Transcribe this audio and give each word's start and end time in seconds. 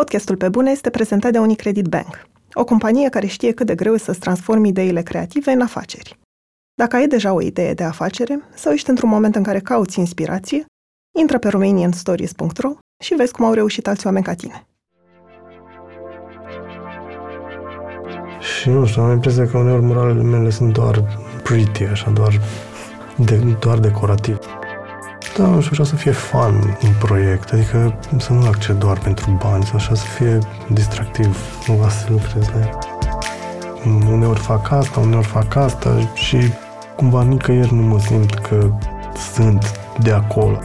Podcastul 0.00 0.36
Pe 0.36 0.48
Bune 0.48 0.70
este 0.70 0.90
prezentat 0.90 1.32
de 1.32 1.38
Unicredit 1.38 1.86
Bank, 1.86 2.28
o 2.52 2.64
companie 2.64 3.08
care 3.08 3.26
știe 3.26 3.52
cât 3.52 3.66
de 3.66 3.74
greu 3.74 3.94
e 3.94 3.98
să-ți 3.98 4.18
transformi 4.18 4.68
ideile 4.68 5.02
creative 5.02 5.50
în 5.50 5.60
afaceri. 5.60 6.18
Dacă 6.74 6.96
ai 6.96 7.06
deja 7.06 7.32
o 7.32 7.40
idee 7.40 7.74
de 7.74 7.84
afacere 7.84 8.40
sau 8.54 8.72
ești 8.72 8.90
într-un 8.90 9.08
moment 9.08 9.36
în 9.36 9.42
care 9.42 9.60
cauți 9.60 9.98
inspirație, 9.98 10.64
intră 11.18 11.38
pe 11.38 11.48
romanianstories.ro 11.48 12.68
și 13.04 13.14
vezi 13.14 13.32
cum 13.32 13.44
au 13.44 13.52
reușit 13.52 13.86
alți 13.86 14.06
oameni 14.06 14.24
ca 14.24 14.34
tine. 14.34 14.66
Și 18.40 18.68
nu 18.68 18.86
știu, 18.86 19.02
am 19.02 19.12
impresia 19.12 19.48
că 19.48 19.58
uneori 19.58 19.82
moralele 19.82 20.22
mele 20.22 20.50
sunt 20.50 20.72
doar 20.72 21.18
pretty, 21.42 21.84
așa, 21.84 22.10
doar, 22.10 22.40
de, 23.16 23.56
doar 23.60 23.78
decorativ. 23.78 24.38
Da, 25.36 25.46
nu 25.46 25.60
știu, 25.60 25.70
vreau 25.70 25.86
să 25.86 25.94
fie 25.94 26.10
fun 26.10 26.78
un 26.84 26.92
proiect, 26.98 27.52
adică 27.52 27.98
să 28.18 28.32
nu 28.32 28.46
accept 28.46 28.78
doar 28.78 28.98
pentru 28.98 29.38
bani, 29.42 29.64
sau 29.64 29.74
așa 29.76 29.94
să 29.94 30.04
fie 30.04 30.38
distractiv, 30.68 31.38
nu 31.66 31.88
să 31.88 32.06
lucrez 32.08 32.48
la 32.48 32.60
el. 32.60 32.78
Uneori 34.12 34.38
fac 34.38 34.70
asta, 34.70 35.00
uneori 35.00 35.26
fac 35.26 35.54
asta 35.54 36.10
și 36.14 36.38
cumva 36.96 37.22
nicăieri 37.22 37.74
nu 37.74 37.82
mă 37.82 38.00
simt 38.00 38.34
că 38.34 38.70
sunt 39.34 39.80
de 40.02 40.10
acolo. 40.10 40.58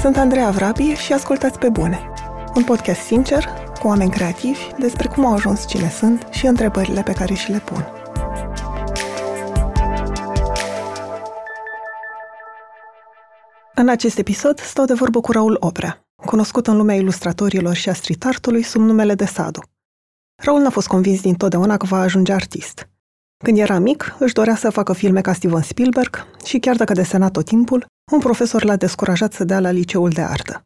Sunt 0.00 0.16
Andreea 0.16 0.50
Vrabie 0.50 0.94
și 0.94 1.12
ascultați 1.12 1.58
pe 1.58 1.68
bune. 1.68 1.98
Un 2.54 2.62
podcast 2.62 3.00
sincer, 3.00 3.48
cu 3.80 3.86
oameni 3.86 4.10
creativi, 4.10 4.60
despre 4.78 5.08
cum 5.08 5.26
au 5.26 5.32
ajuns 5.32 5.66
cine 5.66 5.90
sunt 5.98 6.26
și 6.30 6.46
întrebările 6.46 7.02
pe 7.02 7.12
care 7.12 7.34
și 7.34 7.50
le 7.50 7.62
pun. 7.64 7.86
În 13.80 13.88
acest 13.88 14.18
episod 14.18 14.58
stau 14.58 14.84
de 14.84 14.94
vorbă 14.94 15.20
cu 15.20 15.32
Raul 15.32 15.56
Oprea, 15.60 16.04
cunoscut 16.26 16.66
în 16.66 16.76
lumea 16.76 16.94
ilustratorilor 16.94 17.74
și 17.74 17.88
a 17.88 17.92
street 17.92 18.24
artului 18.24 18.62
sub 18.62 18.80
numele 18.80 19.14
de 19.14 19.24
Sadu. 19.24 19.60
Raul 20.42 20.60
n-a 20.60 20.70
fost 20.70 20.86
convins 20.86 21.20
dintotdeauna 21.20 21.76
că 21.76 21.86
va 21.86 22.00
ajunge 22.00 22.32
artist. 22.32 22.88
Când 23.44 23.58
era 23.58 23.78
mic, 23.78 24.16
își 24.18 24.34
dorea 24.34 24.56
să 24.56 24.70
facă 24.70 24.92
filme 24.92 25.20
ca 25.20 25.32
Steven 25.32 25.62
Spielberg 25.62 26.26
și 26.44 26.58
chiar 26.58 26.76
dacă 26.76 26.92
desena 26.92 27.30
tot 27.30 27.44
timpul, 27.44 27.86
un 28.12 28.18
profesor 28.18 28.64
l-a 28.64 28.76
descurajat 28.76 29.32
să 29.32 29.44
dea 29.44 29.60
la 29.60 29.70
liceul 29.70 30.10
de 30.10 30.20
artă. 30.20 30.62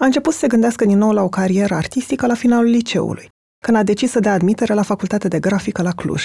A 0.00 0.04
început 0.04 0.32
să 0.32 0.38
se 0.38 0.46
gândească 0.46 0.84
din 0.84 0.98
nou 0.98 1.12
la 1.12 1.22
o 1.22 1.28
carieră 1.28 1.74
artistică 1.74 2.26
la 2.26 2.34
finalul 2.34 2.70
liceului, 2.70 3.28
când 3.64 3.76
a 3.76 3.82
decis 3.82 4.10
să 4.10 4.20
dea 4.20 4.32
admitere 4.32 4.74
la 4.74 4.82
facultatea 4.82 5.28
de 5.28 5.40
grafică 5.40 5.82
la 5.82 5.92
Cluj. 5.92 6.22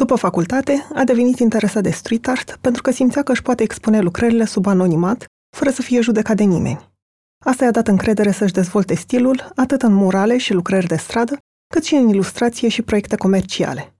După 0.00 0.14
facultate, 0.14 0.86
a 0.94 1.04
devenit 1.04 1.38
interesat 1.38 1.82
de 1.82 1.90
street 1.90 2.28
art 2.28 2.58
pentru 2.60 2.82
că 2.82 2.90
simțea 2.90 3.22
că 3.22 3.32
își 3.32 3.42
poate 3.42 3.62
expune 3.62 4.00
lucrările 4.00 4.44
sub 4.44 4.66
anonimat, 4.66 5.24
fără 5.56 5.70
să 5.70 5.82
fie 5.82 6.00
judecat 6.00 6.36
de 6.36 6.42
nimeni. 6.42 6.88
Asta 7.44 7.64
i-a 7.64 7.70
dat 7.70 7.88
încredere 7.88 8.30
să-și 8.30 8.52
dezvolte 8.52 8.94
stilul 8.94 9.52
atât 9.54 9.82
în 9.82 9.92
murale 9.92 10.38
și 10.38 10.52
lucrări 10.52 10.86
de 10.86 10.96
stradă, 10.96 11.38
cât 11.74 11.84
și 11.84 11.94
în 11.94 12.08
ilustrație 12.08 12.68
și 12.68 12.82
proiecte 12.82 13.16
comerciale. 13.16 13.94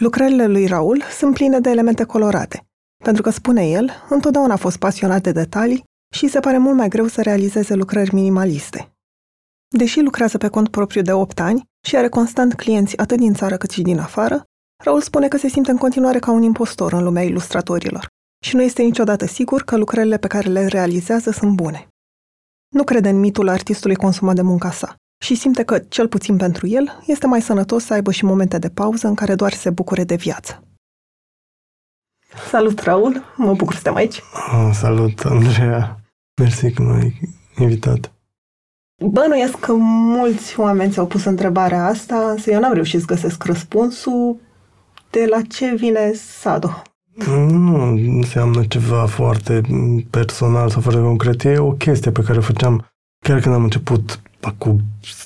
Lucrările 0.00 0.46
lui 0.46 0.66
Raul 0.66 1.02
sunt 1.18 1.34
pline 1.34 1.60
de 1.60 1.70
elemente 1.70 2.04
colorate, 2.04 2.66
pentru 3.04 3.22
că, 3.22 3.30
spune 3.30 3.68
el, 3.68 3.90
întotdeauna 4.08 4.52
a 4.52 4.56
fost 4.56 4.76
pasionat 4.76 5.22
de 5.22 5.32
detalii 5.32 5.84
și 6.14 6.28
se 6.28 6.40
pare 6.40 6.58
mult 6.58 6.76
mai 6.76 6.88
greu 6.88 7.06
să 7.06 7.22
realizeze 7.22 7.74
lucrări 7.74 8.14
minimaliste. 8.14 8.92
Deși 9.68 10.00
lucrează 10.00 10.38
pe 10.38 10.48
cont 10.48 10.68
propriu 10.68 11.02
de 11.02 11.12
8 11.12 11.40
ani 11.40 11.62
și 11.86 11.96
are 11.96 12.08
constant 12.08 12.54
clienți 12.54 12.98
atât 12.98 13.18
din 13.18 13.34
țară 13.34 13.56
cât 13.56 13.70
și 13.70 13.82
din 13.82 13.98
afară, 13.98 14.46
Raul 14.82 15.00
spune 15.00 15.28
că 15.28 15.36
se 15.36 15.48
simte 15.48 15.70
în 15.70 15.76
continuare 15.76 16.18
ca 16.18 16.30
un 16.30 16.42
impostor 16.42 16.92
în 16.92 17.02
lumea 17.02 17.22
ilustratorilor 17.22 18.06
și 18.44 18.56
nu 18.56 18.62
este 18.62 18.82
niciodată 18.82 19.26
sigur 19.26 19.62
că 19.62 19.76
lucrările 19.76 20.18
pe 20.18 20.26
care 20.26 20.48
le 20.48 20.66
realizează 20.66 21.30
sunt 21.30 21.54
bune. 21.54 21.88
Nu 22.68 22.84
crede 22.84 23.08
în 23.08 23.20
mitul 23.20 23.48
artistului 23.48 23.96
consumat 23.96 24.34
de 24.34 24.42
munca 24.42 24.70
sa 24.70 24.94
și 25.24 25.34
simte 25.34 25.64
că, 25.64 25.78
cel 25.78 26.08
puțin 26.08 26.36
pentru 26.36 26.66
el, 26.66 27.02
este 27.06 27.26
mai 27.26 27.42
sănătos 27.42 27.84
să 27.84 27.92
aibă 27.92 28.10
și 28.10 28.24
momente 28.24 28.58
de 28.58 28.68
pauză 28.68 29.06
în 29.06 29.14
care 29.14 29.34
doar 29.34 29.52
se 29.52 29.70
bucure 29.70 30.04
de 30.04 30.14
viață. 30.14 30.62
Salut, 32.50 32.78
Raul! 32.78 33.22
Mă 33.36 33.54
bucur 33.54 33.74
să 33.74 33.82
te 33.82 33.90
aici! 33.94 34.22
Oh, 34.52 34.70
salut, 34.72 35.20
Andreea! 35.24 36.00
Mersi 36.40 36.72
că 36.72 36.82
m-ai 36.82 37.20
invitat. 37.58 38.12
Bănuiesc 39.04 39.58
că 39.58 39.72
mulți 39.74 40.60
oameni 40.60 40.92
ți-au 40.92 41.06
pus 41.06 41.24
întrebarea 41.24 41.86
asta, 41.86 42.30
însă 42.30 42.50
eu 42.50 42.60
n-am 42.60 42.72
reușit 42.72 43.00
să 43.00 43.06
găsesc 43.06 43.44
răspunsul 43.44 44.40
de 45.12 45.26
la 45.30 45.40
ce 45.48 45.74
vine 45.74 46.12
Sado. 46.12 46.82
Nu 47.26 47.84
înseamnă 47.92 48.64
ceva 48.64 49.06
foarte 49.06 49.60
personal 50.10 50.70
sau 50.70 50.80
foarte 50.80 51.00
concret. 51.00 51.44
E 51.44 51.58
o 51.58 51.72
chestie 51.72 52.10
pe 52.10 52.22
care 52.22 52.38
o 52.38 52.42
făceam 52.42 52.86
chiar 53.26 53.40
când 53.40 53.54
am 53.54 53.62
început 53.62 54.20
cu 54.58 54.80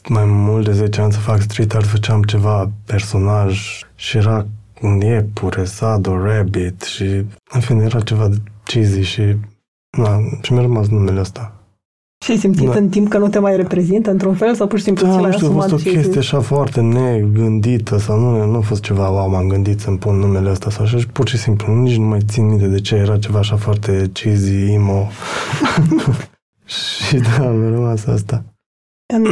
mai 0.08 0.24
mult 0.24 0.64
de 0.64 0.72
10 0.72 1.00
ani 1.00 1.12
să 1.12 1.18
fac 1.18 1.40
street 1.40 1.74
art, 1.74 1.86
făceam 1.86 2.22
ceva 2.22 2.70
personaj 2.86 3.60
și 3.94 4.16
era 4.16 4.46
un 4.80 5.00
iepure, 5.00 5.64
Sado, 5.64 6.22
Rabbit 6.22 6.82
și 6.82 7.04
în 7.50 7.60
fine 7.60 7.84
era 7.84 8.00
ceva 8.00 8.28
cheesy 8.64 9.00
și 9.00 9.36
na, 9.98 10.18
și 10.42 10.52
mi-a 10.52 10.62
rămas 10.62 10.88
numele 10.88 11.20
ăsta. 11.20 11.55
Și 12.26 12.32
ai 12.32 12.38
simțit 12.38 12.68
da. 12.68 12.76
în 12.76 12.88
timp 12.88 13.08
că 13.08 13.18
nu 13.18 13.28
te 13.28 13.38
mai 13.38 13.56
reprezintă 13.56 14.10
într-un 14.10 14.34
fel 14.34 14.54
sau 14.54 14.66
pur 14.66 14.78
și 14.78 14.84
simplu 14.84 15.06
da, 15.06 15.12
ți 15.12 15.20
l-ai 15.20 15.32
știu, 15.32 15.46
asumat? 15.46 15.64
a 15.64 15.68
fost 15.68 15.86
o 15.86 15.90
chestie 15.90 16.18
așa 16.18 16.40
foarte 16.40 16.80
negândită 16.80 17.98
sau 17.98 18.18
nu, 18.18 18.50
nu 18.50 18.56
a 18.56 18.60
fost 18.60 18.82
ceva, 18.82 19.08
wow, 19.08 19.28
m-am 19.28 19.48
gândit 19.48 19.80
să-mi 19.80 19.98
pun 19.98 20.14
numele 20.14 20.50
ăsta 20.50 20.70
sau 20.70 20.84
așa 20.84 20.96
și 20.96 21.06
pur 21.06 21.28
și 21.28 21.38
simplu, 21.38 21.74
nici 21.74 21.96
nu 21.96 22.04
mai 22.04 22.20
țin 22.28 22.46
minte 22.46 22.66
de 22.66 22.80
ce 22.80 22.94
era 22.94 23.18
ceva 23.18 23.38
așa 23.38 23.56
foarte 23.56 24.10
cheesy, 24.12 24.72
emo. 24.72 25.08
și 27.06 27.16
da, 27.16 27.50
mi-a 27.50 27.70
rămas 27.70 28.06
asta. 28.06 28.44
În 29.14 29.26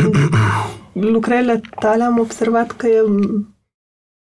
lucrările 1.13 1.61
tale 1.81 2.03
am 2.03 2.19
observat 2.19 2.71
că 2.71 2.87
e, 2.87 3.01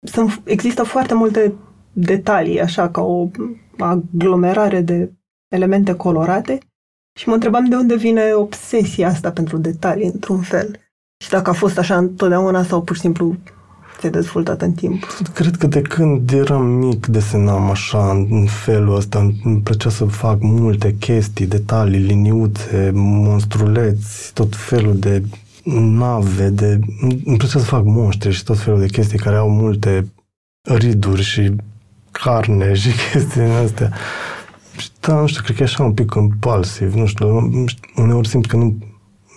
sunt, 0.00 0.41
există 0.44 0.82
foarte 0.82 1.14
multe 1.14 1.54
detalii, 1.92 2.60
așa, 2.60 2.88
ca 2.88 3.00
o 3.00 3.30
aglomerare 3.78 4.80
de 4.80 5.12
elemente 5.48 5.94
colorate 5.94 6.59
și 7.20 7.28
mă 7.28 7.34
întrebam 7.34 7.64
de 7.69 7.75
unde 7.75 7.97
vine 7.97 8.32
obsesia 8.34 9.08
asta 9.08 9.31
pentru 9.31 9.56
detalii, 9.58 10.10
într-un 10.12 10.41
fel. 10.41 10.78
Și 11.25 11.31
dacă 11.31 11.50
a 11.50 11.53
fost 11.53 11.78
așa 11.78 11.97
întotdeauna 11.97 12.62
sau 12.62 12.82
pur 12.82 12.97
și 12.97 13.03
simplu 13.03 13.36
se 14.00 14.08
dezvoltat 14.08 14.62
în 14.62 14.72
timp. 14.72 15.04
Cred 15.34 15.56
că 15.56 15.66
de 15.66 15.82
când 15.82 16.32
eram 16.32 16.64
mic 16.64 17.06
desenam 17.06 17.70
așa, 17.70 18.10
în 18.10 18.47
felul 18.47 18.97
ăsta. 18.97 19.32
Îmi 19.44 19.60
plăcea 19.60 19.91
să 19.91 20.04
fac 20.04 20.41
multe 20.41 20.97
chestii, 20.98 21.47
detalii, 21.47 22.00
liniuțe, 22.00 22.91
monstruleți, 22.94 24.32
tot 24.34 24.56
felul 24.56 24.98
de 24.98 25.22
nave, 25.98 26.48
de... 26.48 26.78
Îmi 27.25 27.36
plăcea 27.36 27.59
să 27.59 27.64
fac 27.64 27.84
monștri 27.84 28.32
și 28.32 28.44
tot 28.44 28.59
felul 28.59 28.80
de 28.80 28.86
chestii 28.86 29.19
care 29.19 29.36
au 29.36 29.50
multe 29.50 30.06
riduri 30.62 31.22
și 31.22 31.53
carne 32.10 32.75
și 32.75 32.91
chestii 33.12 33.42
astea. 33.42 33.92
Da, 35.00 35.20
nu 35.20 35.26
știu, 35.26 35.42
cred 35.42 35.56
că 35.56 35.62
e 35.62 35.66
așa 35.66 35.84
un 35.84 35.92
pic 35.92 36.14
impulsiv, 36.16 36.94
nu 36.94 37.06
știu, 37.06 37.50
uneori 37.96 38.28
simt 38.28 38.46
că 38.46 38.56
nu, 38.56 38.78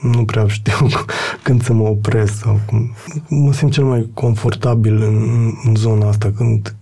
nu 0.02 0.26
prea 0.26 0.48
știu 0.48 0.88
când 1.44 1.64
să 1.64 1.74
mă 1.74 1.84
opresc 1.84 2.40
sau 2.40 2.60
cum. 2.66 2.94
Mă 3.28 3.54
simt 3.54 3.72
cel 3.72 3.84
mai 3.84 4.10
confortabil 4.14 5.02
în, 5.02 5.52
în 5.64 5.76
zona 5.76 6.08
asta 6.08 6.32
când 6.36 6.76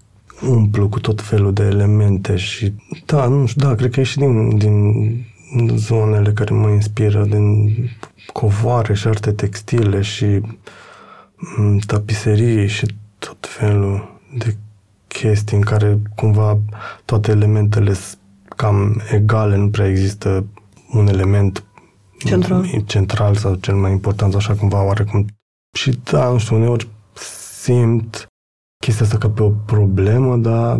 umplu 0.47 0.89
cu 0.89 0.99
tot 0.99 1.21
felul 1.21 1.53
de 1.53 1.63
elemente 1.63 2.35
și 2.35 2.73
da, 3.05 3.27
nu 3.27 3.45
știu, 3.45 3.67
da, 3.67 3.75
cred 3.75 3.91
că 3.91 3.99
e 3.99 4.03
și 4.03 4.17
din, 4.17 4.57
din 4.57 5.71
zonele 5.75 6.31
care 6.31 6.53
mă 6.53 6.69
inspiră, 6.69 7.23
din 7.23 7.75
covoare 8.33 8.93
și 8.93 9.07
arte 9.07 9.31
textile 9.31 10.01
și 10.01 10.41
mm, 11.57 11.77
tapiserii 11.77 12.67
și 12.67 12.95
tot 13.17 13.37
felul 13.49 14.19
de 14.37 14.55
chestii 15.07 15.57
în 15.57 15.63
care 15.63 15.99
cumva 16.15 16.59
toate 17.05 17.31
elementele 17.31 17.93
sunt 17.93 18.19
cam 18.61 19.01
egale, 19.11 19.55
nu 19.55 19.69
prea 19.69 19.87
există 19.87 20.45
un 20.93 21.07
element 21.07 21.63
central, 22.17 22.83
central 22.85 23.35
sau 23.35 23.55
cel 23.55 23.75
mai 23.75 23.91
important, 23.91 24.35
așa 24.35 24.53
cumva 24.53 24.83
oarecum. 24.83 25.25
Și 25.77 25.99
da, 26.03 26.29
nu 26.29 26.37
știu, 26.37 26.55
uneori 26.55 26.87
simt 27.61 28.25
chestia 28.83 29.05
asta 29.05 29.17
ca 29.17 29.29
pe 29.29 29.43
o 29.43 29.49
problemă, 29.49 30.37
dar 30.37 30.75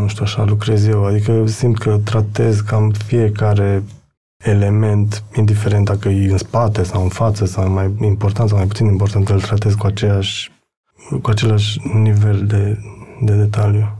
nu 0.00 0.06
știu, 0.06 0.24
așa 0.24 0.44
lucrez 0.44 0.86
eu. 0.86 1.04
Adică 1.04 1.46
simt 1.46 1.78
că 1.78 1.98
tratez 2.04 2.60
cam 2.60 2.90
fiecare 2.90 3.82
element, 4.44 5.22
indiferent 5.34 5.84
dacă 5.84 6.08
e 6.08 6.30
în 6.30 6.38
spate 6.38 6.82
sau 6.82 7.02
în 7.02 7.08
față 7.08 7.44
sau 7.44 7.70
mai 7.70 7.94
important 8.00 8.48
sau 8.48 8.58
mai 8.58 8.66
puțin 8.66 8.86
important, 8.86 9.28
îl 9.28 9.40
tratez 9.40 9.74
cu 9.74 9.86
aceeași 9.86 10.50
cu 11.22 11.30
același 11.30 11.80
nivel 11.94 12.46
de, 12.46 12.78
de 13.20 13.34
detaliu. 13.34 13.95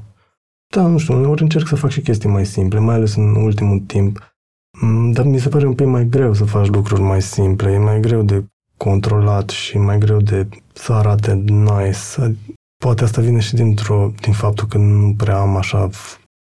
Da, 0.74 0.86
nu 0.86 0.98
știu, 0.98 1.14
uneori 1.14 1.42
încerc 1.42 1.66
să 1.66 1.76
fac 1.76 1.90
și 1.90 2.00
chestii 2.00 2.28
mai 2.28 2.46
simple, 2.46 2.78
mai 2.78 2.94
ales 2.94 3.14
în 3.14 3.34
ultimul 3.34 3.78
timp. 3.78 4.34
Mm, 4.80 5.12
dar 5.12 5.24
mi 5.24 5.38
se 5.38 5.48
pare 5.48 5.66
un 5.66 5.74
pic 5.74 5.86
mai 5.86 6.06
greu 6.08 6.34
să 6.34 6.44
faci 6.44 6.66
lucruri 6.66 7.00
mai 7.00 7.22
simple, 7.22 7.70
e 7.70 7.78
mai 7.78 8.00
greu 8.00 8.22
de 8.22 8.44
controlat 8.76 9.48
și 9.48 9.78
mai 9.78 9.98
greu 9.98 10.20
de 10.20 10.48
să 10.72 10.92
arate 10.92 11.34
nice. 11.34 12.36
Poate 12.76 13.04
asta 13.04 13.20
vine 13.20 13.40
și 13.40 13.54
dintr-o, 13.54 14.12
din 14.20 14.32
faptul 14.32 14.66
că 14.66 14.78
nu 14.78 15.14
prea 15.16 15.38
am 15.38 15.56
așa, 15.56 15.90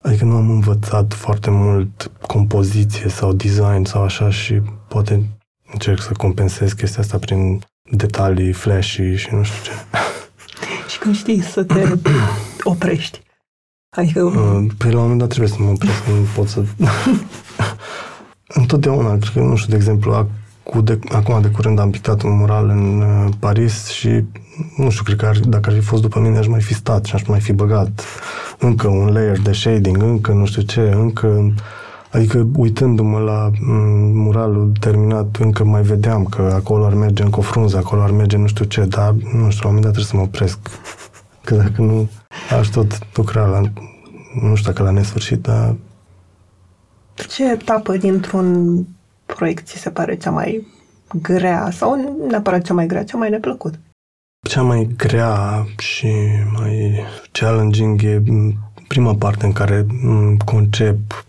adică 0.04 0.24
nu 0.24 0.36
am 0.36 0.50
învățat 0.50 1.12
foarte 1.12 1.50
mult 1.50 2.10
compoziție 2.26 3.08
sau 3.08 3.32
design 3.32 3.84
sau 3.84 4.02
așa 4.02 4.30
și 4.30 4.60
poate 4.88 5.28
încerc 5.72 6.02
să 6.02 6.12
compensez 6.12 6.72
chestia 6.72 7.02
asta 7.02 7.18
prin 7.18 7.60
detalii 7.90 8.52
flashy 8.52 9.14
și 9.14 9.34
nu 9.34 9.42
știu 9.42 9.62
ce. 9.62 9.70
și 10.90 10.98
când 10.98 11.16
știi 11.16 11.42
să 11.42 11.64
te 11.64 11.92
oprești. 12.62 13.20
Adică... 13.96 14.22
Uh, 14.22 14.66
păi 14.78 14.90
la 14.90 14.96
un 14.96 15.02
moment 15.02 15.18
dat 15.18 15.28
trebuie 15.28 15.48
să 15.48 15.56
mă 15.58 15.70
opresc, 15.70 16.06
nu 16.06 16.26
pot 16.34 16.48
să... 16.48 16.62
Întotdeauna, 18.60 19.08
cred 19.08 19.32
că, 19.32 19.40
nu 19.40 19.56
știu, 19.56 19.70
de 19.70 19.76
exemplu, 19.76 20.28
cu 20.62 20.80
de, 20.80 20.98
acum 21.08 21.40
de 21.40 21.48
curând 21.48 21.78
am 21.78 21.90
pictat 21.90 22.22
un 22.22 22.36
mural 22.36 22.68
în 22.68 23.00
uh, 23.00 23.32
Paris 23.38 23.86
și 23.86 24.24
nu 24.76 24.90
știu, 24.90 25.04
cred 25.04 25.16
că 25.16 25.26
ar, 25.26 25.38
dacă 25.38 25.70
ar 25.70 25.76
fi 25.76 25.82
fost 25.82 26.02
după 26.02 26.20
mine 26.20 26.38
aș 26.38 26.46
mai 26.46 26.60
fi 26.60 26.74
stat 26.74 27.04
și 27.04 27.14
aș 27.14 27.22
mai 27.26 27.40
fi 27.40 27.52
băgat 27.52 28.04
încă 28.58 28.88
un 28.88 29.12
layer 29.12 29.40
de 29.40 29.52
shading, 29.52 30.02
încă 30.02 30.32
nu 30.32 30.46
știu 30.46 30.62
ce, 30.62 30.80
încă 30.80 31.52
Adică 32.10 32.48
uitându-mă 32.56 33.18
la 33.18 33.50
mm, 33.60 34.18
muralul 34.18 34.72
terminat, 34.80 35.36
încă 35.40 35.64
mai 35.64 35.82
vedeam 35.82 36.24
că 36.24 36.52
acolo 36.54 36.84
ar 36.84 36.94
merge 36.94 37.22
încă 37.22 37.38
o 37.38 37.42
frunză, 37.42 37.76
acolo 37.76 38.02
ar 38.02 38.10
merge 38.10 38.36
nu 38.36 38.46
știu 38.46 38.64
ce, 38.64 38.84
dar 38.84 39.12
nu 39.12 39.50
știu, 39.50 39.60
la 39.62 39.68
un 39.68 39.74
moment 39.74 39.82
dat 39.82 39.92
trebuie 39.92 40.04
să 40.04 40.16
mă 40.16 40.22
opresc. 40.22 40.58
Că 41.44 41.54
dacă 41.54 41.82
nu, 41.82 42.08
aș 42.58 42.68
tot 42.68 42.98
lucra 43.16 43.46
la, 43.46 43.60
nu 44.40 44.54
știu 44.54 44.72
dacă 44.72 44.82
la 44.82 44.90
nesfârșit, 44.90 45.40
dar... 45.40 45.76
Ce 47.28 47.50
etapă 47.50 47.96
dintr-un 47.96 48.78
proiect 49.26 49.66
ți 49.66 49.78
se 49.78 49.90
pare 49.90 50.16
cea 50.16 50.30
mai 50.30 50.66
grea 51.22 51.70
sau 51.70 51.96
nu 51.96 52.26
neapărat 52.26 52.62
cea 52.62 52.74
mai 52.74 52.86
grea, 52.86 53.04
cea 53.04 53.16
mai 53.16 53.30
neplăcut? 53.30 53.78
Cea 54.48 54.62
mai 54.62 54.88
grea 54.96 55.66
și 55.78 56.12
mai 56.52 57.04
challenging 57.32 58.02
e 58.02 58.22
prima 58.88 59.14
parte 59.14 59.46
în 59.46 59.52
care 59.52 59.86
concep, 60.44 61.24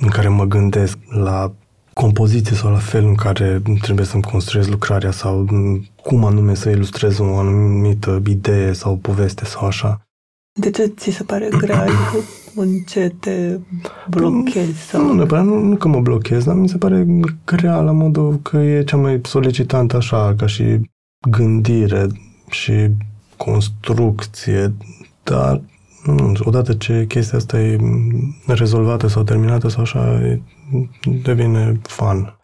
în 0.00 0.08
care 0.08 0.28
mă 0.28 0.44
gândesc 0.44 0.98
la 1.08 1.52
compoziție 1.92 2.56
sau 2.56 2.70
la 2.70 2.78
felul 2.78 3.08
în 3.08 3.14
care 3.14 3.62
trebuie 3.80 4.06
să-mi 4.06 4.22
construiesc 4.22 4.68
lucrarea 4.68 5.10
sau 5.10 5.46
cum 6.02 6.24
anume 6.24 6.54
să 6.54 6.68
ilustrez 6.68 7.18
o 7.18 7.36
anumită 7.36 8.22
idee 8.26 8.72
sau 8.72 8.96
poveste 8.96 9.44
sau 9.44 9.66
așa. 9.66 10.07
De 10.60 10.70
ce 10.70 10.86
ți 10.96 11.10
se 11.10 11.22
pare 11.22 11.48
grea? 11.58 11.86
în 12.54 12.78
ce 12.78 13.14
te 13.20 13.58
blochezi? 14.08 14.80
Sau... 14.80 15.06
Nu, 15.06 15.12
neapărat, 15.12 15.44
nu, 15.44 15.60
nu 15.60 15.76
că 15.76 15.88
mă 15.88 16.00
blochez, 16.00 16.44
dar 16.44 16.54
mi 16.54 16.68
se 16.68 16.76
pare 16.76 17.06
grea 17.44 17.80
la 17.80 17.92
modul 17.92 18.36
că 18.42 18.56
e 18.56 18.84
cea 18.84 18.96
mai 18.96 19.20
solicitantă 19.22 19.96
așa, 19.96 20.34
ca 20.36 20.46
și 20.46 20.80
gândire 21.30 22.06
și 22.50 22.72
construcție, 23.36 24.74
dar 25.22 25.60
nu, 26.04 26.32
odată 26.44 26.74
ce 26.74 27.04
chestia 27.08 27.38
asta 27.38 27.60
e 27.60 27.78
rezolvată 28.46 29.06
sau 29.06 29.22
terminată 29.22 29.68
sau 29.68 29.82
așa, 29.82 30.20
devine 31.22 31.80
fun. 31.82 32.38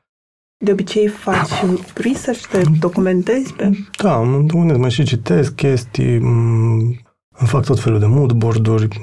De 0.64 0.72
obicei 0.72 1.06
faci 1.06 1.64
research, 2.06 2.46
te 2.50 2.62
documentezi 2.78 3.52
pe... 3.52 3.70
Da, 4.02 4.17
mă 4.17 4.38
documentez, 4.38 4.76
mai 4.76 4.90
și 4.90 5.02
citesc 5.02 5.55
chestii, 5.55 6.19
îmi 7.38 7.48
fac 7.48 7.64
tot 7.64 7.81
felul 7.81 7.98
de 7.98 8.06
moodboard-uri, 8.06 9.00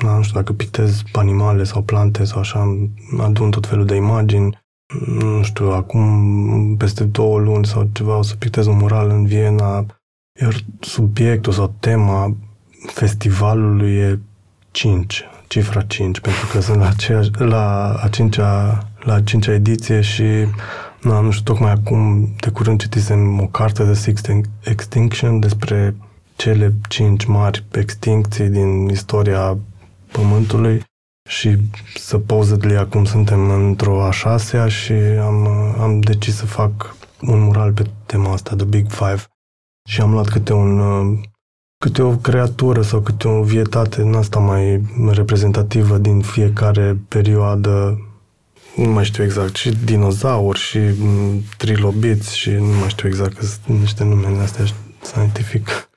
nu 0.00 0.22
știu 0.22 0.40
dacă 0.40 0.52
pictez 0.52 1.02
animale 1.12 1.64
sau 1.64 1.82
plante 1.82 2.24
sau 2.24 2.40
așa, 2.40 2.78
adun 3.18 3.50
tot 3.50 3.66
felul 3.66 3.84
de 3.84 3.94
imagini. 3.94 4.58
Nu 5.06 5.42
știu, 5.42 5.70
acum, 5.70 6.76
peste 6.76 7.04
două 7.04 7.38
luni 7.38 7.66
sau 7.66 7.88
ceva, 7.92 8.16
o 8.16 8.22
să 8.22 8.34
pictez 8.36 8.66
un 8.66 8.76
mural 8.76 9.08
în 9.10 9.26
Viena, 9.26 9.86
iar 10.40 10.54
subiectul 10.80 11.52
sau 11.52 11.74
tema 11.80 12.36
festivalului 12.86 13.94
e 13.94 14.18
5, 14.70 15.24
cifra 15.48 15.82
5, 15.82 16.20
pentru 16.20 16.46
că 16.52 16.60
sunt 16.60 16.78
la, 16.78 16.88
aceea, 16.88 17.20
la, 17.38 17.94
a 18.02 18.08
cincea, 18.08 18.78
la 19.00 19.14
a 19.14 19.22
cincea 19.22 19.52
ediție 19.52 20.00
și 20.00 20.24
na, 21.02 21.20
nu 21.20 21.30
știu, 21.30 21.52
tocmai 21.52 21.70
acum, 21.70 22.28
de 22.40 22.50
curând 22.50 22.80
citisem 22.80 23.40
o 23.40 23.46
carte 23.46 23.84
de 23.84 23.94
Sixth 23.94 24.30
Extinction 24.64 25.40
despre 25.40 25.94
cele 26.38 26.74
cinci 26.88 27.24
mari 27.24 27.64
extincții 27.72 28.48
din 28.48 28.88
istoria 28.88 29.58
Pământului 30.12 30.82
și 31.28 31.56
supposedly 31.94 32.76
acum 32.76 33.04
suntem 33.04 33.50
într-o 33.50 34.02
a 34.02 34.10
șasea 34.10 34.68
și 34.68 34.92
am, 35.20 35.46
am 35.80 36.00
decis 36.00 36.36
să 36.36 36.46
fac 36.46 36.94
un 37.20 37.40
mural 37.40 37.72
pe 37.72 37.86
tema 38.06 38.32
asta, 38.32 38.54
The 38.54 38.64
Big 38.64 38.90
Five. 38.90 39.24
Și 39.88 40.00
am 40.00 40.12
luat 40.12 40.28
câte 40.28 40.52
un 40.52 40.80
câte 41.84 42.02
o 42.02 42.16
creatură 42.16 42.82
sau 42.82 43.00
câte 43.00 43.28
o 43.28 43.42
vietate 43.42 44.00
în 44.00 44.14
asta 44.14 44.38
mai 44.38 44.82
reprezentativă 45.10 45.98
din 45.98 46.20
fiecare 46.20 46.96
perioadă 47.08 48.02
nu 48.76 48.90
mai 48.90 49.04
știu 49.04 49.24
exact, 49.24 49.54
și 49.54 49.70
dinozauri, 49.70 50.58
și 50.58 50.78
trilobiți, 51.56 52.38
și 52.38 52.50
nu 52.50 52.76
mai 52.80 52.88
știu 52.88 53.08
exact 53.08 53.32
că 53.32 53.44
sunt 53.44 53.80
niște 53.80 54.04
nume 54.04 54.38
astea 54.42 54.64
scientific. 55.02 55.87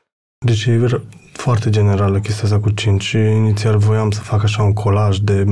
Deci 0.46 0.66
e 0.66 1.02
foarte 1.32 1.70
generală 1.70 2.20
chestia 2.20 2.44
asta 2.44 2.60
cu 2.60 2.70
5 2.70 3.04
și 3.04 3.18
inițial 3.18 3.78
voiam 3.78 4.12
să 4.12 4.20
fac 4.22 4.44
așa 4.44 4.64
un 4.64 4.74
colaj 4.74 5.18
de 5.18 5.46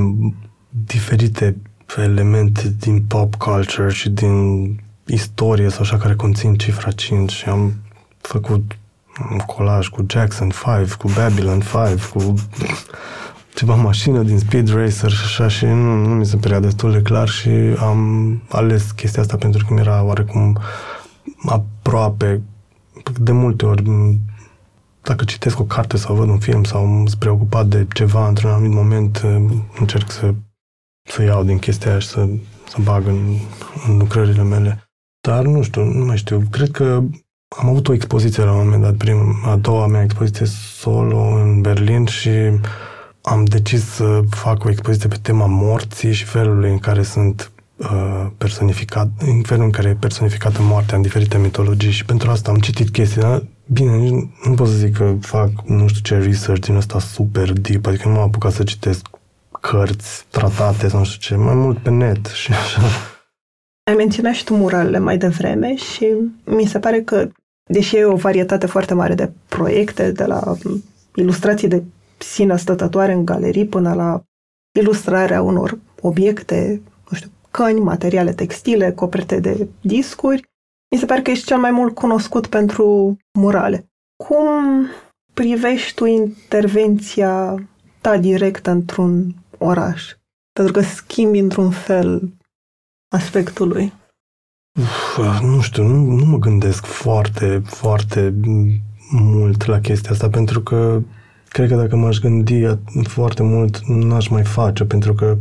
diferite 0.68 1.56
elemente 1.96 2.74
din 2.78 3.02
pop 3.02 3.34
culture 3.34 3.92
și 3.92 4.08
din 4.08 4.64
istorie 5.06 5.68
sau 5.68 5.80
așa 5.80 5.96
care 5.96 6.14
conțin 6.14 6.54
cifra 6.54 6.90
5 6.90 7.32
și 7.32 7.48
am 7.48 7.74
făcut 8.20 8.78
un 9.30 9.38
colaj 9.38 9.88
cu 9.88 10.04
Jackson 10.08 10.52
5, 10.76 10.92
cu 10.92 11.10
Babylon 11.14 11.60
5, 11.60 12.02
cu 12.02 12.34
ceva 13.54 13.74
mașină 13.74 14.22
din 14.22 14.38
Speed 14.38 14.68
Racer 14.68 15.10
și 15.10 15.24
așa 15.24 15.48
și 15.48 15.64
nu, 15.64 15.94
nu 15.94 16.14
mi 16.14 16.26
se 16.26 16.36
părea 16.36 16.60
destul 16.60 16.92
de 16.92 17.02
clar 17.02 17.28
și 17.28 17.48
am 17.78 18.42
ales 18.48 18.90
chestia 18.90 19.22
asta 19.22 19.36
pentru 19.36 19.66
că 19.66 19.74
mi 19.74 19.80
era 19.80 20.02
oarecum 20.02 20.58
aproape 21.46 22.42
de 23.20 23.32
multe 23.32 23.66
ori 23.66 23.82
dacă 25.02 25.24
citesc 25.24 25.58
o 25.58 25.64
carte 25.64 25.96
sau 25.96 26.14
văd 26.14 26.28
un 26.28 26.38
film 26.38 26.64
sau 26.64 26.84
sunt 27.06 27.14
preocupat 27.14 27.66
de 27.66 27.86
ceva 27.92 28.28
într-un 28.28 28.50
anumit 28.50 28.72
moment, 28.72 29.22
încerc 29.78 30.10
să, 30.10 30.34
să 31.08 31.22
iau 31.22 31.44
din 31.44 31.58
chestia 31.58 31.90
aia 31.90 31.98
și 31.98 32.08
să, 32.08 32.28
să 32.68 32.76
bag 32.82 33.06
în, 33.06 33.36
în 33.88 33.96
lucrările 33.98 34.42
mele. 34.42 34.84
Dar 35.20 35.44
nu 35.44 35.62
știu, 35.62 35.84
nu 35.84 36.04
mai 36.04 36.16
știu. 36.16 36.42
Cred 36.50 36.70
că 36.70 37.02
am 37.58 37.68
avut 37.68 37.88
o 37.88 37.92
expoziție 37.92 38.44
la 38.44 38.52
un 38.52 38.64
moment 38.64 38.82
dat, 38.82 38.94
prim, 38.94 39.40
a 39.44 39.56
doua 39.56 39.86
mea 39.86 40.02
expoziție 40.02 40.46
solo 40.46 41.18
în 41.18 41.60
Berlin 41.60 42.04
și 42.06 42.30
am 43.22 43.44
decis 43.44 43.84
să 43.84 44.20
fac 44.30 44.64
o 44.64 44.70
expoziție 44.70 45.08
pe 45.08 45.18
tema 45.22 45.46
morții 45.46 46.12
și 46.12 46.24
felului 46.24 46.70
în 46.70 46.78
care 46.78 47.02
sunt 47.02 47.50
uh, 47.76 48.26
personificat, 48.38 49.08
în 49.18 49.42
felul 49.42 49.64
în 49.64 49.70
care 49.70 49.88
e 49.88 49.94
personificată 49.94 50.62
moartea 50.62 50.96
în 50.96 51.02
diferite 51.02 51.38
mitologii 51.38 51.90
și 51.90 52.04
pentru 52.04 52.30
asta 52.30 52.50
am 52.50 52.58
citit 52.58 52.90
chestii, 52.90 53.20
dar 53.20 53.42
Bine, 53.72 53.96
nici 53.96 54.28
nu 54.44 54.54
pot 54.54 54.68
să 54.68 54.74
zic 54.74 54.96
că 54.96 55.14
fac 55.20 55.50
nu 55.64 55.88
știu 55.88 56.00
ce 56.02 56.24
research 56.24 56.66
din 56.66 56.74
ăsta 56.74 56.98
super 56.98 57.52
deep, 57.52 57.86
adică 57.86 58.08
nu 58.08 58.14
m-am 58.14 58.22
apucat 58.22 58.52
să 58.52 58.64
citesc 58.64 59.06
cărți, 59.60 60.26
tratate 60.30 60.88
sau 60.88 60.98
nu 60.98 61.04
știu 61.04 61.36
ce, 61.36 61.42
mai 61.42 61.54
mult 61.54 61.78
pe 61.78 61.90
net 61.90 62.26
și 62.26 62.52
așa. 62.52 62.82
Ai 63.90 63.94
menționat 63.94 64.34
și 64.34 64.44
tu 64.44 64.54
muralele 64.54 64.98
mai 64.98 65.18
devreme 65.18 65.74
și 65.76 66.06
mi 66.44 66.66
se 66.66 66.78
pare 66.78 67.02
că, 67.02 67.28
deși 67.64 67.96
e 67.96 68.04
o 68.04 68.16
varietate 68.16 68.66
foarte 68.66 68.94
mare 68.94 69.14
de 69.14 69.32
proiecte, 69.48 70.12
de 70.12 70.24
la 70.24 70.56
ilustrații 71.14 71.68
de 71.68 71.82
sine 72.18 72.56
stătătoare 72.56 73.12
în 73.12 73.24
galerii 73.24 73.66
până 73.66 73.94
la 73.94 74.22
ilustrarea 74.78 75.42
unor 75.42 75.78
obiecte, 76.00 76.80
nu 77.08 77.16
știu, 77.16 77.30
căni, 77.50 77.80
materiale 77.80 78.32
textile, 78.32 78.92
coperte 78.92 79.40
de 79.40 79.68
discuri, 79.80 80.49
mi 80.90 80.98
se 80.98 81.06
pare 81.06 81.22
că 81.22 81.30
ești 81.30 81.46
cel 81.46 81.58
mai 81.58 81.70
mult 81.70 81.94
cunoscut 81.94 82.46
pentru 82.46 83.16
murale. 83.38 83.90
Cum 84.24 84.86
privești 85.34 85.94
tu 85.94 86.04
intervenția 86.04 87.54
ta 88.00 88.18
directă 88.18 88.70
într-un 88.70 89.34
oraș? 89.58 90.14
Pentru 90.52 90.72
că 90.72 90.80
schimbi 90.80 91.38
într-un 91.38 91.70
fel 91.70 92.32
aspectul 93.14 93.68
lui. 93.68 93.92
Uf, 94.80 95.18
nu 95.42 95.60
știu, 95.60 95.82
nu, 95.86 96.14
nu 96.14 96.24
mă 96.24 96.38
gândesc 96.38 96.84
foarte, 96.84 97.62
foarte 97.64 98.34
mult 99.10 99.64
la 99.64 99.80
chestia 99.80 100.10
asta, 100.10 100.28
pentru 100.28 100.60
că 100.60 101.00
cred 101.48 101.68
că 101.68 101.76
dacă 101.76 101.96
m-aș 101.96 102.18
gândi 102.18 102.78
foarte 103.02 103.42
mult, 103.42 103.86
n-aș 103.86 104.28
mai 104.28 104.44
face, 104.44 104.84
pentru 104.84 105.14
că 105.14 105.36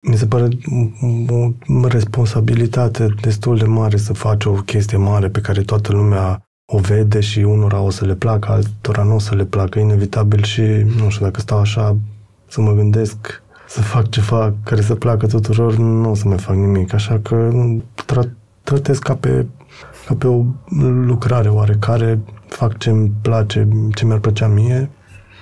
mi 0.00 0.16
se 0.16 0.26
pare 0.26 0.48
o 1.28 1.52
responsabilitate 1.88 3.14
destul 3.20 3.56
de 3.56 3.64
mare 3.64 3.96
să 3.96 4.12
faci 4.12 4.44
o 4.44 4.52
chestie 4.52 4.96
mare 4.96 5.28
pe 5.28 5.40
care 5.40 5.62
toată 5.62 5.92
lumea 5.92 6.42
o 6.72 6.78
vede 6.78 7.20
și 7.20 7.38
unora 7.38 7.80
o 7.80 7.90
să 7.90 8.04
le 8.04 8.14
placă, 8.14 8.50
altora 8.52 9.02
nu 9.02 9.14
o 9.14 9.18
să 9.18 9.34
le 9.34 9.44
placă, 9.44 9.78
inevitabil 9.78 10.42
și, 10.42 10.62
nu 10.96 11.08
știu, 11.08 11.24
dacă 11.24 11.40
stau 11.40 11.58
așa 11.58 11.96
să 12.48 12.60
mă 12.60 12.72
gândesc 12.72 13.42
să 13.68 13.80
fac 13.80 14.08
ceva 14.08 14.54
care 14.64 14.80
să 14.80 14.94
placă 14.94 15.26
tuturor, 15.26 15.76
nu 15.76 16.10
o 16.10 16.14
să 16.14 16.28
mai 16.28 16.38
fac 16.38 16.54
nimic. 16.56 16.92
Așa 16.92 17.18
că 17.18 17.50
tra- 18.04 18.32
tratez 18.62 18.98
ca 18.98 19.14
pe, 19.14 19.46
ca 20.06 20.14
pe 20.14 20.26
o 20.26 20.44
lucrare 21.04 21.48
oarecare, 21.48 22.20
fac 22.46 22.78
ce 22.78 22.90
îmi 22.90 23.12
place, 23.22 23.68
ce 23.94 24.04
mi-ar 24.04 24.18
plăcea 24.18 24.46
mie 24.46 24.90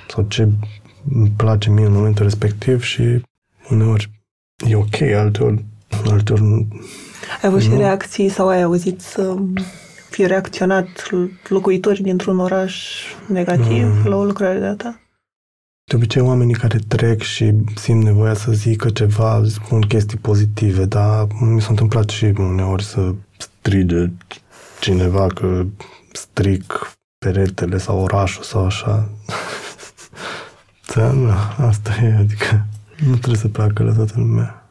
sau 0.09 0.25
ce 0.29 0.49
îmi 1.15 1.33
place 1.37 1.71
mie 1.71 1.87
în 1.87 1.93
momentul 1.93 2.25
respectiv 2.25 2.83
și 2.83 3.23
uneori 3.71 4.18
e 4.67 4.75
ok, 4.75 5.01
alteori, 5.01 5.65
alteori 6.11 6.43
nu. 6.43 6.67
Ai 7.43 7.49
avut 7.49 7.61
și 7.61 7.69
reacții 7.69 8.29
sau 8.29 8.49
ai 8.49 8.63
auzit 8.63 9.01
să 9.01 9.37
fie 10.11 10.27
reacționat 10.27 10.89
locuitorii 11.49 12.03
dintr-un 12.03 12.39
oraș 12.39 13.03
negativ 13.27 13.85
mm. 13.85 14.09
la 14.09 14.17
o 14.17 14.25
lucrare 14.25 14.59
de-a 14.59 14.75
ta? 14.75 15.01
De 15.85 15.97
obicei, 15.97 16.23
oamenii 16.23 16.55
care 16.55 16.79
trec 16.89 17.23
și 17.23 17.53
simt 17.75 18.03
nevoia 18.03 18.35
să 18.35 18.53
zică 18.53 18.91
ceva, 18.91 19.43
spun 19.47 19.81
chestii 19.81 20.19
pozitive, 20.19 20.85
dar 20.85 21.27
mi 21.41 21.61
s-a 21.61 21.69
întâmplat 21.71 22.09
și 22.09 22.25
uneori 22.25 22.85
să 22.85 23.15
strige 23.37 24.11
cineva 24.81 25.27
că 25.27 25.65
stric 26.13 26.97
peretele 27.19 27.79
sau 27.79 28.01
orașul 28.01 28.43
sau 28.43 28.65
așa. 28.65 29.09
da, 30.95 31.13
da, 31.13 31.57
asta 31.67 31.93
e, 32.03 32.17
adică 32.19 32.67
nu 33.07 33.17
trebuie 33.17 33.37
să 33.37 33.49
placă 33.49 33.83
la 33.83 33.93
toată 33.93 34.13
lumea. 34.17 34.69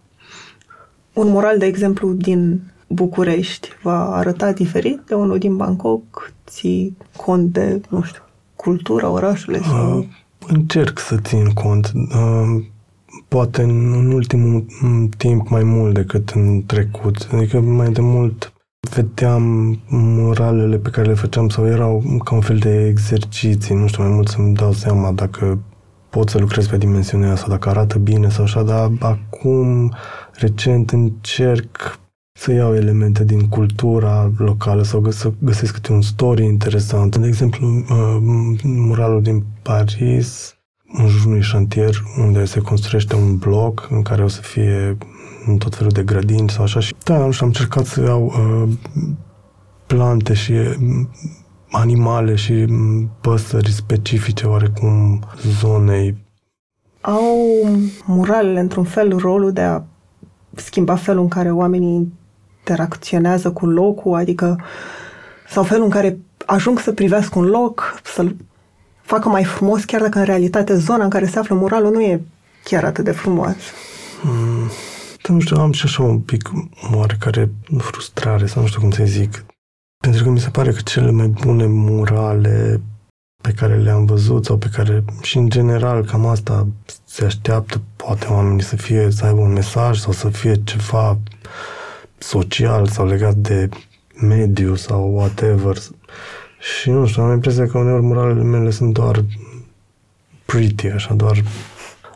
Un 1.13 1.29
moral, 1.29 1.57
de 1.57 1.65
exemplu, 1.65 2.13
din 2.13 2.61
București 2.87 3.67
va 3.83 4.15
arăta 4.15 4.51
diferit 4.51 4.99
de 5.07 5.13
unul 5.13 5.37
din 5.37 5.55
Bangkok? 5.55 6.33
Ții 6.47 6.97
cont 7.15 7.53
de, 7.53 7.81
nu 7.89 8.01
știu, 8.01 8.21
cultura 8.55 9.09
orașului? 9.09 9.63
Sau... 9.63 9.97
Uh, 9.97 10.05
încerc 10.47 10.99
să 10.99 11.17
țin 11.17 11.45
cont. 11.45 11.91
Uh, 11.95 12.63
poate 13.27 13.61
în, 13.61 13.93
în 13.93 14.11
ultimul 14.11 14.65
timp 15.17 15.49
mai 15.49 15.63
mult 15.63 15.93
decât 15.93 16.29
în 16.29 16.63
trecut. 16.65 17.27
Adică 17.31 17.59
mai 17.59 17.91
de 17.91 18.01
mult 18.01 18.53
vedeam 18.95 19.77
moralele 19.89 20.77
pe 20.77 20.89
care 20.89 21.07
le 21.07 21.13
făceam 21.13 21.49
sau 21.49 21.67
erau 21.67 22.19
ca 22.23 22.35
un 22.35 22.41
fel 22.41 22.57
de 22.57 22.85
exerciții, 22.85 23.75
nu 23.75 23.87
știu, 23.87 24.03
mai 24.03 24.11
mult 24.11 24.27
să-mi 24.27 24.55
dau 24.55 24.71
seama 24.71 25.11
dacă 25.11 25.59
pot 26.09 26.29
să 26.29 26.37
lucrez 26.37 26.67
pe 26.67 26.77
dimensiunea 26.77 27.31
asta, 27.31 27.47
dacă 27.47 27.69
arată 27.69 27.97
bine 27.97 28.29
sau 28.29 28.43
așa, 28.43 28.63
dar 28.63 28.91
acum, 28.99 29.93
recent, 30.31 30.91
încerc 30.91 31.99
să 32.37 32.51
iau 32.51 32.75
elemente 32.75 33.23
din 33.23 33.47
cultura 33.47 34.31
locală 34.37 34.83
sau 34.83 35.11
să 35.11 35.31
găsesc 35.39 35.73
câte 35.73 35.91
un 35.91 36.01
story 36.01 36.43
interesant. 36.43 37.15
De 37.15 37.27
exemplu, 37.27 37.67
uh, 37.67 38.17
muralul 38.63 39.21
din 39.21 39.43
Paris, 39.61 40.57
în 40.93 41.07
jurul 41.07 41.27
unui 41.27 41.41
șantier 41.41 42.03
unde 42.17 42.45
se 42.45 42.59
construiește 42.59 43.15
un 43.15 43.37
bloc 43.37 43.87
în 43.91 44.01
care 44.01 44.23
o 44.23 44.27
să 44.27 44.41
fie 44.41 44.97
tot 45.57 45.75
felul 45.75 45.91
de 45.91 46.03
grădini 46.03 46.49
sau 46.49 46.63
așa. 46.63 46.79
Și 46.79 46.95
da, 47.03 47.17
nu 47.17 47.31
știu, 47.31 47.45
am 47.45 47.51
încercat 47.55 47.85
să 47.85 48.01
iau 48.01 48.25
uh, 48.25 48.73
plante 49.85 50.33
și 50.33 50.51
uh, 50.51 50.75
animale 51.71 52.35
și 52.35 52.53
mm, 52.53 53.09
păsări 53.21 53.71
specifice 53.71 54.45
oarecum 54.45 55.23
zonei. 55.59 56.17
Au 57.01 57.37
muralele, 58.05 58.59
într-un 58.59 58.83
fel, 58.83 59.17
rolul 59.17 59.51
de 59.51 59.61
a 59.61 59.81
schimba 60.55 60.95
felul 60.95 61.21
în 61.21 61.27
care 61.27 61.51
oamenii 61.51 62.11
interacționează 62.57 63.51
cu 63.51 63.65
locul, 63.65 64.15
adică 64.15 64.61
sau 65.49 65.63
felul 65.63 65.83
în 65.83 65.89
care 65.89 66.19
ajung 66.45 66.79
să 66.79 66.91
privească 66.91 67.39
un 67.39 67.45
loc, 67.45 68.01
să-l 68.03 68.35
facă 69.01 69.29
mai 69.29 69.43
frumos, 69.43 69.83
chiar 69.83 70.01
dacă 70.01 70.19
în 70.19 70.25
realitate 70.25 70.75
zona 70.75 71.03
în 71.03 71.09
care 71.09 71.25
se 71.25 71.39
află 71.39 71.55
muralul 71.55 71.91
nu 71.91 72.01
e 72.01 72.21
chiar 72.63 72.83
atât 72.83 73.03
de 73.03 73.11
frumoasă. 73.11 73.71
Mm, 74.23 74.69
nu 75.27 75.39
știu, 75.39 75.57
am 75.57 75.71
și 75.71 75.85
așa 75.85 76.03
un 76.03 76.19
pic 76.19 76.51
oarecare 76.93 77.51
frustrare 77.77 78.45
sau 78.45 78.61
nu 78.61 78.67
știu 78.67 78.79
cum 78.79 78.91
să 78.91 79.03
zic. 79.05 79.45
Pentru 79.97 80.23
că 80.23 80.29
mi 80.29 80.39
se 80.39 80.49
pare 80.49 80.71
că 80.71 80.81
cele 80.81 81.11
mai 81.11 81.27
bune 81.27 81.65
murale 81.65 82.81
pe 83.43 83.51
care 83.51 83.77
le-am 83.77 84.05
văzut 84.05 84.45
sau 84.45 84.57
pe 84.57 84.69
care 84.71 85.03
și 85.21 85.37
în 85.37 85.49
general 85.49 86.05
cam 86.05 86.25
asta 86.25 86.67
se 87.05 87.25
așteaptă 87.25 87.81
poate 87.95 88.25
oamenii 88.29 88.63
să 88.63 88.75
fie, 88.75 89.11
să 89.11 89.25
aibă 89.25 89.39
un 89.39 89.53
mesaj 89.53 89.99
sau 89.99 90.11
să 90.11 90.29
fie 90.29 90.63
ceva 90.63 91.19
social 92.17 92.87
sau 92.87 93.05
legat 93.05 93.35
de 93.35 93.69
mediu 94.21 94.75
sau 94.75 95.15
whatever. 95.15 95.77
Și 96.59 96.89
nu 96.89 97.05
știu, 97.05 97.23
am 97.23 97.31
impresia 97.31 97.67
că 97.67 97.77
uneori 97.77 98.01
muralele 98.01 98.43
mele 98.43 98.69
sunt 98.69 98.93
doar 98.93 99.25
pretty, 100.45 100.87
așa, 100.87 101.13
doar, 101.13 101.43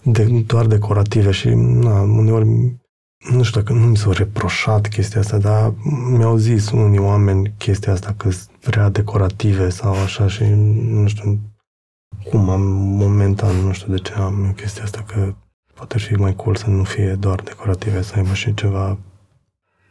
de, 0.04 0.44
doar 0.46 0.66
decorative 0.66 1.32
și 1.32 1.50
na, 1.56 2.02
uneori 2.02 2.76
nu 3.30 3.44
știu 3.44 3.62
dacă 3.62 3.74
nu 3.74 3.86
mi 3.86 3.98
s-a 3.98 4.12
reproșat 4.12 4.88
chestia 4.88 5.20
asta, 5.20 5.38
dar 5.38 5.74
mi-au 6.10 6.36
zis 6.36 6.72
unii 6.72 7.00
oameni 7.00 7.54
chestia 7.58 7.94
asta 7.94 8.14
că 8.18 8.30
sunt 8.30 8.50
prea 8.60 8.90
decorative 8.90 9.70
sau 9.70 9.94
așa 9.94 10.28
și 10.28 10.44
nu 10.44 11.08
știu 11.08 11.40
cum 12.30 12.50
am 12.50 12.62
momentan, 12.82 13.56
nu 13.56 13.72
știu 13.72 13.92
de 13.92 13.98
ce 13.98 14.14
am 14.14 14.54
chestia 14.56 14.84
asta 14.84 15.04
că 15.08 15.34
poate 15.74 15.98
fi 15.98 16.14
mai 16.14 16.36
cool 16.36 16.56
să 16.56 16.70
nu 16.70 16.84
fie 16.84 17.14
doar 17.14 17.42
decorative, 17.42 18.02
să 18.02 18.14
aibă 18.16 18.34
și 18.34 18.54
ceva. 18.54 18.98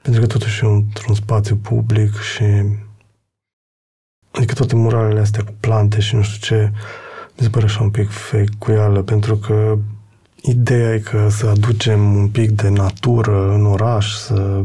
Pentru 0.02 0.20
că 0.20 0.26
totuși 0.26 0.64
e 0.64 0.68
într-un 0.68 1.14
spațiu 1.14 1.56
public 1.56 2.18
și 2.18 2.44
adică 4.30 4.54
toate 4.54 4.76
muralele 4.76 5.20
astea 5.20 5.44
cu 5.44 5.54
plante 5.60 6.00
și 6.00 6.14
nu 6.14 6.22
știu 6.22 6.56
ce 6.56 6.72
mi 7.36 7.44
se 7.44 7.48
pare 7.48 7.64
așa 7.64 7.82
un 7.82 7.90
pic 7.90 8.08
fake 8.08 8.48
cuială, 8.58 9.02
pentru 9.02 9.36
că 9.36 9.78
ideea 10.42 10.94
e 10.94 10.98
că 10.98 11.28
să 11.28 11.46
aducem 11.46 12.14
un 12.14 12.28
pic 12.28 12.50
de 12.50 12.68
natură 12.68 13.54
în 13.54 13.66
oraș, 13.66 14.14
să 14.14 14.64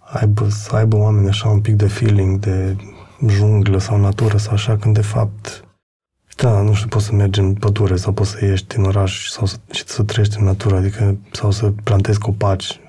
aibă, 0.00 0.48
să 0.48 0.76
aibă 0.76 0.96
oameni 0.96 1.28
așa 1.28 1.48
un 1.48 1.60
pic 1.60 1.74
de 1.74 1.86
feeling 1.86 2.38
de 2.38 2.76
junglă 3.28 3.78
sau 3.78 4.00
natură 4.00 4.36
sau 4.36 4.52
așa, 4.52 4.76
când 4.76 4.94
de 4.94 5.02
fapt 5.02 5.66
da, 6.36 6.62
nu 6.62 6.74
știu, 6.74 6.88
poți 6.88 7.04
să 7.04 7.12
mergi 7.12 7.40
în 7.40 7.54
pădure 7.54 7.96
sau 7.96 8.12
poți 8.12 8.30
să 8.30 8.44
ieși 8.44 8.66
din 8.66 8.82
oraș 8.82 9.28
sau 9.28 9.46
să, 9.46 9.56
și 9.70 9.86
să 9.86 10.02
trăiești 10.02 10.38
în 10.38 10.44
natură, 10.44 10.76
adică 10.76 11.16
sau 11.32 11.50
să 11.50 11.72
plantezi 11.84 12.18
copaci. 12.18 12.80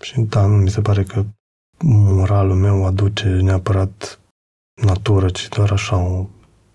Și 0.00 0.20
da, 0.20 0.46
nu 0.46 0.56
mi 0.56 0.70
se 0.70 0.80
pare 0.80 1.02
că 1.02 1.24
moralul 1.84 2.54
meu 2.54 2.86
aduce 2.86 3.28
neapărat 3.28 4.20
natură, 4.82 5.28
ci 5.28 5.48
doar 5.48 5.70
așa 5.70 5.96
o, 5.96 6.26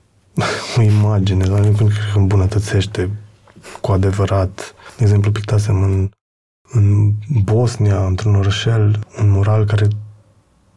o 0.77 0.81
imagine, 0.81 1.45
dar 1.45 1.59
nu 1.59 1.71
cred 1.71 1.87
că 2.13 2.17
îmbunătățește 2.19 3.09
cu 3.81 3.91
adevărat. 3.91 4.75
De 4.97 5.03
exemplu, 5.03 5.31
pictasem 5.31 5.83
în, 5.83 6.09
în 6.71 7.11
Bosnia, 7.43 8.05
într-un 8.05 8.35
orășel, 8.35 8.99
un 9.21 9.29
mural 9.29 9.65
care 9.65 9.87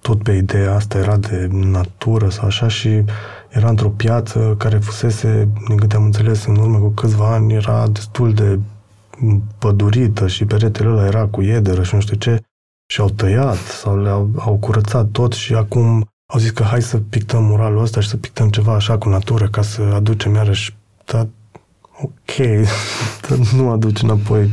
tot 0.01 0.23
pe 0.23 0.33
ideea 0.33 0.75
asta 0.75 0.99
era 0.99 1.17
de 1.17 1.49
natură 1.51 2.29
sau 2.29 2.47
așa 2.47 2.69
și 2.69 3.05
era 3.49 3.69
într-o 3.69 3.89
piață 3.89 4.55
care 4.59 4.79
fusese, 4.79 5.49
din 5.69 5.77
câte 5.77 5.97
am 5.97 6.05
înțeles, 6.05 6.45
în 6.45 6.57
urmă 6.57 6.79
cu 6.79 6.89
câțiva 6.89 7.33
ani, 7.33 7.53
era 7.53 7.89
destul 7.89 8.35
de 8.35 8.59
pădurită 9.59 10.27
și 10.27 10.45
peretele 10.45 10.89
ăla 10.89 11.07
era 11.07 11.27
cu 11.27 11.43
iederă 11.43 11.83
și 11.83 11.95
nu 11.95 12.01
știu 12.01 12.17
ce 12.17 12.43
și 12.93 13.01
au 13.01 13.09
tăiat 13.09 13.57
sau 13.57 14.03
le-au 14.03 14.31
au 14.39 14.57
curățat 14.57 15.09
tot 15.11 15.33
și 15.33 15.55
acum 15.55 16.09
au 16.33 16.39
zis 16.39 16.51
că 16.51 16.63
hai 16.63 16.83
să 16.83 16.99
pictăm 16.99 17.45
muralul 17.45 17.83
ăsta 17.83 18.01
și 18.01 18.09
să 18.09 18.17
pictăm 18.17 18.49
ceva 18.49 18.75
așa 18.75 18.99
cu 18.99 19.09
natură 19.09 19.49
ca 19.49 19.63
să 19.63 19.83
aducem 19.83 20.35
iarăși 20.35 20.77
dar 21.05 21.29
ok, 22.03 22.37
dar 23.29 23.39
nu 23.55 23.71
aduce 23.71 24.05
înapoi 24.05 24.51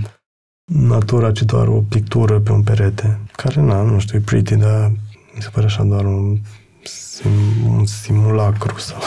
natura, 0.74 1.31
ci 1.31 1.41
doar 1.41 1.67
o 1.67 1.83
pictură 1.89 2.39
pe 2.39 2.51
un 2.51 2.63
perete, 2.63 3.19
care, 3.31 3.62
na, 3.62 3.81
nu 3.81 4.00
știu, 4.00 4.17
e 4.17 4.21
pretty, 4.25 4.55
dar 4.55 4.91
mi 5.36 5.41
se 5.41 5.50
pare 5.51 5.65
așa 5.65 5.83
doar 5.83 6.05
un, 6.05 6.38
sim, 6.83 7.31
un 7.67 7.86
simulacru 7.86 8.79
sau... 8.79 9.00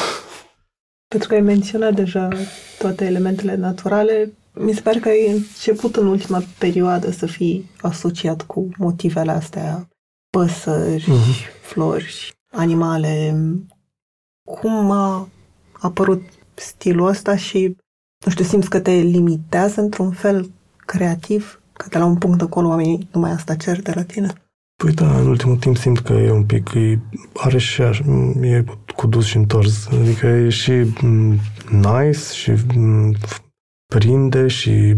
Pentru 1.08 1.28
că 1.28 1.34
ai 1.34 1.40
menționat 1.40 1.94
deja 1.94 2.28
toate 2.78 3.04
elementele 3.04 3.54
naturale, 3.54 4.32
mi 4.52 4.72
se 4.72 4.80
pare 4.80 4.98
că 4.98 5.08
ai 5.08 5.30
început 5.30 5.96
în 5.96 6.06
ultima 6.06 6.42
perioadă 6.58 7.10
să 7.10 7.26
fii 7.26 7.70
asociat 7.80 8.42
cu 8.42 8.68
motivele 8.76 9.30
astea, 9.30 9.88
păsări, 10.30 11.04
uh-huh. 11.04 11.62
flori, 11.62 12.34
animale. 12.50 13.36
Cum 14.44 14.90
a 14.90 15.28
apărut 15.72 16.22
stilul 16.54 17.06
ăsta 17.06 17.36
și, 17.36 17.76
nu 18.25 18.31
știu, 18.31 18.45
simți 18.45 18.71
că 18.71 18.81
te 18.81 18.90
limitează 18.90 19.81
într-un 19.81 20.11
fel 20.11 20.50
creativ? 20.76 21.61
Că 21.73 21.87
de 21.90 21.99
la 21.99 22.04
un 22.04 22.16
punct 22.16 22.43
acolo 22.43 22.69
oamenii 22.69 23.09
numai 23.12 23.31
asta 23.31 23.54
cer 23.54 23.83
de 23.83 23.93
la 23.95 24.02
tine? 24.02 24.33
Păi 24.83 24.93
da, 24.93 25.19
în 25.19 25.26
ultimul 25.26 25.57
timp 25.57 25.76
simt 25.76 25.99
că 25.99 26.12
e 26.12 26.31
un 26.31 26.45
pic, 26.45 26.75
e, 26.75 26.99
are 27.35 27.59
și 27.59 27.83
așa, 27.83 28.04
e 28.40 28.64
cu 28.97 29.07
dus 29.07 29.25
și 29.25 29.37
întors. 29.37 29.87
Adică 29.87 30.26
e 30.26 30.49
și 30.49 30.73
mm, 31.02 31.38
nice 31.71 32.19
și 32.33 32.52
mm, 32.75 33.16
prinde 33.87 34.47
și 34.47 34.95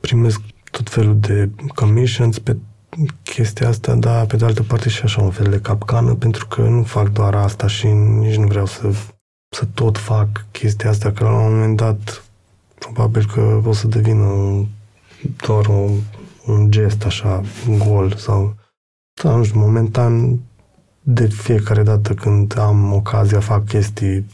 primesc 0.00 0.40
tot 0.70 0.90
felul 0.90 1.18
de 1.18 1.50
commissions 1.74 2.38
pe 2.38 2.56
chestia 3.22 3.68
asta, 3.68 3.94
dar 3.94 4.26
pe 4.26 4.36
de 4.36 4.44
altă 4.44 4.62
parte 4.62 4.88
și 4.88 5.02
așa 5.02 5.22
un 5.22 5.30
fel 5.30 5.50
de 5.50 5.60
capcană, 5.60 6.14
pentru 6.14 6.46
că 6.46 6.62
nu 6.62 6.82
fac 6.82 7.08
doar 7.08 7.34
asta 7.34 7.66
și 7.66 7.86
nici 7.86 8.36
nu 8.36 8.46
vreau 8.46 8.66
să, 8.66 8.90
să 9.56 9.64
tot 9.74 9.98
fac 9.98 10.28
chestia 10.50 10.90
asta, 10.90 11.12
că 11.12 11.24
la 11.24 11.30
un 11.30 11.52
moment 11.52 11.76
dat 11.76 12.24
probabil 12.92 13.26
că 13.32 13.60
o 13.64 13.72
să 13.72 13.86
devină 13.86 14.26
doar 15.46 15.66
un, 15.66 15.90
un 16.46 16.70
gest 16.70 17.04
așa 17.04 17.42
gol 17.78 18.14
sau 18.16 18.54
da, 19.22 19.36
nu 19.36 19.44
știu, 19.44 19.60
momentan 19.60 20.38
de 21.00 21.26
fiecare 21.26 21.82
dată 21.82 22.14
când 22.14 22.58
am 22.58 22.92
ocazia 22.92 23.40
fac 23.40 23.66
chestii 23.66 24.26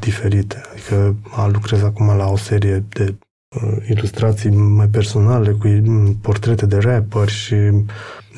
diferite. 0.00 0.62
Adică 0.72 1.14
lucrez 1.52 1.82
acum 1.82 2.06
la 2.06 2.26
o 2.26 2.36
serie 2.36 2.84
de 2.88 3.14
uh, 3.56 3.76
ilustrații 3.88 4.50
mai 4.50 4.86
personale 4.86 5.50
cu 5.50 5.66
mm, 5.66 6.14
portrete 6.14 6.66
de 6.66 6.78
rapperi 6.78 7.30
și 7.30 7.54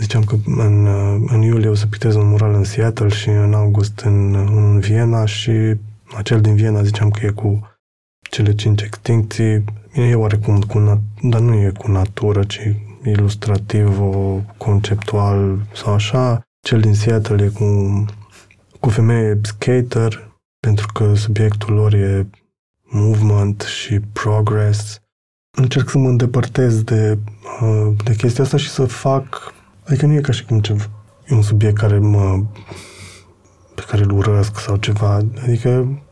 ziceam 0.00 0.24
că 0.24 0.36
în, 0.46 0.86
uh, 0.86 1.22
în 1.26 1.42
iulie 1.42 1.68
o 1.68 1.74
să 1.74 1.86
pictez 1.86 2.14
un 2.14 2.28
mural 2.28 2.54
în 2.54 2.64
Seattle 2.64 3.08
și 3.08 3.28
în 3.28 3.54
august 3.54 4.00
în, 4.00 4.34
în 4.34 4.78
Viena 4.78 5.24
și 5.24 5.52
acel 6.16 6.40
din 6.40 6.54
Viena 6.54 6.82
ziceam 6.82 7.10
că 7.10 7.26
e 7.26 7.30
cu 7.30 7.71
cele 8.32 8.54
cinci 8.54 8.82
extincții, 8.82 9.64
e 9.92 10.14
oarecum 10.14 10.60
cu, 10.60 11.02
dar 11.22 11.40
nu 11.40 11.54
e 11.54 11.72
cu 11.78 11.90
natură, 11.90 12.44
ci 12.44 12.60
ilustrativ, 13.04 14.00
conceptual 14.56 15.58
sau 15.74 15.92
așa. 15.94 16.40
Cel 16.60 16.80
din 16.80 16.94
Seattle 16.94 17.44
e 17.44 17.48
cu, 17.48 17.64
cu 18.80 18.88
femeie 18.88 19.40
skater, 19.42 20.32
pentru 20.60 20.86
că 20.94 21.14
subiectul 21.14 21.74
lor 21.74 21.92
e 21.94 22.26
movement 22.82 23.60
și 23.60 24.00
progress. 24.00 25.00
Încerc 25.56 25.88
să 25.88 25.98
mă 25.98 26.08
îndepărtez 26.08 26.82
de, 26.82 27.18
uh, 27.60 27.92
de 28.04 28.14
chestia 28.14 28.44
asta 28.44 28.56
și 28.56 28.68
să 28.68 28.84
fac... 28.84 29.52
Adică 29.86 30.06
nu 30.06 30.12
e 30.12 30.20
ca 30.20 30.32
și 30.32 30.44
cum 30.44 30.60
ceva, 30.60 30.90
e 31.26 31.34
un 31.34 31.42
subiect 31.42 31.76
care 31.76 31.98
mă 31.98 32.44
pe 33.74 33.82
care 33.86 34.02
îl 34.02 34.10
urăsc 34.10 34.58
sau 34.58 34.76
ceva. 34.76 35.20
Adică 35.42 36.02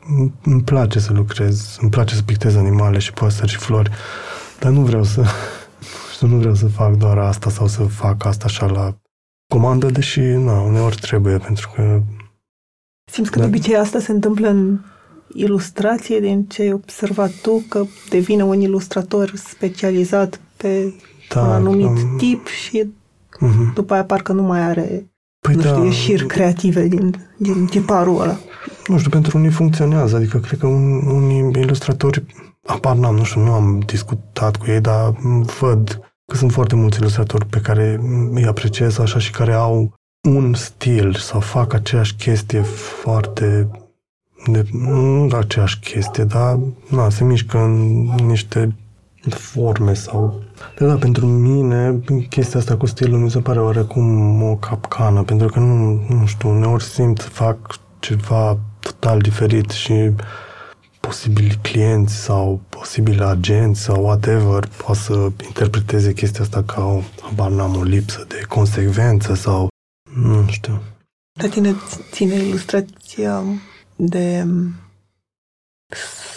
îmi 0.42 0.62
place 0.62 0.98
să 0.98 1.12
lucrez, 1.12 1.78
îmi 1.80 1.90
place 1.90 2.14
să 2.14 2.22
pictez 2.22 2.56
animale 2.56 2.98
și 2.98 3.12
păsări 3.12 3.50
și 3.50 3.56
flori, 3.56 3.90
dar 4.60 4.72
nu 4.72 4.80
vreau 4.80 5.04
să 5.04 5.24
știu, 6.12 6.26
nu 6.32 6.36
vreau 6.36 6.54
să 6.54 6.66
fac 6.66 6.96
doar 6.96 7.18
asta 7.18 7.50
sau 7.50 7.66
să 7.66 7.82
fac 7.82 8.24
asta 8.24 8.44
așa 8.44 8.66
la 8.66 8.96
comandă, 9.48 9.86
deși, 9.86 10.20
na, 10.20 10.60
uneori 10.60 10.96
trebuie, 10.96 11.38
pentru 11.38 11.70
că... 11.74 12.00
Simți 13.10 13.30
că 13.30 13.38
da. 13.38 13.44
de 13.44 13.50
obicei 13.50 13.76
asta 13.76 13.98
se 13.98 14.12
întâmplă 14.12 14.48
în 14.48 14.78
ilustrație, 15.34 16.20
din 16.20 16.44
ce 16.44 16.62
ai 16.62 16.72
observat 16.72 17.30
tu, 17.30 17.64
că 17.68 17.84
devine 18.08 18.42
un 18.42 18.60
ilustrator 18.60 19.32
specializat 19.34 20.40
pe 20.56 20.94
da, 21.28 21.40
un 21.40 21.50
anumit 21.50 21.86
um, 21.86 22.16
tip 22.16 22.46
și 22.46 22.82
uh-huh. 22.84 23.74
după 23.74 23.92
aia 23.92 24.04
parcă 24.04 24.32
nu 24.32 24.42
mai 24.42 24.60
are 24.60 25.10
păi 25.40 25.54
nu 25.54 25.62
da, 25.62 25.68
știu, 25.68 25.84
ieșiri 25.84 26.26
creative 26.26 26.86
din, 26.86 27.14
din 27.36 27.66
tiparul 27.66 28.20
ăla. 28.20 28.36
Nu 28.90 28.98
știu, 28.98 29.10
pentru 29.10 29.38
unii 29.38 29.50
funcționează, 29.50 30.16
adică 30.16 30.38
cred 30.38 30.58
că 30.58 30.66
un, 30.66 31.06
unii 31.06 31.62
ilustratori, 31.62 32.24
apar 32.66 32.96
n-am, 32.96 33.14
nu 33.14 33.24
știu, 33.24 33.40
nu 33.40 33.52
am 33.52 33.78
discutat 33.78 34.56
cu 34.56 34.70
ei, 34.70 34.80
dar 34.80 35.10
văd 35.60 36.00
că 36.26 36.36
sunt 36.36 36.52
foarte 36.52 36.74
mulți 36.74 36.98
ilustratori 36.98 37.46
pe 37.46 37.60
care 37.60 38.00
îi 38.30 38.44
apreciez 38.44 38.98
așa 38.98 39.18
și 39.18 39.30
care 39.30 39.52
au 39.52 39.94
un 40.28 40.54
stil 40.54 41.14
sau 41.14 41.40
fac 41.40 41.72
aceeași 41.72 42.14
chestie 42.14 42.60
foarte 43.02 43.68
de, 44.46 44.66
nu 44.72 45.28
aceeași 45.36 45.78
chestie, 45.78 46.24
dar 46.24 46.58
na, 46.88 47.10
se 47.10 47.24
mișcă 47.24 47.58
în 47.58 48.02
niște 48.26 48.76
forme 49.28 49.94
sau... 49.94 50.42
De 50.78 50.86
da, 50.86 50.94
pentru 50.94 51.26
mine 51.26 52.00
chestia 52.28 52.58
asta 52.58 52.76
cu 52.76 52.86
stilul 52.86 53.18
mi 53.18 53.30
se 53.30 53.38
pare 53.38 53.60
oarecum 53.60 54.42
o 54.42 54.56
capcană, 54.56 55.22
pentru 55.22 55.48
că 55.48 55.58
nu, 55.58 56.04
nu 56.08 56.26
știu, 56.26 56.48
uneori 56.48 56.82
simt 56.82 57.20
fac 57.20 57.80
ceva 57.98 58.58
total 59.00 59.20
diferit 59.20 59.70
și 59.70 60.10
posibili 61.00 61.58
clienți 61.62 62.14
sau 62.14 62.60
posibili 62.68 63.22
agenți 63.22 63.80
sau 63.80 64.02
whatever 64.02 64.68
poate 64.84 65.00
să 65.00 65.30
interpreteze 65.46 66.12
chestia 66.12 66.42
asta 66.42 66.62
ca 66.62 66.84
o, 66.84 67.00
habar 67.20 67.50
n-am, 67.50 67.76
o 67.76 67.82
lipsă 67.82 68.24
de 68.28 68.44
consecvență 68.48 69.34
sau 69.34 69.68
nu 70.14 70.46
știu. 70.48 70.82
Dar 71.38 71.48
tine 71.48 71.74
ține 72.10 72.34
ilustrația 72.34 73.42
de 73.96 74.46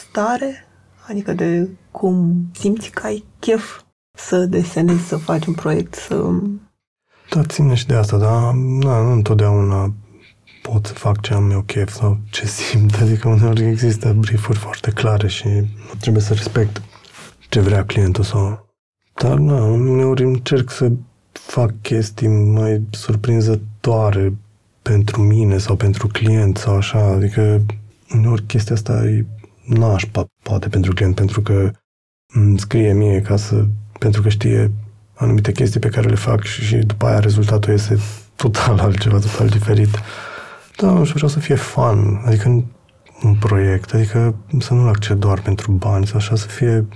stare? 0.09 0.67
Adică 1.07 1.33
de 1.33 1.69
cum 1.91 2.45
simți 2.53 2.89
că 2.89 3.05
ai 3.05 3.25
chef 3.39 3.81
să 4.17 4.45
desenezi, 4.45 5.07
să 5.07 5.17
faci 5.17 5.45
un 5.45 5.53
proiect, 5.53 5.93
să... 5.93 6.29
Da, 7.29 7.43
ține 7.43 7.73
și 7.73 7.87
de 7.87 7.93
asta, 7.93 8.17
dar 8.17 8.53
na, 8.53 9.01
nu 9.01 9.11
întotdeauna 9.11 9.93
pot 10.71 10.85
să 10.85 10.93
fac 10.93 11.21
ce 11.21 11.33
am 11.33 11.51
eu 11.51 11.61
chef 11.61 11.93
sau 11.93 12.19
ce 12.29 12.45
simt. 12.45 12.95
Adică 13.01 13.27
uneori 13.27 13.67
există 13.67 14.13
briefuri 14.13 14.57
foarte 14.57 14.91
clare 14.91 15.27
și 15.27 15.47
trebuie 15.99 16.23
să 16.23 16.33
respect 16.33 16.81
ce 17.49 17.59
vrea 17.59 17.85
clientul 17.85 18.23
sau... 18.23 18.71
Dar, 19.21 19.37
na, 19.37 19.63
uneori 19.63 20.23
încerc 20.23 20.71
să 20.71 20.91
fac 21.31 21.71
chestii 21.81 22.27
mai 22.27 22.81
surprinzătoare 22.91 24.33
pentru 24.81 25.21
mine 25.21 25.57
sau 25.57 25.75
pentru 25.75 26.07
client 26.07 26.57
sau 26.57 26.75
așa. 26.75 27.05
Adică 27.05 27.61
uneori 28.13 28.43
chestia 28.43 28.75
asta 28.75 29.05
e 29.05 29.25
nașpa, 29.65 30.25
poate 30.43 30.69
pentru 30.69 30.93
client, 30.93 31.15
pentru 31.15 31.41
că 31.41 31.71
îmi 32.33 32.59
scrie 32.59 32.93
mie 32.93 33.21
ca 33.21 33.35
să... 33.35 33.65
pentru 33.99 34.21
că 34.21 34.29
știe 34.29 34.71
anumite 35.13 35.51
chestii 35.51 35.79
pe 35.79 35.89
care 35.89 36.09
le 36.09 36.15
fac 36.15 36.43
și, 36.43 36.63
și 36.63 36.75
după 36.75 37.05
aia 37.05 37.19
rezultatul 37.19 37.73
este 37.73 37.97
total 38.35 38.79
altceva, 38.79 39.19
total 39.19 39.47
diferit. 39.47 39.99
Da, 40.83 40.91
nu 40.91 41.03
știu, 41.03 41.13
vreau 41.15 41.31
să 41.31 41.39
fie 41.39 41.55
fun, 41.55 42.21
adică 42.25 42.63
un 43.23 43.35
proiect, 43.35 43.93
adică 43.93 44.35
să 44.59 44.73
nu-l 44.73 44.87
accept 44.87 45.19
doar 45.19 45.41
pentru 45.41 45.71
bani, 45.71 46.07
sau 46.07 46.17
așa 46.17 46.35
să 46.35 46.47
fie 46.47 46.87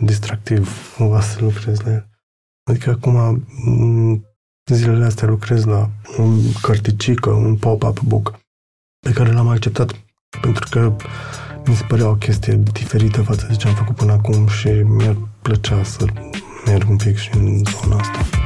distractiv, 0.00 0.94
cumva 0.96 1.20
să 1.20 1.38
lucrez 1.40 1.80
la 1.80 1.90
el. 1.90 2.08
Adică 2.70 2.90
acum, 2.90 3.46
zilele 4.72 5.04
astea 5.04 5.28
lucrez 5.28 5.64
la 5.64 5.90
un 6.18 6.38
cărticică, 6.62 7.30
un 7.30 7.56
pop-up 7.56 8.00
book, 8.00 8.38
pe 9.06 9.12
care 9.12 9.32
l-am 9.32 9.48
acceptat 9.48 9.94
pentru 10.40 10.66
că 10.70 10.96
mi 11.66 11.74
se 11.74 11.84
părea 11.88 12.08
o 12.08 12.14
chestie 12.14 12.60
diferită 12.72 13.22
față 13.22 13.46
de 13.48 13.56
ce 13.56 13.68
am 13.68 13.74
făcut 13.74 13.96
până 13.96 14.12
acum 14.12 14.46
și 14.46 14.68
mi-ar 14.68 15.16
plăcea 15.42 15.82
să 15.82 16.04
merg 16.66 16.88
un 16.88 16.96
pic 16.96 17.16
și 17.16 17.30
în 17.36 17.62
zona 17.64 17.96
asta. 17.96 18.45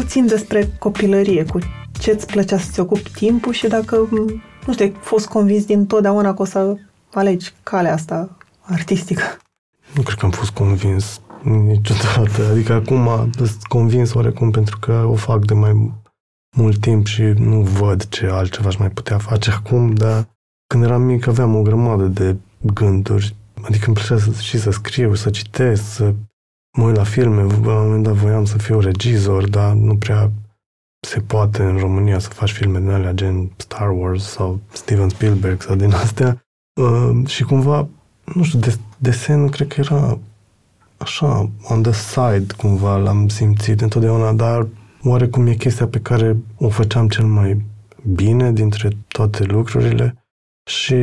puțin 0.00 0.26
despre 0.26 0.70
copilărie, 0.78 1.44
cu 1.44 1.58
ce 1.92 2.10
îți 2.10 2.26
plăcea 2.26 2.58
să-ți 2.58 2.80
ocupi 2.80 3.10
timpul 3.10 3.52
și 3.52 3.66
dacă, 3.66 3.96
nu 4.66 4.72
știu, 4.72 4.84
ai 4.84 4.94
fost 5.00 5.26
convins 5.26 5.64
din 5.64 5.86
totdeauna 5.86 6.34
că 6.34 6.42
o 6.42 6.44
să 6.44 6.76
alegi 7.12 7.52
calea 7.62 7.92
asta 7.92 8.36
artistică. 8.60 9.22
Nu 9.94 10.02
cred 10.02 10.18
că 10.18 10.24
am 10.24 10.30
fost 10.30 10.50
convins 10.50 11.20
niciodată. 11.42 12.48
Adică 12.50 12.72
acum 12.72 13.30
sunt 13.34 13.62
convins 13.62 14.14
oarecum 14.14 14.50
pentru 14.50 14.78
că 14.78 15.04
o 15.06 15.14
fac 15.14 15.44
de 15.44 15.54
mai 15.54 15.92
mult 16.56 16.80
timp 16.80 17.06
și 17.06 17.22
nu 17.22 17.60
văd 17.60 18.08
ce 18.08 18.26
altceva 18.26 18.68
aș 18.68 18.76
mai 18.76 18.90
putea 18.90 19.18
face 19.18 19.50
acum, 19.50 19.94
dar 19.94 20.28
când 20.66 20.84
eram 20.84 21.02
mic 21.02 21.26
aveam 21.26 21.54
o 21.54 21.62
grămadă 21.62 22.04
de 22.04 22.36
gânduri. 22.60 23.36
Adică 23.62 23.84
îmi 23.86 23.94
plăcea 23.94 24.18
să, 24.18 24.40
și 24.40 24.58
să 24.58 24.70
scriu, 24.70 25.14
să 25.14 25.30
citesc, 25.30 25.82
să 25.94 26.14
mă 26.76 26.84
uit 26.84 26.96
la 26.96 27.04
filme. 27.04 27.42
La 27.42 27.48
un 27.48 27.60
moment 27.62 28.02
dat 28.02 28.14
voiam 28.14 28.44
să 28.44 28.58
fiu 28.58 28.80
regizor, 28.80 29.48
dar 29.48 29.72
nu 29.72 29.96
prea 29.96 30.30
se 31.00 31.20
poate 31.20 31.62
în 31.62 31.76
România 31.76 32.18
să 32.18 32.28
faci 32.28 32.52
filme 32.52 32.78
din 32.78 32.90
alea 32.90 33.12
gen 33.12 33.50
Star 33.56 33.90
Wars 33.90 34.24
sau 34.24 34.60
Steven 34.72 35.08
Spielberg 35.08 35.62
sau 35.62 35.76
din 35.76 35.92
astea. 35.92 36.44
Uh, 36.80 37.26
și 37.26 37.42
cumva, 37.42 37.88
nu 38.34 38.42
știu, 38.42 38.58
des, 38.58 38.78
desenul 38.98 39.50
cred 39.50 39.68
că 39.68 39.80
era 39.80 40.18
așa, 40.96 41.50
on 41.62 41.82
the 41.82 41.92
side, 41.92 42.54
cumva, 42.56 42.96
l-am 42.96 43.28
simțit 43.28 43.80
întotdeauna, 43.80 44.32
dar 44.32 44.66
oarecum 45.02 45.46
e 45.46 45.54
chestia 45.54 45.86
pe 45.86 46.00
care 46.00 46.36
o 46.56 46.68
făceam 46.68 47.08
cel 47.08 47.24
mai 47.24 47.64
bine 48.14 48.52
dintre 48.52 48.90
toate 49.08 49.44
lucrurile 49.44 50.24
și, 50.70 50.94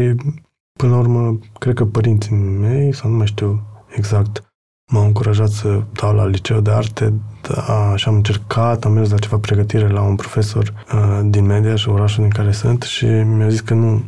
până 0.80 0.92
la 0.92 0.98
urmă, 0.98 1.40
cred 1.60 1.76
că 1.76 1.86
părinții 1.86 2.36
mei, 2.36 2.94
sau 2.94 3.10
nu 3.10 3.18
mai 3.18 3.28
știu 3.28 3.64
exact, 3.96 4.44
m-au 4.92 5.06
încurajat 5.06 5.50
să 5.50 5.84
dau 5.92 6.16
la 6.16 6.26
liceu 6.26 6.60
de 6.60 6.72
arte 6.72 7.14
da, 7.42 7.96
și 7.96 8.08
am 8.08 8.16
încercat, 8.16 8.86
am 8.86 8.92
mers 8.92 9.10
la 9.10 9.18
ceva 9.18 9.38
pregătire 9.38 9.88
la 9.88 10.02
un 10.02 10.16
profesor 10.16 10.86
uh, 10.94 11.20
din 11.30 11.46
media 11.46 11.76
și 11.76 11.90
orașul 11.90 12.24
din 12.24 12.32
care 12.32 12.52
sunt 12.52 12.82
și 12.82 13.06
mi-a 13.06 13.50
zis 13.50 13.60
că 13.60 13.74
nu, 13.74 14.04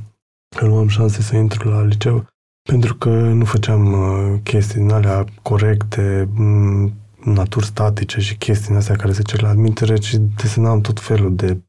că 0.55 0.65
nu 0.65 0.77
am 0.77 0.87
șanse 0.87 1.21
să 1.21 1.35
intru 1.35 1.69
la 1.69 1.83
liceu 1.83 2.25
pentru 2.69 2.95
că 2.95 3.09
nu 3.09 3.45
făceam 3.45 3.91
uh, 3.91 4.39
chestii 4.43 4.79
din 4.79 4.91
alea 4.91 5.25
corecte, 5.41 6.29
m- 6.33 6.93
naturi 7.23 7.65
statice 7.65 8.19
și 8.19 8.37
chestii 8.37 8.75
astea 8.75 8.95
care 8.95 9.11
se 9.11 9.21
cer 9.21 9.41
la 9.41 9.49
admitere, 9.49 9.97
ci 9.97 10.15
desenam 10.35 10.81
tot 10.81 10.99
felul 10.99 11.35
de 11.35 11.61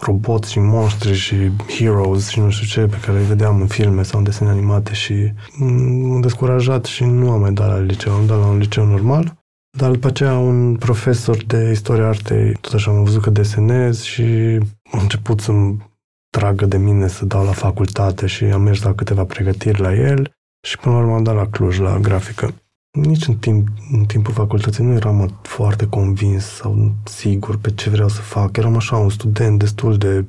roboți 0.00 0.50
și 0.50 0.58
monștri 0.58 1.14
și 1.14 1.50
heroes 1.68 2.28
și 2.28 2.40
nu 2.40 2.50
știu 2.50 2.66
ce 2.66 2.90
pe 2.90 3.00
care 3.00 3.18
îi 3.18 3.24
vedeam 3.24 3.60
în 3.60 3.66
filme 3.66 4.02
sau 4.02 4.18
în 4.18 4.24
desene 4.24 4.50
animate 4.50 4.92
și 4.92 5.32
m-am 5.58 6.20
descurajat 6.20 6.84
și 6.84 7.04
nu 7.04 7.30
am 7.30 7.40
mai 7.40 7.52
dat 7.52 7.68
la 7.68 7.78
liceu, 7.78 8.12
am 8.12 8.26
dat 8.26 8.38
la 8.38 8.46
un 8.46 8.58
liceu 8.58 8.84
normal. 8.84 9.40
Dar 9.78 9.90
după 9.90 10.06
aceea 10.06 10.38
un 10.38 10.76
profesor 10.76 11.44
de 11.44 11.70
istoria 11.70 12.08
artei, 12.08 12.52
tot 12.60 12.72
așa 12.72 12.90
am 12.90 13.04
văzut 13.04 13.22
că 13.22 13.30
desenez 13.30 14.02
și 14.02 14.58
a 14.90 15.00
început 15.00 15.40
să-mi 15.40 15.90
tragă 16.30 16.66
de 16.66 16.76
mine 16.76 17.08
să 17.08 17.24
dau 17.24 17.44
la 17.44 17.52
facultate 17.52 18.26
și 18.26 18.44
am 18.44 18.62
mers 18.62 18.82
la 18.82 18.94
câteva 18.94 19.24
pregătiri 19.24 19.80
la 19.80 19.94
el 19.94 20.30
și 20.66 20.78
până 20.78 20.94
la 20.94 21.00
urmă 21.00 21.14
am 21.14 21.22
dat 21.22 21.34
la 21.34 21.48
Cluj, 21.48 21.78
la 21.78 21.98
grafică. 21.98 22.54
Nici 22.92 23.26
în, 23.26 23.34
timp, 23.34 23.68
în 23.92 24.04
timpul 24.04 24.32
facultății 24.32 24.84
nu 24.84 24.92
eram 24.92 25.38
foarte 25.42 25.86
convins 25.86 26.44
sau 26.44 26.92
sigur 27.04 27.56
pe 27.56 27.70
ce 27.70 27.90
vreau 27.90 28.08
să 28.08 28.20
fac. 28.20 28.56
Eram 28.56 28.76
așa 28.76 28.96
un 28.96 29.10
student 29.10 29.58
destul 29.58 29.96
de 29.96 30.24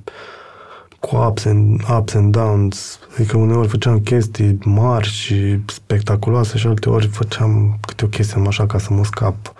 cu 0.99 1.15
ups 1.15 1.45
and, 1.45 1.81
ups 1.97 2.13
and 2.13 2.31
downs, 2.31 2.99
adică 3.13 3.37
uneori 3.37 3.67
făceam 3.67 3.99
chestii 3.99 4.57
mari 4.65 5.07
și 5.07 5.59
spectaculoase 5.65 6.57
și 6.57 6.67
alte 6.67 6.89
ori 6.89 7.07
făceam 7.07 7.77
câte 7.87 8.05
o 8.05 8.07
chestie 8.07 8.41
așa 8.47 8.65
ca 8.65 8.77
să 8.77 8.93
mă 8.93 9.03
scap. 9.03 9.53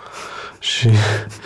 Și 0.60 0.88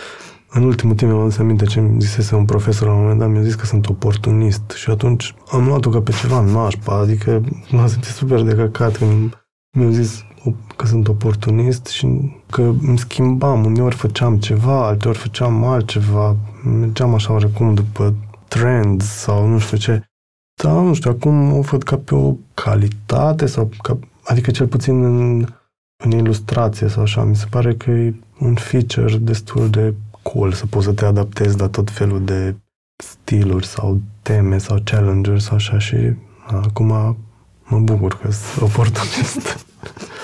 în 0.55 0.63
ultimul 0.63 0.95
timp 0.95 1.11
am 1.11 1.19
adus 1.19 1.37
aminte 1.37 1.65
ce 1.65 1.79
mi 1.79 2.01
zisese 2.01 2.35
un 2.35 2.45
profesor 2.45 2.87
la 2.87 2.93
un 2.93 2.99
moment 2.99 3.19
dat, 3.19 3.29
mi-a 3.29 3.41
zis 3.41 3.55
că 3.55 3.65
sunt 3.65 3.89
oportunist 3.89 4.71
și 4.75 4.89
atunci 4.89 5.35
am 5.51 5.65
luat-o 5.65 5.89
ca 5.89 6.01
pe 6.01 6.11
ceva 6.21 6.41
nașpa, 6.41 6.95
adică 6.95 7.41
m-am 7.71 7.87
simțit 7.87 8.13
super 8.13 8.41
de 8.41 8.53
căcat 8.53 8.97
când 8.97 9.43
mi-a 9.71 9.89
zis 9.89 10.23
că 10.75 10.85
sunt 10.85 11.07
oportunist 11.07 11.85
și 11.85 12.07
că 12.49 12.61
îmi 12.61 12.97
schimbam, 12.97 13.65
uneori 13.65 13.95
făceam 13.95 14.37
ceva, 14.37 14.87
alteori 14.87 15.17
făceam 15.17 15.63
altceva, 15.63 16.35
mergeam 16.63 17.13
așa 17.13 17.31
oarecum 17.31 17.73
după 17.73 18.13
trends 18.47 19.05
sau 19.05 19.47
nu 19.47 19.59
știu 19.59 19.77
ce. 19.77 20.03
Dar 20.63 20.73
nu 20.73 20.93
știu, 20.93 21.11
acum 21.11 21.53
o 21.53 21.61
văd 21.61 21.83
ca 21.83 21.97
pe 21.97 22.15
o 22.15 22.35
calitate 22.53 23.45
sau 23.45 23.69
ca, 23.81 23.99
adică 24.23 24.51
cel 24.51 24.67
puțin 24.67 25.03
în, 25.03 25.45
în 26.03 26.11
ilustrație 26.11 26.87
sau 26.87 27.01
așa, 27.01 27.23
mi 27.23 27.35
se 27.35 27.45
pare 27.49 27.75
că 27.75 27.91
e 27.91 28.15
un 28.39 28.53
feature 28.53 29.17
destul 29.17 29.69
de 29.69 29.93
cool 30.21 30.51
să 30.51 30.65
poți 30.65 30.85
să 30.85 30.93
te 30.93 31.05
adaptezi 31.05 31.59
la 31.59 31.67
tot 31.67 31.91
felul 31.91 32.23
de 32.23 32.55
stiluri 33.03 33.65
sau 33.65 34.01
teme 34.21 34.57
sau 34.57 34.77
challengers 34.83 35.43
sau 35.43 35.55
așa 35.55 35.79
și 35.79 35.95
acum 36.45 37.17
mă 37.63 37.79
bucur 37.79 38.17
că 38.17 38.31
sunt 38.31 38.69
oportunist. 38.69 39.57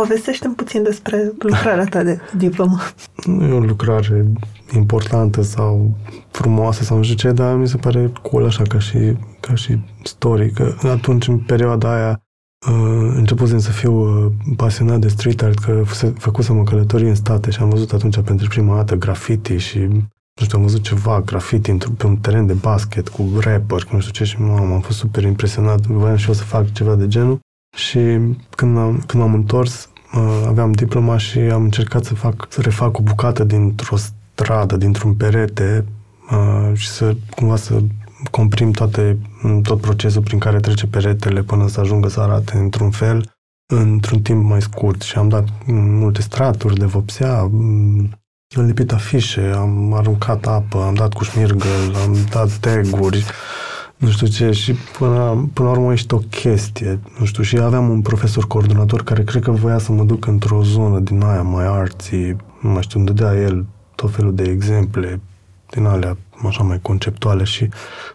povestește 0.00 0.48
puțin 0.48 0.82
despre 0.82 1.32
lucrarea 1.38 1.84
ta 1.84 2.02
de 2.02 2.20
diplomă. 2.36 2.78
Nu 3.24 3.44
e 3.44 3.52
o 3.52 3.58
lucrare 3.58 4.26
importantă 4.74 5.42
sau 5.42 5.96
frumoasă 6.30 6.82
sau 6.82 6.96
nu 6.96 7.02
știu 7.02 7.16
ce, 7.16 7.32
dar 7.32 7.54
mi 7.54 7.68
se 7.68 7.76
pare 7.76 8.12
cool 8.22 8.44
așa 8.44 8.62
ca 8.62 8.78
și, 8.78 9.16
ca 9.40 9.54
și 9.54 9.78
story, 10.02 10.50
că 10.50 10.74
atunci, 10.82 11.28
în 11.28 11.38
perioada 11.38 11.94
aia, 11.94 12.22
uh, 12.70 13.12
începusem 13.14 13.58
să 13.58 13.70
fiu 13.70 13.92
uh, 13.92 14.32
pasionat 14.56 14.98
de 14.98 15.08
street 15.08 15.42
art, 15.42 15.58
că 15.58 15.82
făcusem 16.18 16.58
o 16.58 16.62
călătorie 16.62 17.08
în 17.08 17.14
state 17.14 17.50
și 17.50 17.60
am 17.60 17.68
văzut 17.68 17.92
atunci 17.92 18.20
pentru 18.20 18.48
prima 18.48 18.76
dată 18.76 18.94
graffiti 18.94 19.56
și 19.56 19.78
nu 19.78 20.44
știu, 20.44 20.58
am 20.58 20.64
văzut 20.64 20.82
ceva 20.82 21.20
graffiti 21.20 21.72
pe 21.72 22.06
un 22.06 22.16
teren 22.16 22.46
de 22.46 22.52
basket 22.52 23.08
cu 23.08 23.28
rapper, 23.40 23.84
cu 23.84 23.94
nu 23.94 24.00
știu 24.00 24.12
ce 24.12 24.24
și 24.24 24.40
mamă, 24.40 24.74
am 24.74 24.80
fost 24.80 24.98
super 24.98 25.22
impresionat, 25.22 25.86
voiam 25.86 26.16
și 26.16 26.28
eu 26.28 26.34
să 26.34 26.42
fac 26.42 26.72
ceva 26.72 26.94
de 26.94 27.08
genul 27.08 27.38
și 27.74 28.18
când 28.50 28.78
am, 28.78 29.02
când 29.06 29.22
am 29.22 29.34
întors, 29.34 29.88
aveam 30.46 30.72
diploma 30.72 31.16
și 31.16 31.38
am 31.38 31.62
încercat 31.62 32.04
să 32.04 32.14
fac, 32.14 32.46
să 32.48 32.60
refac 32.60 32.98
o 32.98 33.02
bucată 33.02 33.44
dintr-o 33.44 33.96
stradă, 33.96 34.76
dintr-un 34.76 35.14
perete 35.14 35.84
și 36.72 36.88
să 36.88 37.16
cumva 37.30 37.56
să 37.56 37.82
comprim 38.30 38.70
toate, 38.70 39.18
tot 39.62 39.80
procesul 39.80 40.22
prin 40.22 40.38
care 40.38 40.60
trece 40.60 40.86
peretele 40.86 41.42
până 41.42 41.68
să 41.68 41.80
ajungă 41.80 42.08
să 42.08 42.20
arate 42.20 42.56
într-un 42.56 42.90
fel, 42.90 43.34
într-un 43.66 44.20
timp 44.22 44.44
mai 44.44 44.62
scurt. 44.62 45.02
Și 45.02 45.18
am 45.18 45.28
dat 45.28 45.48
multe 45.66 46.22
straturi 46.22 46.78
de 46.78 46.84
vopsea, 46.84 47.38
am 47.38 48.66
lipit 48.66 48.92
afișe, 48.92 49.52
am 49.56 49.92
aruncat 49.92 50.46
apă, 50.46 50.82
am 50.82 50.94
dat 50.94 51.12
cu 51.12 51.24
șmirgăl, 51.24 51.94
am 52.04 52.16
dat 52.30 52.50
taguri, 52.50 53.24
nu 54.04 54.10
știu 54.10 54.26
ce, 54.26 54.50
și 54.50 54.72
până, 54.98 55.48
până 55.52 55.68
la 55.68 55.74
urmă 55.74 55.92
ești 55.92 56.14
o 56.14 56.18
chestie, 56.18 57.00
nu 57.18 57.24
știu, 57.24 57.42
și 57.42 57.58
aveam 57.58 57.88
un 57.88 58.00
profesor 58.00 58.46
coordonator 58.46 59.02
care 59.02 59.24
cred 59.24 59.42
că 59.42 59.50
voia 59.50 59.78
să 59.78 59.92
mă 59.92 60.04
duc 60.04 60.26
într-o 60.26 60.62
zonă 60.62 60.98
din 60.98 61.22
aia 61.22 61.42
mai 61.42 61.66
arții, 61.66 62.36
nu 62.60 62.70
mai 62.70 62.82
știu, 62.82 62.98
îmi 62.98 63.08
dădea 63.08 63.40
el 63.40 63.64
tot 63.94 64.14
felul 64.14 64.34
de 64.34 64.42
exemple 64.42 65.20
din 65.70 65.84
alea 65.84 66.16
așa 66.46 66.62
mai 66.62 66.78
conceptuale 66.82 67.44
și, 67.44 67.68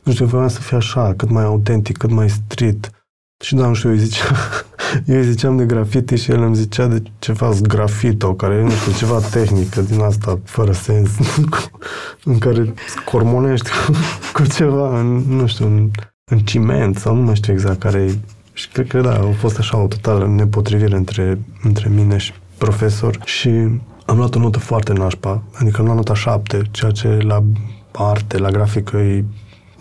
nu 0.03 0.11
știu, 0.11 0.25
voiam 0.25 0.47
să 0.47 0.61
fie 0.61 0.77
așa, 0.77 1.13
cât 1.17 1.29
mai 1.29 1.43
autentic, 1.43 1.97
cât 1.97 2.11
mai 2.11 2.29
street. 2.29 2.98
Și 3.43 3.55
da, 3.55 3.67
nu 3.67 3.73
știu, 3.73 3.89
eu 3.89 3.95
îi 3.95 4.01
ziceam, 4.01 4.35
eu 5.05 5.17
îi 5.17 5.23
ziceam 5.23 5.57
de 5.57 5.65
grafiti 5.65 6.15
și 6.15 6.31
el 6.31 6.41
îmi 6.41 6.55
zicea 6.55 6.87
de 6.87 7.03
ceva 7.19 7.51
grafito, 7.61 8.33
care 8.33 8.63
nu 8.63 8.69
știu, 8.69 8.91
ceva 8.91 9.19
tehnică 9.19 9.81
din 9.81 10.01
asta, 10.01 10.39
fără 10.43 10.71
sens, 10.71 11.09
în 12.23 12.37
care 12.37 12.73
scormonești 12.87 13.69
cu, 13.69 13.91
cu 14.33 14.47
ceva, 14.47 14.99
în, 14.99 15.07
nu 15.27 15.47
știu, 15.47 15.65
în, 15.65 15.89
în 16.31 16.39
ciment 16.39 16.97
sau 16.97 17.15
nu 17.15 17.21
mai 17.21 17.35
știu 17.35 17.53
exact 17.53 17.79
care 17.79 17.99
e. 17.99 18.17
Și 18.53 18.69
cred 18.69 18.87
că 18.87 19.01
da, 19.01 19.13
a 19.13 19.31
fost 19.37 19.57
așa 19.57 19.77
o 19.77 19.87
totală 19.87 20.27
nepotrivire 20.27 20.95
între, 20.95 21.39
între 21.63 21.89
mine 21.89 22.17
și 22.17 22.33
profesor 22.57 23.19
și 23.23 23.49
am 24.05 24.17
luat 24.17 24.35
o 24.35 24.39
notă 24.39 24.59
foarte 24.59 24.93
nașpa, 24.93 25.43
adică 25.53 25.79
am 25.79 25.85
luat 25.85 25.97
nota 25.97 26.13
șapte, 26.13 26.61
ceea 26.71 26.91
ce 26.91 27.07
la 27.07 27.43
arte, 27.91 28.37
la 28.37 28.49
grafică 28.49 28.97
e 28.97 29.23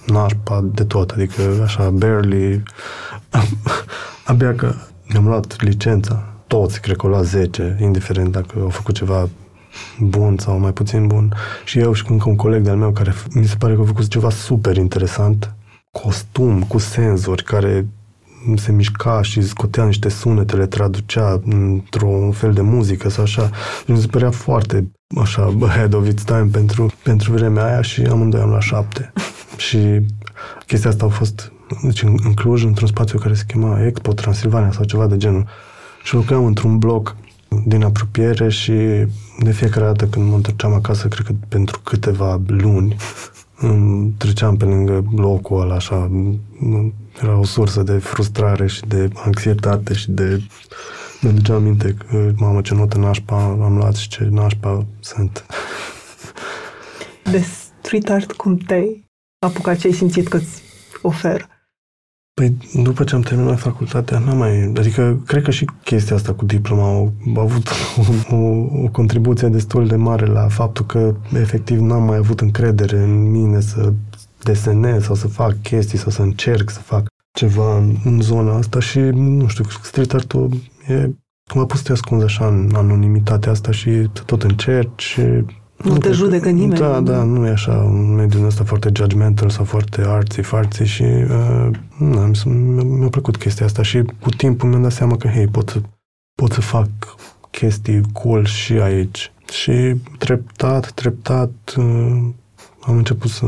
nașpa 0.06 0.64
de 0.72 0.84
tot, 0.84 1.10
adică 1.10 1.42
așa, 1.62 1.90
barely, 1.90 2.62
abia 4.24 4.54
că 4.54 4.74
mi-am 5.08 5.26
luat 5.26 5.62
licența, 5.62 6.32
toți, 6.46 6.80
cred 6.80 6.96
că 6.96 7.06
au 7.06 7.12
luat 7.12 7.24
10, 7.24 7.76
indiferent 7.80 8.32
dacă 8.32 8.58
au 8.60 8.68
făcut 8.68 8.94
ceva 8.94 9.28
bun 10.00 10.38
sau 10.38 10.58
mai 10.58 10.72
puțin 10.72 11.06
bun. 11.06 11.34
Și 11.64 11.78
eu 11.78 11.92
și 11.92 12.04
cu 12.04 12.12
încă 12.12 12.28
un 12.28 12.36
coleg 12.36 12.62
de-al 12.62 12.76
meu 12.76 12.90
care 12.90 13.14
mi 13.34 13.46
se 13.46 13.56
pare 13.58 13.74
că 13.74 13.80
a 13.80 13.84
făcut 13.84 14.08
ceva 14.08 14.30
super 14.30 14.76
interesant, 14.76 15.54
costum 15.90 16.62
cu 16.62 16.78
senzori 16.78 17.44
care 17.44 17.86
se 18.56 18.72
mișca 18.72 19.22
și 19.22 19.42
scotea 19.42 19.84
niște 19.84 20.08
sunete, 20.08 20.56
le 20.56 20.66
traducea 20.66 21.40
într-un 21.44 22.30
fel 22.30 22.52
de 22.52 22.60
muzică 22.60 23.08
sau 23.08 23.22
așa. 23.22 23.50
Și 23.84 23.90
mi 23.90 24.00
se 24.00 24.06
părea 24.06 24.30
foarte 24.30 24.90
așa 25.20 25.56
head 25.76 25.94
of 25.94 26.06
its 26.06 26.22
time 26.22 26.48
pentru, 26.52 26.92
pentru 27.02 27.32
vremea 27.32 27.64
aia 27.64 27.82
și 27.82 28.02
amândoi 28.02 28.40
am 28.40 28.50
la 28.50 28.60
șapte. 28.60 29.12
și 29.66 30.00
chestia 30.66 30.90
asta 30.90 31.04
a 31.04 31.08
fost 31.08 31.52
deci 31.82 32.02
în, 32.02 32.16
în 32.24 32.34
Cluj, 32.34 32.64
într-un 32.64 32.88
spațiu 32.88 33.18
care 33.18 33.34
se 33.34 33.44
chema 33.46 33.86
Expo 33.86 34.12
Transilvania 34.12 34.72
sau 34.72 34.84
ceva 34.84 35.06
de 35.06 35.16
genul. 35.16 35.46
Și 36.02 36.14
lucram 36.14 36.44
într-un 36.44 36.78
bloc 36.78 37.16
din 37.64 37.82
apropiere 37.82 38.48
și 38.48 38.72
de 39.38 39.52
fiecare 39.52 39.86
dată 39.86 40.06
când 40.06 40.28
mă 40.28 40.34
întorceam 40.34 40.72
acasă, 40.72 41.08
cred 41.08 41.26
că 41.26 41.32
pentru 41.48 41.80
câteva 41.84 42.40
luni, 42.46 42.96
treceam 44.18 44.56
pe 44.56 44.64
lângă 44.64 45.04
locul 45.16 45.60
ăla 45.60 45.74
așa, 45.74 46.10
era 47.22 47.38
o 47.38 47.44
sursă 47.44 47.82
de 47.82 47.98
frustrare 47.98 48.66
și 48.66 48.86
de 48.86 49.08
anxietate 49.14 49.94
și 49.94 50.10
de... 50.10 50.42
Mi 51.20 51.32
duceam 51.32 51.56
aminte 51.56 51.94
că, 51.94 52.32
mamă, 52.36 52.60
ce 52.60 52.74
notă 52.74 52.98
nașpa 52.98 53.42
am 53.42 53.76
luat 53.76 53.94
și 53.94 54.08
ce 54.08 54.28
nașpa 54.30 54.86
sunt. 55.00 55.46
De 57.30 57.44
street 57.80 58.08
art, 58.08 58.32
cum 58.32 58.56
te-ai 58.56 59.04
apucat, 59.38 59.78
ce 59.78 59.86
ai 59.86 59.92
simțit 59.92 60.28
că 60.28 60.36
îți 60.36 60.62
oferă? 61.02 61.46
Păi, 62.38 62.56
după 62.82 63.04
ce 63.04 63.14
am 63.14 63.20
terminat 63.20 63.58
facultatea, 63.58 64.18
n-am 64.18 64.36
mai... 64.36 64.72
Adică, 64.76 65.20
cred 65.26 65.42
că 65.42 65.50
și 65.50 65.64
chestia 65.84 66.16
asta 66.16 66.32
cu 66.32 66.44
diploma 66.44 66.88
a, 66.88 67.12
a 67.36 67.40
avut 67.40 67.68
o, 67.96 68.36
o, 68.36 68.38
o 68.84 68.88
contribuție 68.92 69.48
destul 69.48 69.86
de 69.86 69.96
mare 69.96 70.26
la 70.26 70.48
faptul 70.48 70.86
că, 70.86 71.14
efectiv, 71.32 71.78
n-am 71.78 72.02
mai 72.02 72.16
avut 72.16 72.40
încredere 72.40 72.98
în 72.98 73.30
mine 73.30 73.60
să 73.60 73.92
desenez 74.42 75.02
sau 75.02 75.14
să 75.14 75.28
fac 75.28 75.62
chestii 75.62 75.98
sau 75.98 76.10
să 76.10 76.22
încerc 76.22 76.70
să 76.70 76.80
fac 76.80 77.06
ceva 77.32 77.76
în, 77.76 77.96
în 78.04 78.20
zona 78.20 78.56
asta 78.56 78.80
și, 78.80 78.98
nu 78.98 79.46
știu, 79.46 79.64
street 79.82 80.14
art-ul 80.14 80.50
e 80.88 81.10
cum 81.50 81.60
a 81.60 81.66
pus 81.66 81.78
să 81.78 81.84
te 81.84 81.92
ascunzi 81.92 82.24
așa 82.24 82.46
în 82.46 82.70
anonimitatea 82.74 83.52
asta 83.52 83.70
și 83.70 83.90
tot 84.26 84.42
încerci 84.42 85.02
și 85.02 85.20
nu, 85.84 85.92
nu 85.92 85.98
te 85.98 86.12
judecă 86.12 86.48
nimeni. 86.48 86.80
Da, 86.80 87.00
da, 87.00 87.22
nu 87.22 87.46
e 87.46 87.50
așa 87.50 87.72
un 87.72 88.14
mediu 88.14 88.46
ăsta 88.46 88.64
foarte 88.64 88.90
judgmental 88.94 89.50
sau 89.50 89.64
foarte 89.64 90.02
artsy, 90.06 90.40
fartsy 90.40 90.84
și 90.84 91.02
uh, 91.02 91.68
na, 91.98 92.30
mi-a 92.82 93.08
plăcut 93.08 93.36
chestia 93.36 93.66
asta 93.66 93.82
și 93.82 94.02
cu 94.20 94.30
timpul 94.30 94.68
mi-am 94.68 94.82
dat 94.82 94.92
seama 94.92 95.16
că, 95.16 95.28
hei, 95.28 95.46
pot 95.46 95.68
să, 95.68 95.80
pot 96.34 96.52
să 96.52 96.60
fac 96.60 96.88
chestii 97.50 98.02
cool 98.12 98.44
și 98.44 98.72
aici. 98.72 99.32
Și 99.52 99.94
treptat, 100.18 100.90
treptat 100.90 101.74
uh, 101.76 102.18
am 102.80 102.96
început 102.96 103.30
să 103.30 103.46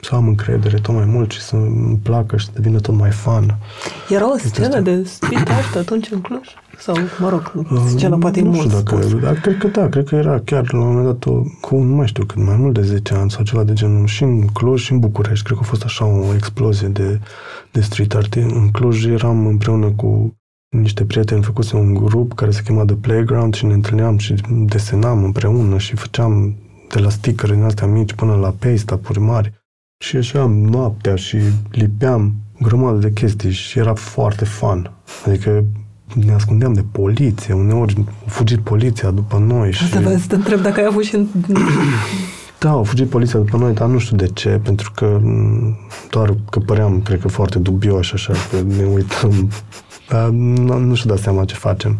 să 0.00 0.14
am 0.14 0.28
încredere 0.28 0.78
tot 0.78 0.94
mai 0.94 1.04
mult 1.04 1.30
și 1.30 1.40
să 1.40 1.56
îmi 1.56 1.98
placă 2.02 2.36
și 2.36 2.44
să 2.44 2.50
devină 2.54 2.80
tot 2.80 2.94
mai 2.94 3.10
fan. 3.10 3.58
Era 4.08 4.32
o 4.32 4.36
scenă 4.36 4.80
de 4.80 5.02
street 5.04 5.48
art 5.48 5.76
atunci 5.76 6.10
în 6.10 6.20
Cluj? 6.20 6.48
Sau, 6.78 6.96
mă 7.18 7.28
rog, 7.28 7.52
scenă 7.86 8.18
poate 8.18 8.40
nu 8.40 8.50
mult 8.50 8.68
știu 8.68 8.82
dacă, 8.82 9.02
spus. 9.02 9.20
dar 9.20 9.34
cred 9.34 9.58
că 9.58 9.66
da, 9.66 9.88
cred 9.88 10.08
că 10.08 10.14
era 10.14 10.40
chiar 10.44 10.72
la 10.72 10.78
un 10.78 10.86
moment 10.86 11.04
dat 11.04 11.26
o, 11.26 11.42
cu, 11.60 11.76
nu 11.76 11.94
mai 11.94 12.06
știu 12.06 12.24
cât, 12.24 12.44
mai 12.44 12.56
mult 12.56 12.74
de 12.74 12.82
10 12.82 13.14
ani 13.14 13.30
sau 13.30 13.44
ceva 13.44 13.64
de 13.64 13.72
genul, 13.72 14.06
și 14.06 14.22
în 14.22 14.46
Cluj 14.46 14.82
și 14.82 14.92
în 14.92 14.98
București. 14.98 15.44
Cred 15.44 15.56
că 15.56 15.62
a 15.64 15.68
fost 15.68 15.84
așa 15.84 16.04
o 16.04 16.34
explozie 16.34 16.88
de, 16.88 17.20
de 17.70 17.80
street 17.80 18.14
art. 18.14 18.34
În 18.34 18.70
Cluj 18.70 19.04
eram 19.04 19.46
împreună 19.46 19.90
cu 19.90 20.34
niște 20.76 21.04
prieteni, 21.04 21.42
făcuse 21.42 21.76
un 21.76 21.94
grup 21.94 22.34
care 22.34 22.50
se 22.50 22.62
chema 22.62 22.84
The 22.84 22.94
Playground 22.94 23.54
și 23.54 23.66
ne 23.66 23.72
întâlneam 23.72 24.18
și 24.18 24.34
desenam 24.48 25.24
împreună 25.24 25.78
și 25.78 25.96
făceam 25.96 26.56
de 26.88 26.98
la 26.98 27.08
sticker 27.08 27.50
din 27.50 27.62
astea 27.62 27.86
mici 27.86 28.12
până 28.12 28.34
la 28.34 28.54
paste-up-uri 28.58 29.20
mari. 29.20 29.59
Și 30.02 30.14
ieșeam 30.14 30.52
noaptea 30.52 31.14
și 31.14 31.36
lipeam 31.70 32.34
grămadă 32.60 32.98
de 32.98 33.12
chestii 33.12 33.50
și 33.50 33.78
era 33.78 33.94
foarte 33.94 34.44
fun. 34.44 34.90
Adică 35.26 35.64
ne 36.14 36.32
ascundeam 36.32 36.72
de 36.72 36.84
poliție, 36.92 37.54
uneori 37.54 38.04
a 38.26 38.30
fugit 38.30 38.58
poliția 38.58 39.10
după 39.10 39.38
noi 39.38 39.72
și... 39.72 39.84
Asta 39.84 40.00
vă 40.00 40.16
să 40.16 40.26
te 40.28 40.34
întreb 40.34 40.60
dacă 40.60 40.80
ai 40.80 40.86
avut 40.86 41.04
și 41.04 41.14
în... 41.14 41.26
Da, 42.58 42.70
au 42.70 42.84
fugit 42.84 43.08
poliția 43.08 43.38
după 43.38 43.56
noi, 43.56 43.74
dar 43.74 43.88
nu 43.88 43.98
știu 43.98 44.16
de 44.16 44.26
ce, 44.26 44.48
pentru 44.48 44.92
că 44.94 45.18
m, 45.22 45.78
doar 46.10 46.34
că 46.50 46.58
păream, 46.58 47.02
cred 47.02 47.20
că, 47.20 47.28
foarte 47.28 47.58
dubioși, 47.58 48.14
așa, 48.14 48.32
că 48.50 48.56
ne 48.76 48.84
uităm, 48.84 49.50
dar 50.08 50.28
nu, 50.28 50.78
nu 50.78 50.94
știu 50.94 51.10
da 51.10 51.16
seama 51.16 51.44
ce 51.44 51.54
facem. 51.54 51.98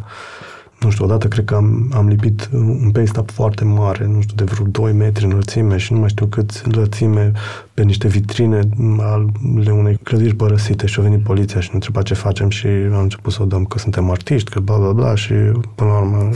Nu 0.81 0.91
știu, 0.91 1.05
odată 1.05 1.29
cred 1.29 1.45
că 1.45 1.55
am, 1.55 1.91
am 1.95 2.09
lipit 2.09 2.49
un 2.53 2.91
paste-up 2.93 3.31
foarte 3.31 3.65
mare, 3.65 4.07
nu 4.07 4.21
știu, 4.21 4.35
de 4.35 4.45
vreo 4.45 4.67
2 4.67 4.93
metri 4.93 5.25
înălțime 5.25 5.77
și 5.77 5.93
nu 5.93 5.99
mai 5.99 6.09
știu 6.09 6.27
cât 6.27 6.75
lățime 6.77 7.33
pe 7.75 7.83
niște 7.83 8.09
vitrine 8.09 8.61
ale 8.99 9.71
unei 9.71 9.97
clădiri 10.03 10.35
părăsite 10.35 10.87
și 10.87 11.01
a 11.01 11.03
venit 11.03 11.23
poliția 11.23 11.61
și 11.61 11.69
ne 11.69 11.75
întreba 11.75 12.03
ce 12.03 12.15
facem 12.15 12.49
și 12.49 12.67
am 12.67 13.03
început 13.03 13.33
să 13.33 13.43
o 13.43 13.45
dăm 13.45 13.65
că 13.65 13.79
suntem 13.79 14.11
artiști, 14.11 14.51
că 14.51 14.61
bla 14.61 14.77
bla 14.77 14.93
bla 14.93 15.15
și 15.15 15.35
până 15.75 15.91
la 15.91 15.99
urmă 15.99 16.31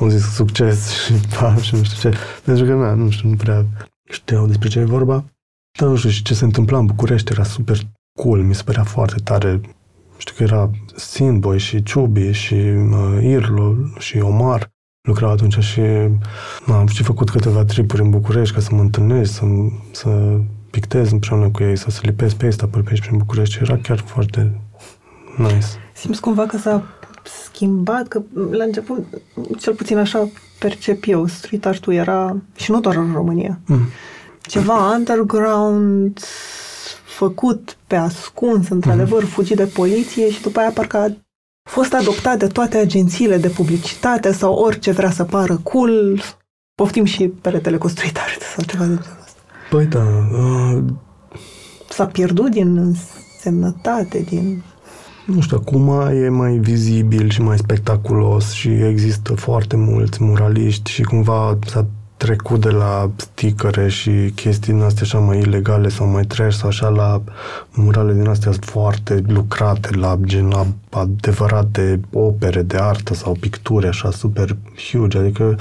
am 0.00 0.08
zis 0.08 0.34
succes 0.34 0.90
și 1.04 1.12
pa 1.12 1.56
și 1.56 1.74
nu 1.74 1.82
știu 1.82 2.10
ce. 2.10 2.16
Pentru 2.44 2.64
că, 2.64 2.74
na, 2.74 2.94
nu 2.94 3.10
știu, 3.10 3.28
nu 3.28 3.36
prea 3.36 3.66
știau 4.10 4.46
despre 4.46 4.68
ce 4.68 4.78
e 4.78 4.84
vorba. 4.84 5.24
Dar 5.78 5.88
nu 5.88 5.96
știu 5.96 6.10
și 6.10 6.22
ce 6.22 6.34
se 6.34 6.44
întâmpla 6.44 6.78
în 6.78 6.86
București 6.86 7.32
era 7.32 7.42
super 7.42 7.78
cool, 8.20 8.42
mi 8.42 8.54
se 8.54 8.62
părea 8.62 8.84
foarte 8.84 9.20
tare. 9.24 9.60
Știu 10.16 10.34
că 10.36 10.42
era 10.42 10.70
Sindboy 10.96 11.58
și 11.58 11.82
Ciubi 11.82 12.30
și 12.30 12.54
uh, 12.54 13.22
Irlo 13.22 13.74
și 13.98 14.18
Omar 14.18 14.72
lucrau 15.08 15.30
atunci 15.30 15.58
și 15.58 15.80
na, 16.66 16.78
am 16.78 16.86
și 16.86 17.02
făcut 17.02 17.30
câteva 17.30 17.64
tripuri 17.64 18.02
în 18.02 18.10
București 18.10 18.54
ca 18.54 18.60
să 18.60 18.68
mă 18.72 18.80
întâlnesc, 18.80 19.32
să, 19.32 19.44
să 19.90 20.38
pictez 20.70 21.10
împreună 21.10 21.48
cu 21.48 21.62
ei, 21.62 21.76
să 21.76 21.90
se 21.90 22.00
lipesc 22.02 22.36
pe 22.36 22.46
ăsta 22.46 22.66
pe 22.66 22.82
aici 22.88 23.00
prin 23.00 23.18
București. 23.18 23.58
Era 23.62 23.76
chiar 23.76 23.98
foarte 23.98 24.60
nice. 25.36 25.66
Simți 25.94 26.20
cumva 26.20 26.46
că 26.46 26.56
s-a 26.56 26.82
schimbat, 27.52 28.08
că 28.08 28.22
la 28.50 28.64
început, 28.64 29.06
cel 29.58 29.74
puțin 29.74 29.98
așa 29.98 30.28
percep 30.58 31.04
eu, 31.06 31.26
street 31.26 31.66
art 31.66 31.86
era, 31.88 32.36
și 32.54 32.70
nu 32.70 32.80
doar 32.80 32.96
în 32.96 33.12
România, 33.12 33.60
Mm. 33.66 33.80
ceva 34.40 34.94
underground, 34.96 36.20
făcut 37.14 37.76
pe 37.86 37.96
ascuns, 37.96 38.68
într-adevăr, 38.68 39.24
fugit 39.24 39.56
de 39.56 39.66
poliție 39.66 40.30
și 40.30 40.42
după 40.42 40.60
aia 40.60 40.70
parcă 40.70 40.96
a 40.96 41.08
fost 41.70 41.94
adoptat 41.94 42.38
de 42.38 42.46
toate 42.46 42.76
agențiile 42.76 43.36
de 43.36 43.48
publicitate 43.48 44.32
sau 44.32 44.54
orice 44.54 44.90
vrea 44.90 45.10
să 45.10 45.24
pară 45.24 45.60
cool. 45.62 46.22
Poftim 46.74 47.04
și 47.04 47.28
peretele 47.28 47.76
cu 47.76 47.88
street 47.88 48.16
art 48.16 48.40
sau 48.40 48.64
ceva 48.64 48.84
de 48.84 48.94
genul 49.02 49.18
ăsta. 49.24 49.40
Păi 49.70 49.86
da, 49.86 50.04
uh, 50.32 50.84
S-a 51.88 52.06
pierdut 52.06 52.50
din 52.50 52.76
însemnătate, 52.76 54.18
din... 54.28 54.62
Nu 55.26 55.40
știu, 55.40 55.56
acum 55.60 55.88
e 56.10 56.28
mai 56.28 56.56
vizibil 56.56 57.30
și 57.30 57.42
mai 57.42 57.58
spectaculos 57.58 58.52
și 58.52 58.68
există 58.68 59.34
foarte 59.34 59.76
mulți 59.76 60.24
muraliști 60.24 60.90
și 60.90 61.02
cumva 61.02 61.58
s-a 61.66 61.86
trecut 62.24 62.60
de 62.60 62.70
la 62.70 63.10
sticăre 63.16 63.88
și 63.88 64.32
chestii 64.34 64.72
din 64.72 64.82
astea 64.82 65.02
așa 65.02 65.18
mai 65.18 65.38
ilegale 65.38 65.88
sau 65.88 66.06
mai 66.06 66.24
trash 66.24 66.56
sau 66.56 66.68
așa 66.68 66.88
la 66.88 67.22
murale 67.74 68.12
din 68.12 68.28
astea 68.28 68.52
foarte 68.60 69.22
lucrate, 69.26 69.96
la 69.96 70.18
gen 70.24 70.48
la 70.48 70.66
adevărate 70.90 72.00
opere 72.12 72.62
de 72.62 72.76
artă 72.76 73.14
sau 73.14 73.36
picturi 73.40 73.86
așa 73.86 74.10
super 74.10 74.56
huge, 74.90 75.18
adică 75.18 75.58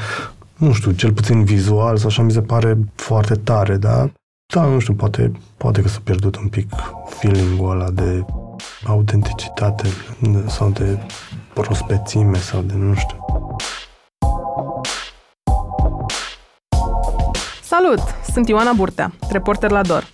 nu 0.57 0.73
știu, 0.73 0.91
cel 0.91 1.11
puțin 1.11 1.43
vizual 1.43 1.97
sau 1.97 2.07
așa 2.07 2.21
mi 2.21 2.31
se 2.31 2.41
pare 2.41 2.77
foarte 2.95 3.33
tare, 3.33 3.77
dar 3.77 4.11
da, 4.53 4.65
nu 4.65 4.79
știu, 4.79 4.93
poate, 4.93 5.31
poate 5.57 5.81
că 5.81 5.87
s-a 5.87 5.99
pierdut 6.03 6.35
un 6.35 6.47
pic 6.47 6.69
feeling-ul 7.05 7.71
ăla 7.71 7.89
de 7.89 8.25
autenticitate 8.85 9.87
sau 10.47 10.69
de 10.69 10.97
prospețime 11.53 12.37
sau 12.37 12.61
de 12.61 12.73
nu 12.73 12.93
știu. 12.93 13.17
Salut! 17.79 17.99
Sunt 18.33 18.47
Ioana 18.47 18.73
Burtea, 18.73 19.11
reporter 19.29 19.71
la 19.71 19.81
DOR. 19.81 20.07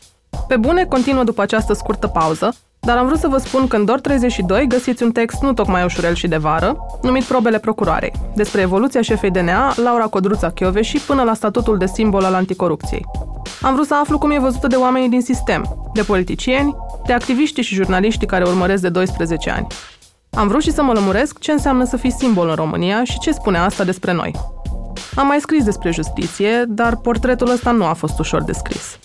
Pe 0.48 0.58
bune, 0.58 0.86
continuă 0.86 1.24
după 1.24 1.42
această 1.42 1.74
scurtă 1.74 2.08
pauză, 2.08 2.56
dar 2.80 2.98
am 2.98 3.06
vrut 3.06 3.20
să 3.20 3.28
vă 3.28 3.38
spun 3.38 3.68
că 3.68 3.76
în 3.76 3.86
DOR 3.86 4.00
32 4.00 4.68
găsiți 4.68 5.04
un 5.04 5.12
text 5.12 5.42
nu 5.42 5.54
tocmai 5.54 5.84
ușurel 5.84 6.14
și 6.14 6.28
de 6.28 6.38
vară, 6.38 6.78
numit 7.02 7.24
Probele 7.24 7.60
Procuroarei, 7.60 8.12
despre 8.36 8.62
evoluția 8.62 9.02
șefei 9.02 9.32
DNA, 9.32 9.74
Laura 9.76 10.06
Codruța 10.06 10.50
Chioveși, 10.50 11.00
până 11.00 11.24
la 11.24 11.34
statutul 11.34 11.78
de 11.78 11.86
simbol 11.86 12.24
al 12.24 12.34
anticorupției. 12.34 13.06
Am 13.62 13.74
vrut 13.74 13.88
să 13.88 13.96
aflu 13.96 14.18
cum 14.18 14.32
e 14.32 14.40
văzută 14.40 14.68
de 14.68 14.76
oamenii 14.76 15.10
din 15.10 15.22
sistem, 15.22 15.90
de 15.94 16.02
politicieni, 16.02 16.76
de 17.06 17.14
activiștii 17.14 17.64
și 17.64 17.76
jurnaliștii 17.76 18.28
care 18.28 18.44
urmăresc 18.44 18.82
de 18.82 18.90
12 18.90 19.50
ani. 19.50 19.68
Am 20.30 20.48
vrut 20.48 20.62
și 20.62 20.72
să 20.72 20.84
mă 20.84 20.94
lămuresc 20.94 21.40
ce 21.40 21.52
înseamnă 21.52 21.84
să 21.84 21.98
fii 21.98 22.12
simbol 22.12 22.50
în 22.50 22.56
România 22.56 23.04
și 23.04 23.20
ce 23.20 23.32
spune 23.32 23.58
asta 23.58 23.84
despre 23.84 24.14
noi. 24.14 24.59
Am 25.20 25.28
mai 25.28 25.40
scris 25.40 25.64
despre 25.64 25.92
justiție, 25.92 26.64
dar 26.68 26.96
portretul 26.96 27.50
ăsta 27.50 27.72
nu 27.72 27.86
a 27.86 27.94
fost 27.94 28.20
ușor 28.20 28.44
de 28.44 28.52
scris. 28.52 29.00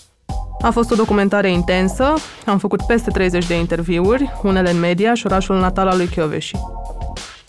A 0.60 0.70
fost 0.70 0.90
o 0.90 0.94
documentare 0.94 1.50
intensă, 1.50 2.14
am 2.46 2.58
făcut 2.58 2.82
peste 2.82 3.10
30 3.10 3.46
de 3.46 3.58
interviuri, 3.58 4.32
unele 4.42 4.70
în 4.70 4.78
media 4.78 5.14
și 5.14 5.26
orașul 5.26 5.58
natal 5.58 5.88
al 5.88 5.96
lui 5.96 6.06
Chioveși. 6.06 6.56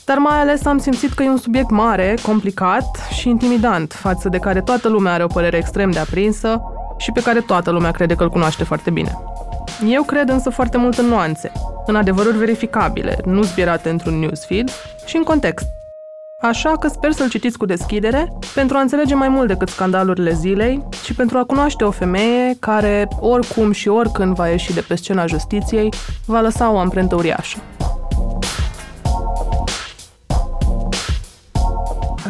Dar 0.05 0.17
mai 0.17 0.39
ales 0.39 0.65
am 0.65 0.77
simțit 0.77 1.13
că 1.13 1.23
e 1.23 1.29
un 1.29 1.37
subiect 1.37 1.69
mare, 1.69 2.15
complicat 2.21 3.07
și 3.13 3.29
intimidant, 3.29 3.93
față 3.93 4.29
de 4.29 4.37
care 4.37 4.61
toată 4.61 4.87
lumea 4.87 5.13
are 5.13 5.23
o 5.23 5.27
părere 5.27 5.57
extrem 5.57 5.91
de 5.91 5.99
aprinsă 5.99 6.61
și 6.97 7.11
pe 7.11 7.21
care 7.21 7.39
toată 7.39 7.71
lumea 7.71 7.91
crede 7.91 8.15
că 8.15 8.23
îl 8.23 8.29
cunoaște 8.29 8.63
foarte 8.63 8.89
bine. 8.89 9.17
Eu 9.87 10.03
cred 10.03 10.29
însă 10.29 10.49
foarte 10.49 10.77
mult 10.77 10.97
în 10.97 11.05
nuanțe, 11.05 11.51
în 11.85 11.95
adevăruri 11.95 12.37
verificabile, 12.37 13.17
nu 13.25 13.41
zbierate 13.41 13.89
într-un 13.89 14.19
newsfeed 14.19 14.69
și 15.05 15.15
în 15.15 15.23
context. 15.23 15.67
Așa 16.47 16.77
că 16.77 16.87
sper 16.87 17.11
să-l 17.11 17.29
citiți 17.29 17.57
cu 17.57 17.65
deschidere 17.65 18.33
pentru 18.53 18.77
a 18.77 18.81
înțelege 18.81 19.15
mai 19.15 19.29
mult 19.29 19.47
decât 19.47 19.69
scandalurile 19.69 20.33
zilei 20.33 20.83
și 21.03 21.13
pentru 21.13 21.37
a 21.37 21.43
cunoaște 21.43 21.83
o 21.83 21.91
femeie 21.91 22.55
care, 22.59 23.07
oricum 23.19 23.71
și 23.71 23.87
oricând 23.87 24.35
va 24.35 24.47
ieși 24.47 24.73
de 24.73 24.81
pe 24.81 24.95
scena 24.95 25.25
justiției, 25.25 25.93
va 26.25 26.41
lăsa 26.41 26.71
o 26.71 26.77
amprentă 26.77 27.15
uriașă. 27.15 27.57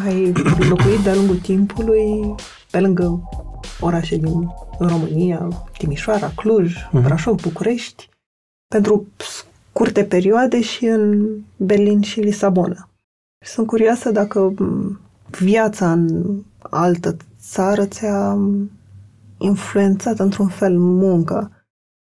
Ai 0.04 0.32
locuit 0.68 0.98
de-a 1.02 1.14
lungul 1.14 1.36
timpului 1.36 2.34
pe 2.70 2.80
lângă 2.80 3.20
orașe 3.80 4.16
din 4.16 4.48
România, 4.78 5.48
Timișoara, 5.78 6.32
Cluj, 6.36 6.74
Brașov, 6.92 7.40
București, 7.40 8.08
pentru 8.74 9.06
scurte 9.16 10.04
perioade 10.04 10.60
și 10.60 10.84
în 10.84 11.26
Berlin 11.56 12.02
și 12.02 12.20
Lisabona. 12.20 12.88
Sunt 13.44 13.66
curioasă 13.66 14.10
dacă 14.10 14.40
m, 14.40 15.00
viața 15.38 15.92
în 15.92 16.36
altă 16.58 17.16
țară 17.40 17.86
ți-a 17.86 18.38
influențat 19.38 20.18
într-un 20.18 20.48
fel 20.48 20.78
munca. 20.78 21.50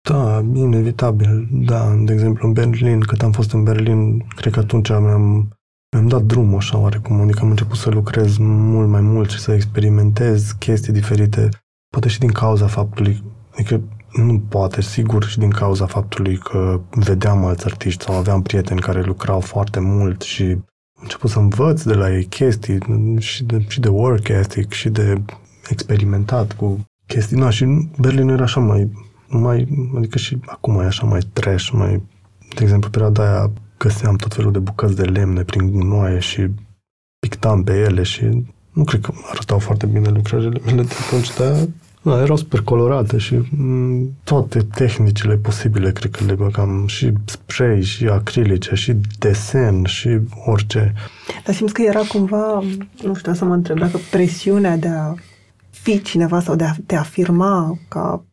Da, 0.09 0.39
inevitabil, 0.53 1.47
da. 1.51 1.95
De 2.05 2.13
exemplu, 2.13 2.47
în 2.47 2.53
Berlin, 2.53 2.99
cât 2.99 3.21
am 3.21 3.31
fost 3.31 3.51
în 3.51 3.63
Berlin, 3.63 4.27
cred 4.27 4.53
că 4.53 4.59
atunci 4.59 4.89
mi-am, 4.89 5.57
mi-am 5.91 6.07
dat 6.07 6.23
drumul 6.23 6.57
așa 6.57 6.77
oarecum, 6.77 7.21
adică 7.21 7.39
am 7.41 7.49
început 7.49 7.77
să 7.77 7.89
lucrez 7.89 8.38
mult 8.39 8.89
mai 8.89 9.01
mult 9.01 9.29
și 9.29 9.39
să 9.39 9.53
experimentez 9.53 10.51
chestii 10.51 10.93
diferite, 10.93 11.49
poate 11.89 12.07
și 12.07 12.19
din 12.19 12.31
cauza 12.31 12.67
faptului, 12.67 13.23
adică 13.53 13.81
nu 14.13 14.39
poate, 14.49 14.81
sigur 14.81 15.23
și 15.23 15.39
din 15.39 15.49
cauza 15.49 15.86
faptului 15.86 16.38
că 16.38 16.81
vedeam 16.91 17.45
alți 17.45 17.65
artiști 17.65 18.03
sau 18.03 18.15
aveam 18.15 18.41
prieteni 18.41 18.79
care 18.79 19.01
lucrau 19.01 19.39
foarte 19.39 19.79
mult 19.79 20.21
și 20.21 20.43
am 20.43 20.65
început 21.04 21.30
să 21.30 21.39
învăț 21.39 21.84
de 21.84 21.94
la 21.94 22.16
ei 22.16 22.26
chestii 22.26 22.78
și 23.20 23.44
de, 23.44 23.66
și 23.68 23.80
de 23.80 23.89
work 23.89 24.28
ethic 24.28 24.72
și 24.72 24.89
de 24.89 25.22
experimentat 25.70 26.54
cu 26.54 26.80
chestii. 27.06 27.38
Na, 27.38 27.50
și 27.50 27.89
Berlin 28.00 28.30
era 28.30 28.44
așa 28.44 28.60
mai, 28.60 28.92
mai, 29.28 29.68
adică 29.98 30.18
și 30.18 30.38
acum 30.46 30.80
e 30.80 30.86
așa 30.86 31.06
mai 31.06 31.20
trash, 31.34 31.70
mai, 31.70 32.02
de 32.56 32.63
exemplu, 32.63 32.89
perioada 32.89 33.24
aia 33.24 33.52
găseam 33.78 34.16
tot 34.16 34.34
felul 34.34 34.52
de 34.52 34.60
bucăți 34.60 34.96
de 34.96 35.04
lemne 35.04 35.44
prin 35.44 35.72
gunoaie 35.72 36.20
și 36.20 36.48
pictam 37.20 37.63
pe 37.63 37.74
ele 37.80 38.04
și 38.04 38.46
nu 38.72 38.84
cred 38.84 39.02
că 39.02 39.12
arătau 39.32 39.60
foarte 39.60 39.86
bine 39.86 40.10
lucrările 40.10 40.60
mele 40.66 40.82
de 40.82 40.94
atunci, 41.06 41.34
dar 41.38 41.68
Da, 42.04 42.22
erau 42.22 42.36
super 42.36 42.62
colorate 42.62 43.18
și 43.18 43.36
m- 43.36 43.50
mm, 43.50 44.16
toate 44.24 44.60
tehnicile 44.76 45.36
posibile, 45.36 45.92
cred 45.92 46.12
că 46.12 46.24
le 46.24 46.34
băgam, 46.34 46.88
și 46.88 47.13
spray, 47.26 47.82
și 47.82 48.06
acrilice, 48.06 48.76
și 48.76 48.96
desen, 49.20 49.84
și 49.84 50.20
orice. 50.46 50.94
Dar 51.46 51.56
simți 51.56 51.74
că 51.74 51.82
era 51.82 52.00
cumva, 52.00 52.63
nu 53.04 53.13
știu, 53.13 53.34
să 53.34 53.46
mă 53.46 53.54
întreb, 53.54 53.78
dacă 53.78 53.98
presiunea 54.12 54.78
de 54.78 54.88
a 54.88 55.13
fi 55.70 56.02
cineva 56.02 56.42
sau 56.42 56.56
de 56.56 56.63
a 56.63 56.72
te 56.86 56.96
afirma 56.96 57.78
ca 57.88 58.26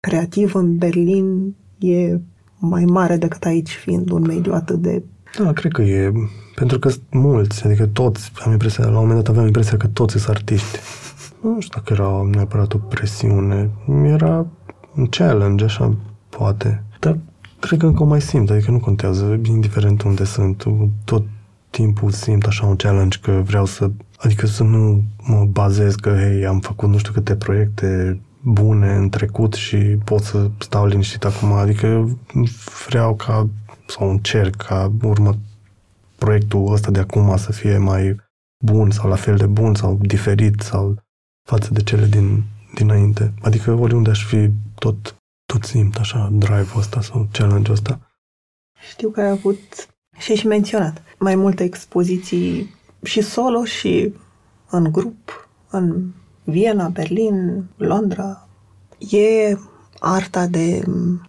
creativ 0.00 0.54
în 0.54 0.76
Berlin 0.76 1.54
e 1.78 2.18
mai 2.58 2.84
mare 2.84 3.16
decât 3.16 3.44
aici, 3.44 3.70
fiind 3.70 4.10
un 4.10 4.22
mediu 4.22 4.52
atât 4.52 4.76
de... 4.76 5.02
Da, 5.38 5.52
cred 5.52 5.72
că 5.72 5.82
e, 5.82 6.12
pentru 6.54 6.78
că 6.78 6.88
sunt 6.88 7.02
mulți, 7.10 7.64
adică 7.64 7.86
toți, 7.86 8.32
am 8.44 8.52
impresia, 8.52 8.84
la 8.84 8.90
un 8.90 9.06
moment 9.06 9.16
dat 9.18 9.28
aveam 9.28 9.46
impresia 9.46 9.76
că 9.76 9.86
toți 9.86 10.18
sunt 10.18 10.36
artiști. 10.36 10.78
Nu 11.44 11.60
știu 11.60 11.80
dacă 11.80 11.92
era 11.92 12.28
neapărat 12.30 12.72
o 12.74 12.78
presiune, 12.78 13.70
era 14.04 14.46
un 14.94 15.06
challenge, 15.06 15.64
așa, 15.64 15.94
poate. 16.28 16.82
Dar 17.00 17.18
cred 17.60 17.78
că 17.78 17.86
încă 17.86 18.02
o 18.02 18.06
mai 18.06 18.20
simt, 18.20 18.50
adică 18.50 18.70
nu 18.70 18.80
contează, 18.80 19.40
indiferent 19.42 20.02
unde 20.02 20.24
sunt, 20.24 20.64
tot 21.04 21.24
timpul 21.70 22.10
simt 22.10 22.46
așa 22.46 22.66
un 22.66 22.76
challenge 22.76 23.18
că 23.18 23.42
vreau 23.44 23.64
să, 23.64 23.90
adică 24.18 24.46
să 24.46 24.62
nu 24.62 25.02
mă 25.22 25.44
bazez 25.44 25.94
că, 25.94 26.10
hei, 26.10 26.46
am 26.46 26.60
făcut 26.60 26.88
nu 26.88 26.98
știu 26.98 27.12
câte 27.12 27.36
proiecte 27.36 28.20
bune 28.42 28.94
în 28.94 29.08
trecut 29.08 29.54
și 29.54 29.76
pot 30.04 30.22
să 30.22 30.50
stau 30.58 30.86
liniștit 30.86 31.24
acum, 31.24 31.52
adică 31.52 32.18
vreau 32.86 33.14
ca, 33.14 33.48
sau 33.86 34.10
încerc 34.10 34.56
ca 34.56 34.92
urmă 35.02 35.34
proiectul 36.18 36.72
ăsta 36.72 36.90
de 36.90 37.00
acum 37.00 37.36
să 37.36 37.52
fie 37.52 37.78
mai 37.78 38.16
bun 38.64 38.90
sau 38.90 39.08
la 39.08 39.16
fel 39.16 39.36
de 39.36 39.46
bun 39.46 39.74
sau 39.74 39.98
diferit 40.02 40.60
sau 40.60 41.03
față 41.44 41.72
de 41.72 41.82
cele 41.82 42.06
din, 42.06 42.42
dinainte. 42.74 43.32
Adică 43.42 43.72
oriunde 43.72 44.10
aș 44.10 44.26
fi, 44.26 44.50
tot, 44.74 45.16
tot 45.46 45.64
simt 45.64 45.96
așa 45.96 46.28
drive-ul 46.32 46.78
ăsta 46.78 47.00
sau 47.00 47.28
challenge-ul 47.32 47.74
ăsta. 47.74 48.00
Știu 48.90 49.10
că 49.10 49.20
ai 49.20 49.28
avut 49.28 49.88
și 50.18 50.30
ai 50.30 50.36
și 50.36 50.46
menționat 50.46 51.02
mai 51.18 51.34
multe 51.34 51.62
expoziții 51.62 52.74
și 53.02 53.20
solo 53.20 53.64
și 53.64 54.14
în 54.70 54.92
grup, 54.92 55.48
în 55.70 56.12
Viena, 56.44 56.88
Berlin, 56.88 57.68
Londra. 57.76 58.48
E 58.98 59.56
arta 59.98 60.46
de 60.46 60.84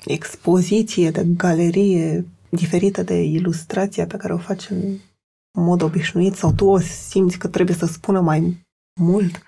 expoziție, 0.06 1.12
de 1.12 1.26
galerie 1.38 2.26
diferită 2.50 3.04
de 3.04 3.24
ilustrația 3.24 4.06
pe 4.06 4.18
care 4.18 4.34
o 4.34 4.38
faci 4.38 4.70
în 4.70 4.98
mod 5.52 5.82
obișnuit 5.82 6.34
sau 6.34 6.54
tu 6.54 6.66
o 6.66 6.80
simți 6.80 7.38
că 7.38 7.48
trebuie 7.48 7.76
să 7.76 7.86
spună 7.86 8.22
mai 8.22 8.66
mult? 9.02 9.45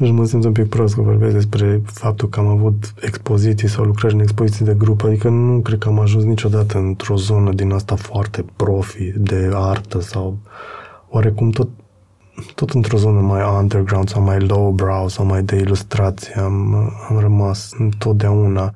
Deci 0.00 0.10
mă 0.10 0.24
simt 0.24 0.44
un 0.44 0.52
pic 0.52 0.68
prost 0.68 0.94
că 0.94 1.00
vorbesc 1.00 1.34
despre 1.34 1.80
faptul 1.84 2.28
că 2.28 2.40
am 2.40 2.46
avut 2.46 2.94
expoziții 3.00 3.68
sau 3.68 3.84
lucrări 3.84 4.14
în 4.14 4.20
expoziții 4.20 4.64
de 4.64 4.74
grup, 4.74 5.04
adică 5.04 5.28
nu 5.28 5.60
cred 5.60 5.78
că 5.78 5.88
am 5.88 5.98
ajuns 5.98 6.24
niciodată 6.24 6.78
într-o 6.78 7.16
zonă 7.16 7.52
din 7.52 7.72
asta 7.72 7.94
foarte 7.94 8.44
profi 8.56 9.12
de 9.16 9.50
artă 9.54 10.00
sau 10.00 10.38
oarecum 11.08 11.50
tot, 11.50 11.68
tot 12.54 12.70
într-o 12.70 12.96
zonă 12.96 13.20
mai 13.20 13.58
underground 13.58 14.08
sau 14.08 14.22
mai 14.22 14.40
lowbrow 14.40 15.08
sau 15.08 15.24
mai 15.24 15.42
de 15.42 15.56
ilustrație 15.56 16.40
am, 16.40 16.74
am 17.08 17.18
rămas 17.18 17.70
întotdeauna. 17.78 18.74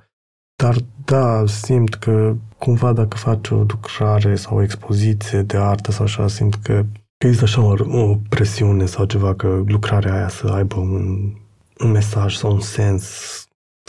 Dar 0.62 0.76
da, 1.04 1.46
simt 1.46 1.94
că 1.94 2.35
cumva 2.59 2.92
dacă 2.92 3.16
faci 3.16 3.50
o 3.50 3.56
lucrare 3.56 4.35
sau 4.35 4.56
o 4.56 4.62
expoziție 4.62 5.42
de 5.42 5.56
artă 5.56 5.92
sau 5.92 6.04
așa, 6.04 6.28
simt 6.28 6.54
că 6.54 6.85
există 7.26 7.44
așa 7.44 7.62
o, 7.62 8.00
o 8.00 8.16
presiune 8.28 8.87
sau 8.87 9.04
ceva 9.04 9.35
că 9.35 9.62
lucrarea 9.66 10.14
aia 10.14 10.28
să 10.28 10.46
aibă 10.46 10.76
un, 10.76 11.33
un 11.78 11.90
mesaj 11.90 12.35
sau 12.35 12.52
un 12.52 12.61
sens 12.61 13.04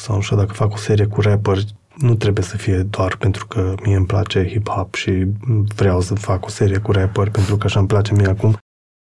sau 0.02 0.18
așa, 0.18 0.36
dacă 0.36 0.54
fac 0.54 0.74
o 0.74 0.78
serie 0.78 1.06
cu 1.06 1.22
rapperi, 1.22 1.76
nu 1.98 2.16
trebuie 2.16 2.44
să 2.44 2.58
fie 2.58 2.78
doar 2.78 3.18
pentru 3.18 3.48
că 3.48 3.76
mie 3.84 3.96
îmi 3.96 4.06
place 4.06 4.46
hip-hop 4.46 4.94
și 4.94 5.26
vreau 5.76 6.02
să 6.02 6.16
fac 6.16 6.46
o 6.46 6.50
serie 6.50 6.78
cu 6.78 6.92
rapperi 6.92 7.32
pentru 7.32 7.58
că 7.58 7.66
așa 7.66 7.80
îmi 7.80 7.88
place 7.88 8.14
mie 8.14 8.28
acum. 8.28 8.58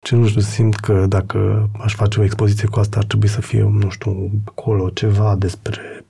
Ce 0.05 0.15
nu 0.15 0.27
știu, 0.27 0.41
simt 0.41 0.75
că 0.75 1.05
dacă 1.05 1.69
aș 1.79 1.95
face 1.95 2.19
o 2.19 2.23
expoziție 2.23 2.67
cu 2.67 2.79
asta 2.79 2.99
ar 2.99 3.05
trebui 3.05 3.27
să 3.27 3.41
fie, 3.41 3.61
nu 3.61 3.89
știu, 3.89 4.31
acolo 4.45 4.89
ceva 4.89 5.35
despre, 5.35 6.05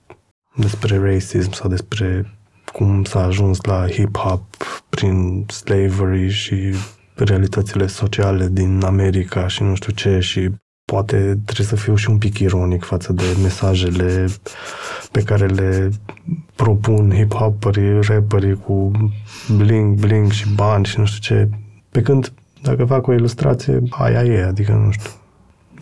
despre 0.54 0.98
racism 0.98 1.52
sau 1.52 1.68
despre 1.68 2.30
cum 2.72 3.04
s-a 3.04 3.24
ajuns 3.24 3.60
la 3.60 3.86
hip-hop 3.88 4.40
prin 4.88 5.46
slavery 5.48 6.28
și 6.28 6.74
realitățile 7.24 7.86
sociale 7.86 8.48
din 8.48 8.82
America 8.84 9.48
și 9.48 9.62
nu 9.62 9.74
știu 9.74 9.92
ce 9.92 10.18
și 10.18 10.50
poate 10.84 11.16
trebuie 11.44 11.66
să 11.66 11.76
fiu 11.76 11.94
și 11.94 12.10
un 12.10 12.18
pic 12.18 12.38
ironic 12.38 12.84
față 12.84 13.12
de 13.12 13.24
mesajele 13.42 14.26
pe 15.12 15.22
care 15.22 15.46
le 15.46 15.90
propun 16.54 17.12
hip-hopperii, 17.12 18.00
rapperii 18.00 18.56
cu 18.56 18.90
bling-bling 19.56 20.30
și 20.30 20.54
bani 20.54 20.84
și 20.84 20.98
nu 20.98 21.04
știu 21.04 21.20
ce. 21.20 21.48
Pe 21.90 22.02
când 22.02 22.32
dacă 22.62 22.84
fac 22.84 23.06
o 23.06 23.12
ilustrație, 23.12 23.82
aia 23.90 24.22
e, 24.22 24.44
adică 24.44 24.72
nu 24.72 24.90
știu, 24.90 25.10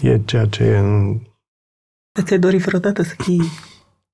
e 0.02 0.20
ceea 0.24 0.46
ce 0.46 0.64
e 0.64 0.78
în... 0.78 1.20
Ți-ai 2.22 2.38
dori 2.38 2.56
vreodată 2.56 3.02
să 3.02 3.14
fii 3.18 3.42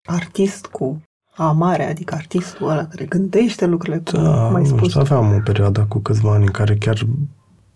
artist 0.05 0.67
cu 0.67 1.03
amare, 1.37 1.89
adică 1.89 2.15
artistul 2.15 2.69
ăla 2.69 2.87
care 2.87 3.05
gândește 3.05 3.67
lucrurile, 3.67 4.03
cum 4.11 4.23
da, 4.23 4.49
mai 4.49 4.67
spus. 4.67 4.89
Știu, 4.89 5.01
aveam 5.01 5.35
o 5.35 5.41
perioadă 5.45 5.87
cu 5.89 5.99
câțiva 5.99 6.33
ani 6.33 6.45
în 6.45 6.51
care 6.51 6.75
chiar 6.75 7.07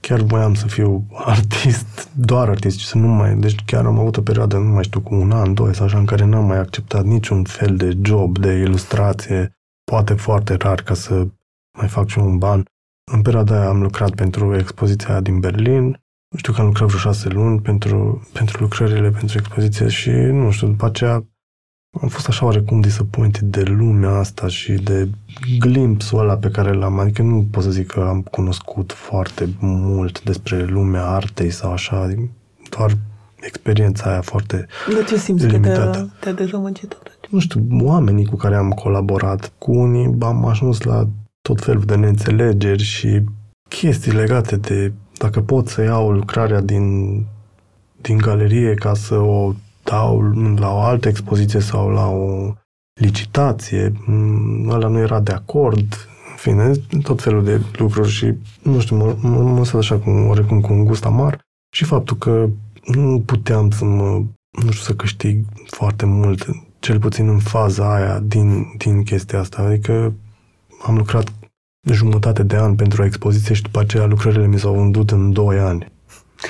chiar 0.00 0.20
voiam 0.20 0.54
să 0.54 0.66
fiu 0.66 1.06
artist, 1.12 2.08
doar 2.16 2.48
artist, 2.48 2.78
să 2.78 2.98
nu 2.98 3.06
mai, 3.06 3.36
deci 3.36 3.64
chiar 3.64 3.86
am 3.86 3.98
avut 3.98 4.16
o 4.16 4.22
perioadă, 4.22 4.56
nu 4.56 4.72
mai 4.72 4.84
știu, 4.84 5.00
cu 5.00 5.14
un 5.14 5.30
an, 5.30 5.54
doi 5.54 5.74
sau 5.74 5.84
așa, 5.84 5.98
în 5.98 6.04
care 6.04 6.24
n-am 6.24 6.46
mai 6.46 6.58
acceptat 6.58 7.04
niciun 7.04 7.44
fel 7.44 7.76
de 7.76 7.98
job, 8.02 8.38
de 8.38 8.52
ilustrație, 8.52 9.52
poate 9.84 10.14
foarte 10.14 10.54
rar 10.54 10.82
ca 10.82 10.94
să 10.94 11.26
mai 11.78 11.88
fac 11.88 12.08
și 12.08 12.18
un 12.18 12.38
ban. 12.38 12.64
În 13.12 13.22
perioada 13.22 13.58
aia 13.60 13.68
am 13.68 13.82
lucrat 13.82 14.14
pentru 14.14 14.56
expoziția 14.56 15.20
din 15.20 15.40
Berlin, 15.40 16.00
știu 16.36 16.52
că 16.52 16.60
am 16.60 16.66
lucrat 16.66 16.88
vreo 16.88 17.00
șase 17.00 17.28
luni 17.28 17.60
pentru, 17.60 18.28
pentru 18.32 18.62
lucrările 18.62 19.10
pentru 19.10 19.38
expoziție 19.38 19.88
și, 19.88 20.10
nu 20.10 20.50
știu, 20.50 20.66
după 20.66 20.86
aceea 20.86 21.24
am 22.00 22.08
fost 22.08 22.28
așa 22.28 22.44
oarecum 22.44 22.80
disappointed 22.80 23.42
de 23.42 23.62
lumea 23.62 24.10
asta 24.10 24.48
și 24.48 24.72
de 24.72 25.08
glimpsul 25.58 26.18
ăla 26.18 26.36
pe 26.36 26.48
care 26.48 26.72
l-am, 26.72 26.98
adică 26.98 27.22
nu 27.22 27.46
pot 27.50 27.62
să 27.62 27.70
zic 27.70 27.86
că 27.86 28.00
am 28.00 28.22
cunoscut 28.22 28.92
foarte 28.92 29.48
mult 29.60 30.22
despre 30.22 30.64
lumea 30.64 31.06
artei 31.06 31.50
sau 31.50 31.72
așa, 31.72 32.14
doar 32.76 32.96
experiența 33.40 34.10
aia 34.10 34.20
foarte 34.20 34.66
De 34.88 35.04
ce 35.06 35.16
simți 35.16 35.46
limitată. 35.46 35.90
că 35.90 35.90
te-a, 35.90 36.08
te-a 36.20 36.44
dezamăgit 36.44 36.96
Nu 37.28 37.38
știu, 37.38 37.66
oamenii 37.70 38.24
cu 38.24 38.36
care 38.36 38.54
am 38.54 38.70
colaborat, 38.70 39.52
cu 39.58 39.72
unii 39.72 40.16
am 40.20 40.44
ajuns 40.44 40.82
la 40.82 41.08
tot 41.42 41.60
felul 41.60 41.82
de 41.82 41.96
neînțelegeri 41.96 42.82
și 42.82 43.22
chestii 43.68 44.12
legate 44.12 44.56
de 44.56 44.92
dacă 45.18 45.40
pot 45.40 45.68
să 45.68 45.82
iau 45.82 46.10
lucrarea 46.10 46.60
din, 46.60 47.16
din 48.00 48.16
galerie 48.16 48.74
ca 48.74 48.94
să 48.94 49.14
o 49.14 49.54
dau 49.90 50.20
la 50.56 50.72
o 50.72 50.80
altă 50.80 51.08
expoziție 51.08 51.60
sau 51.60 51.88
la 51.88 52.06
o 52.06 52.54
licitație, 53.00 53.92
mm, 54.06 54.68
ăla 54.68 54.88
nu 54.88 54.98
era 54.98 55.20
de 55.20 55.32
acord, 55.32 56.08
în 56.30 56.36
fine, 56.36 56.72
tot 57.02 57.22
felul 57.22 57.44
de 57.44 57.60
lucruri 57.72 58.10
și, 58.10 58.34
nu 58.62 58.80
știu, 58.80 58.96
mă, 58.96 59.16
mă, 59.20 59.42
mă 59.42 59.78
așa 59.78 59.98
cu, 59.98 60.10
oarecum 60.10 60.60
cu 60.60 60.72
un 60.72 60.84
gust 60.84 61.04
amar 61.04 61.40
și 61.74 61.84
faptul 61.84 62.16
că 62.16 62.48
nu 62.84 63.22
puteam 63.26 63.70
să 63.70 63.84
mă, 63.84 64.22
nu 64.62 64.70
știu, 64.70 64.84
să 64.84 64.94
câștig 64.94 65.44
foarte 65.66 66.06
mult, 66.06 66.46
cel 66.78 66.98
puțin 66.98 67.28
în 67.28 67.38
faza 67.38 67.94
aia 67.94 68.18
din, 68.18 68.74
din 68.78 69.02
chestia 69.02 69.38
asta. 69.38 69.62
Adică 69.62 70.14
am 70.82 70.96
lucrat 70.96 71.32
jumătate 71.92 72.42
de 72.42 72.56
an 72.56 72.74
pentru 72.74 73.02
o 73.02 73.04
expoziție 73.04 73.54
și 73.54 73.62
după 73.62 73.80
aceea 73.80 74.06
lucrările 74.06 74.46
mi 74.46 74.58
s-au 74.58 74.74
vândut 74.74 75.10
în 75.10 75.32
doi 75.32 75.58
ani. 75.58 75.92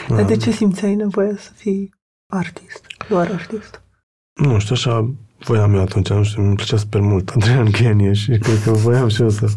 Dar 0.09 0.25
de 0.25 0.37
ce 0.37 0.51
simțeai 0.51 0.95
nevoia 0.95 1.37
să 1.37 1.51
fii 1.55 1.95
artist? 2.33 2.88
Doar 3.09 3.31
artist? 3.33 3.83
Nu 4.33 4.59
știu, 4.59 4.75
așa 4.75 5.15
voiam 5.39 5.75
eu 5.75 5.81
atunci, 5.81 6.09
nu 6.09 6.23
știu, 6.23 6.43
îmi 6.43 6.57
plăcea 6.57 6.77
super 6.77 7.01
mult 7.01 7.29
Adrian 7.29 7.73
Genie 7.73 8.13
și 8.13 8.39
cred 8.39 8.63
că 8.63 8.71
voiam 8.71 9.09
și 9.09 9.23
eu 9.23 9.29
să, 9.29 9.49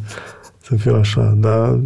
să 0.61 0.75
fiu 0.75 0.95
așa, 0.95 1.21
dar, 1.21 1.79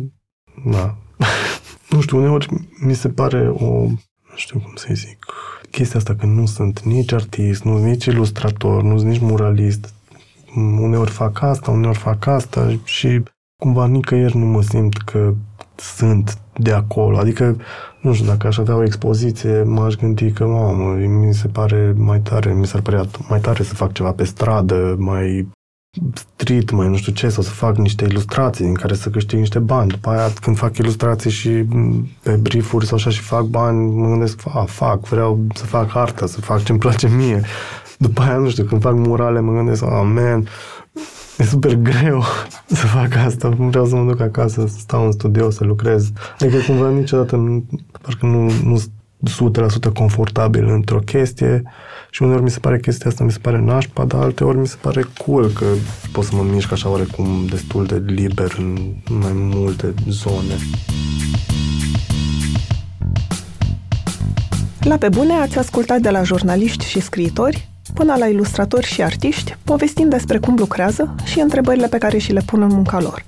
da. 0.65 0.95
nu 1.89 2.01
știu, 2.01 2.17
uneori 2.17 2.47
mi 2.79 2.93
se 2.93 3.09
pare 3.09 3.49
o, 3.49 3.83
nu 4.29 4.35
știu 4.35 4.59
cum 4.59 4.73
să 4.75 4.87
zic, 4.93 5.25
chestia 5.71 5.99
asta 5.99 6.15
că 6.15 6.25
nu 6.25 6.45
sunt 6.45 6.81
nici 6.81 7.11
artist, 7.11 7.63
nu 7.63 7.77
sunt 7.77 7.89
nici 7.89 8.05
ilustrator, 8.05 8.83
nu 8.83 8.97
sunt 8.97 9.09
nici 9.09 9.21
muralist. 9.21 9.93
Uneori 10.55 11.11
fac 11.11 11.41
asta, 11.41 11.71
uneori 11.71 11.97
fac 11.97 12.25
asta 12.25 12.79
și 12.83 13.23
cumva 13.57 13.87
nicăieri 13.87 14.37
nu 14.37 14.45
mă 14.45 14.61
simt 14.61 14.97
că 14.97 15.33
sunt 15.75 16.37
de 16.57 16.71
acolo. 16.71 17.17
Adică, 17.17 17.57
nu 18.05 18.13
știu, 18.13 18.25
dacă 18.25 18.47
aș 18.47 18.57
avea 18.57 18.75
o 18.75 18.83
expoziție, 18.83 19.63
m-aș 19.63 19.95
gândi 19.95 20.31
că, 20.31 20.45
mamă, 20.45 20.93
mi 20.93 21.33
se 21.33 21.47
pare 21.47 21.93
mai 21.97 22.19
tare, 22.19 22.53
mi 22.53 22.65
s-ar 22.65 22.81
părea 22.81 23.05
mai 23.29 23.39
tare 23.39 23.63
să 23.63 23.73
fac 23.73 23.93
ceva 23.93 24.11
pe 24.11 24.23
stradă, 24.23 24.95
mai 24.97 25.47
street, 26.35 26.71
mai 26.71 26.87
nu 26.87 26.95
știu 26.95 27.11
ce, 27.11 27.29
sau 27.29 27.43
să 27.43 27.49
fac 27.49 27.77
niște 27.77 28.05
ilustrații 28.05 28.65
în 28.65 28.73
care 28.73 28.93
să 28.93 29.09
câștig 29.09 29.39
niște 29.39 29.59
bani. 29.59 29.89
După 29.89 30.09
aia, 30.09 30.33
când 30.41 30.57
fac 30.57 30.77
ilustrații 30.77 31.29
și 31.29 31.65
pe 32.23 32.31
briefuri 32.31 32.85
sau 32.85 32.97
așa 32.97 33.09
și 33.09 33.21
fac 33.21 33.43
bani, 33.43 33.95
mă 33.95 34.07
gândesc, 34.07 34.41
a, 34.53 34.63
fac, 34.67 35.07
vreau 35.07 35.39
să 35.53 35.65
fac 35.65 35.95
artă, 35.95 36.27
să 36.27 36.41
fac 36.41 36.63
ce-mi 36.63 36.79
place 36.79 37.07
mie. 37.07 37.41
după 37.97 38.21
aia, 38.21 38.37
nu 38.37 38.49
știu, 38.49 38.63
când 38.63 38.81
fac 38.81 38.93
murale, 38.93 39.39
mă 39.39 39.53
gândesc, 39.53 39.83
oh, 39.83 40.11
man, 40.13 40.47
e 41.37 41.43
super 41.43 41.75
greu 41.75 42.23
să 42.79 42.85
fac 42.85 43.15
asta. 43.15 43.49
Vreau 43.49 43.85
să 43.85 43.95
mă 43.95 44.11
duc 44.11 44.19
acasă, 44.19 44.67
să 44.67 44.77
stau 44.77 45.05
în 45.05 45.11
studio, 45.11 45.49
să 45.49 45.63
lucrez. 45.63 46.11
Adică 46.39 46.57
cumva 46.57 46.89
niciodată, 46.89 47.35
nu, 47.35 47.65
parcă 48.01 48.25
nu, 48.25 48.51
nu 48.63 48.83
100% 49.89 49.93
confortabil 49.93 50.67
într-o 50.67 50.99
chestie 50.99 51.63
și 52.09 52.23
uneori 52.23 52.43
mi 52.43 52.49
se 52.49 52.59
pare 52.59 52.79
chestia 52.79 53.09
asta 53.09 53.23
mi 53.23 53.31
se 53.31 53.39
pare 53.41 53.59
nașpa, 53.59 54.05
dar 54.05 54.21
alteori 54.21 54.57
mi 54.57 54.67
se 54.67 54.77
pare 54.81 55.05
cool 55.25 55.47
că 55.47 55.65
pot 56.11 56.23
să 56.23 56.35
mă 56.35 56.43
mișc 56.43 56.71
așa 56.71 56.89
oarecum 56.89 57.45
destul 57.49 57.85
de 57.85 58.03
liber 58.05 58.55
în 58.57 58.93
mai 59.09 59.31
multe 59.33 59.93
zone. 60.09 60.55
La 64.79 64.97
Pe 64.97 65.09
Bune 65.09 65.33
ați 65.33 65.57
ascultat 65.57 65.99
de 65.99 66.09
la 66.09 66.23
jurnaliști 66.23 66.85
și 66.85 66.99
scriitori 66.99 67.69
până 67.93 68.15
la 68.17 68.27
ilustratori 68.27 68.85
și 68.85 69.03
artiști, 69.03 69.57
povestind 69.63 70.09
despre 70.09 70.37
cum 70.37 70.55
lucrează 70.57 71.15
și 71.23 71.39
întrebările 71.39 71.87
pe 71.87 71.97
care 71.97 72.17
și 72.17 72.31
le 72.31 72.41
pun 72.45 72.61
în 72.61 72.67
munca 72.67 72.99
lor. 73.01 73.25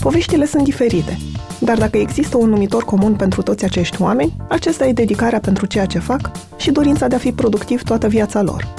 Poveștile 0.00 0.46
sunt 0.46 0.64
diferite, 0.64 1.18
dar 1.58 1.78
dacă 1.78 1.98
există 1.98 2.36
un 2.36 2.48
numitor 2.48 2.84
comun 2.84 3.14
pentru 3.14 3.42
toți 3.42 3.64
acești 3.64 4.02
oameni, 4.02 4.36
acesta 4.48 4.86
e 4.86 4.92
dedicarea 4.92 5.40
pentru 5.40 5.66
ceea 5.66 5.86
ce 5.86 5.98
fac 5.98 6.30
și 6.56 6.70
dorința 6.70 7.08
de 7.08 7.14
a 7.14 7.18
fi 7.18 7.32
productiv 7.32 7.82
toată 7.82 8.08
viața 8.08 8.42
lor. 8.42 8.74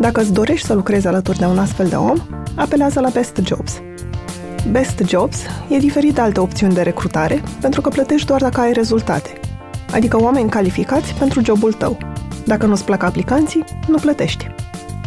Dacă 0.00 0.20
îți 0.20 0.32
dorești 0.32 0.66
să 0.66 0.74
lucrezi 0.74 1.06
alături 1.06 1.38
de 1.38 1.44
un 1.44 1.58
astfel 1.58 1.86
de 1.86 1.96
om, 1.96 2.18
apelează 2.54 3.00
la 3.00 3.08
Best 3.08 3.40
Jobs. 3.44 3.72
Best 4.70 5.02
Jobs 5.06 5.36
e 5.68 5.78
diferit 5.78 6.14
de 6.14 6.20
alte 6.20 6.40
opțiuni 6.40 6.74
de 6.74 6.82
recrutare, 6.82 7.42
pentru 7.60 7.80
că 7.80 7.88
plătești 7.88 8.26
doar 8.26 8.40
dacă 8.40 8.60
ai 8.60 8.72
rezultate, 8.72 9.30
adică 9.92 10.22
oameni 10.22 10.50
calificați 10.50 11.14
pentru 11.14 11.44
jobul 11.44 11.72
tău. 11.72 11.98
Dacă 12.48 12.66
nu-ți 12.66 12.84
plac 12.84 13.02
aplicanții, 13.02 13.64
nu 13.88 13.96
plătești. 13.96 14.46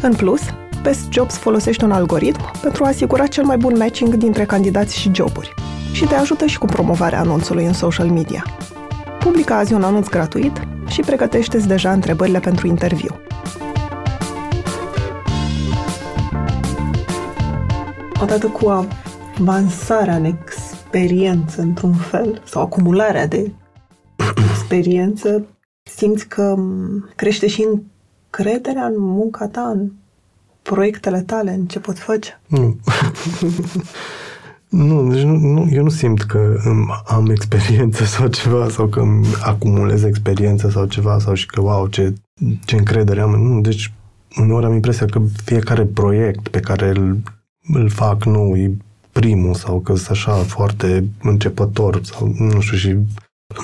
În 0.02 0.14
plus, 0.14 0.42
Best 0.82 1.12
Jobs 1.12 1.38
folosește 1.38 1.86
un 1.86 1.92
algoritm 1.92 2.62
pentru 2.62 2.84
a 2.84 2.88
asigura 2.88 3.28
cel 3.28 3.44
mai 3.44 3.58
bun 3.58 3.78
matching 3.78 4.14
dintre 4.14 4.46
candidați 4.46 5.00
și 5.00 5.12
joburi 5.14 5.54
și 5.92 6.06
te 6.06 6.16
ajută 6.16 6.46
și 6.46 6.58
cu 6.58 6.66
promovarea 6.66 7.20
anunțului 7.20 7.66
în 7.66 7.74
social 7.74 8.08
media. 8.08 8.46
Publica 9.20 9.58
azi 9.58 9.74
un 9.74 9.84
anunț 9.84 10.08
gratuit 10.08 10.68
și 10.88 11.02
pregătește-ți 11.02 11.68
deja 11.68 11.92
întrebările 11.92 12.40
pentru 12.40 12.68
interviu. 12.68 13.20
Odată 18.22 18.48
cu 18.48 18.88
avansarea 19.40 20.16
în 20.16 20.26
experiență, 20.26 21.62
într-un 21.62 21.94
fel, 21.94 22.42
sau 22.46 22.62
acumularea 22.62 23.28
de 23.28 23.52
experiență, 24.50 25.46
simți 26.02 26.28
că 26.28 26.56
crește 27.16 27.48
și 27.48 27.68
încrederea 27.68 28.86
în 28.86 28.94
munca 28.98 29.48
ta, 29.48 29.62
în 29.62 29.92
proiectele 30.62 31.22
tale, 31.22 31.52
în 31.52 31.66
ce 31.66 31.80
poți 31.80 32.02
face? 32.02 32.42
Nu. 32.48 32.80
nu, 34.88 35.12
deci 35.12 35.22
nu, 35.22 35.38
nu, 35.38 35.68
eu 35.72 35.84
nu 35.84 35.90
simt 35.90 36.22
că 36.22 36.58
am 37.06 37.30
experiență 37.30 38.04
sau 38.04 38.28
ceva, 38.28 38.70
sau 38.70 38.88
că 38.88 39.06
acumulez 39.44 40.04
experiență 40.04 40.70
sau 40.70 40.86
ceva, 40.86 41.20
sau 41.20 41.34
și 41.34 41.46
că, 41.46 41.62
wow, 41.62 41.88
ce, 41.88 42.14
ce 42.66 42.76
încredere 42.76 43.22
am. 43.22 43.32
Nu, 43.32 43.62
deci 43.62 43.94
uneori 44.38 44.66
am 44.66 44.74
impresia 44.74 45.06
că 45.06 45.22
fiecare 45.44 45.86
proiect 45.86 46.48
pe 46.48 46.60
care 46.60 46.90
îl, 46.90 47.22
îl 47.62 47.90
fac 47.90 48.24
nou 48.24 48.58
e 48.58 48.78
primul 49.12 49.54
sau 49.54 49.80
că 49.80 49.96
sunt 49.96 50.10
așa 50.10 50.34
foarte 50.34 51.06
începător 51.22 52.04
sau 52.04 52.34
nu 52.38 52.60
știu 52.60 52.78
și 52.78 52.98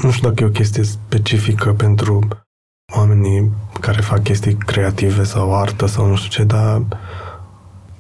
nu 0.02 0.12
știu 0.12 0.30
dacă 0.30 0.44
e 0.44 0.48
o 0.48 0.50
chestie 0.52 0.84
specifică 0.84 1.74
pentru 1.74 2.28
oamenii 2.94 3.52
care 3.80 4.02
fac 4.02 4.24
chestii 4.24 4.56
creative 4.56 5.24
sau 5.24 5.56
artă 5.56 5.86
sau 5.86 6.08
nu 6.08 6.16
știu 6.16 6.30
ce, 6.30 6.44
dar 6.44 6.82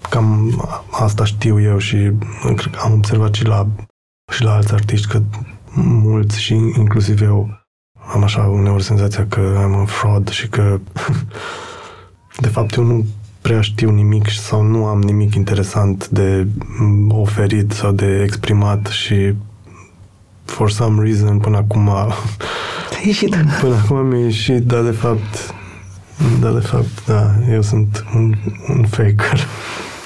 cam 0.10 0.62
asta 0.92 1.26
știu 1.26 1.62
eu 1.62 1.78
și 1.78 2.12
cred 2.56 2.74
că 2.76 2.80
am 2.82 2.94
observat 2.94 3.34
și 3.34 3.46
la, 3.46 3.68
și 4.34 4.44
la 4.44 4.54
alți 4.54 4.74
artiști 4.74 5.08
că 5.08 5.22
mulți 5.84 6.42
și 6.42 6.54
inclusiv 6.54 7.22
eu 7.22 7.66
am 8.14 8.24
așa 8.24 8.42
uneori 8.42 8.84
senzația 8.84 9.28
că 9.28 9.60
am 9.64 9.74
un 9.74 9.86
fraud 9.86 10.30
și 10.30 10.48
că 10.48 10.80
de 12.46 12.48
fapt 12.48 12.74
eu 12.74 12.84
nu 12.84 13.06
prea 13.42 13.62
știu 13.62 13.92
nimic 13.92 14.30
sau 14.30 14.62
nu 14.62 14.86
am 14.86 15.02
nimic 15.02 15.36
interesant 15.36 16.08
de 16.08 16.48
oferit 17.10 17.72
sau 17.72 17.92
de 17.92 18.22
exprimat 18.24 18.88
și 18.88 19.34
for 20.50 20.70
some 20.70 21.04
reason 21.04 21.38
până 21.38 21.58
acum 21.58 21.90
ieșit. 23.06 23.36
Până 23.62 23.76
acum 23.84 24.06
mi-a 24.06 24.20
ieșit, 24.20 24.64
dar 24.64 24.84
de 24.84 24.92
fapt 24.92 25.56
dar 26.40 26.54
de 26.54 26.60
fapt, 26.60 27.06
da, 27.06 27.34
eu 27.52 27.62
sunt 27.62 28.06
un, 28.16 28.34
un 28.70 28.86
faker. 28.86 29.48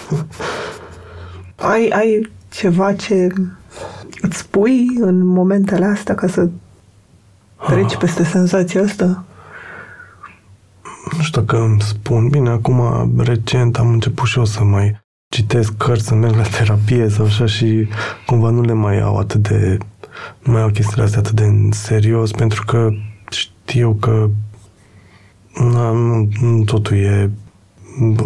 ai, 1.71 1.87
ai 1.87 2.29
ceva 2.49 2.93
ce 2.93 3.27
îți 4.21 4.37
spui 4.37 4.87
în 4.99 5.25
momentele 5.25 5.85
astea 5.85 6.15
ca 6.15 6.27
să 6.27 6.49
treci 7.67 7.93
ah. 7.93 7.97
peste 7.97 8.23
senzația 8.23 8.81
asta? 8.81 9.23
Nu 11.17 11.21
știu 11.21 11.41
dacă 11.41 11.61
îmi 11.61 11.81
spun. 11.81 12.27
Bine, 12.29 12.49
acum, 12.49 13.11
recent, 13.17 13.77
am 13.77 13.87
început 13.87 14.27
și 14.27 14.37
eu 14.37 14.45
să 14.45 14.63
mai 14.63 15.01
citesc 15.29 15.77
cărți, 15.77 16.07
să 16.07 16.15
merg 16.15 16.35
la 16.35 16.43
terapie 16.57 17.09
sau 17.09 17.25
așa 17.25 17.45
și 17.45 17.87
cumva 18.25 18.49
nu 18.49 18.61
le 18.61 18.73
mai 18.73 19.01
au 19.01 19.17
atât 19.17 19.47
de 19.47 19.77
nu 20.43 20.51
mai 20.51 20.61
au 20.61 20.69
chestiile 20.69 21.03
astea 21.03 21.19
atât 21.19 21.31
de 21.31 21.43
în 21.43 21.71
serios, 21.71 22.31
pentru 22.31 22.63
că 22.65 22.89
știu 23.29 23.93
că 23.93 24.29
na, 25.73 25.91
nu, 25.91 26.29
nu 26.41 26.63
totul 26.63 26.97
e 26.97 27.31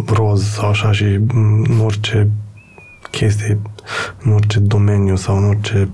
roz 0.06 0.44
sau 0.44 0.68
așa 0.68 0.92
și 0.92 1.04
în 1.34 1.80
orice 1.82 2.30
chestie, 3.10 3.58
în 4.22 4.32
orice 4.32 4.58
domeniu 4.58 5.16
sau 5.16 5.36
în 5.36 5.44
orice 5.44 5.88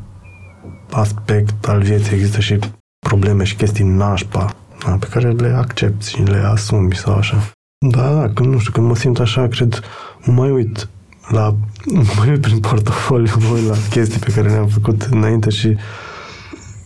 aspect 0.90 1.68
al 1.68 1.82
vieții 1.82 2.14
există 2.14 2.40
și 2.40 2.58
probleme 3.06 3.44
și 3.44 3.56
chestii 3.56 3.84
nașpa 3.84 4.54
da, 4.84 4.96
pe 5.00 5.06
care 5.10 5.30
le 5.30 5.48
accepti 5.48 6.08
și 6.08 6.22
le 6.22 6.36
asumi 6.36 6.94
sau 6.94 7.14
așa. 7.14 7.52
Da, 7.78 8.14
da, 8.14 8.30
când, 8.34 8.52
nu 8.52 8.58
știu, 8.58 8.72
când 8.72 8.86
mă 8.86 8.96
simt 8.96 9.20
așa, 9.20 9.48
cred, 9.48 9.80
mă 10.24 10.32
mai 10.32 10.50
uit 10.50 10.88
la, 11.28 11.54
mă 11.86 12.30
uit 12.30 12.40
prin 12.40 12.60
portofoliu, 12.60 13.32
mă 13.38 13.54
uit 13.54 13.68
la 13.68 13.74
chestii 13.90 14.18
pe 14.18 14.32
care 14.34 14.48
le-am 14.48 14.66
făcut 14.66 15.02
înainte 15.02 15.50
și 15.50 15.76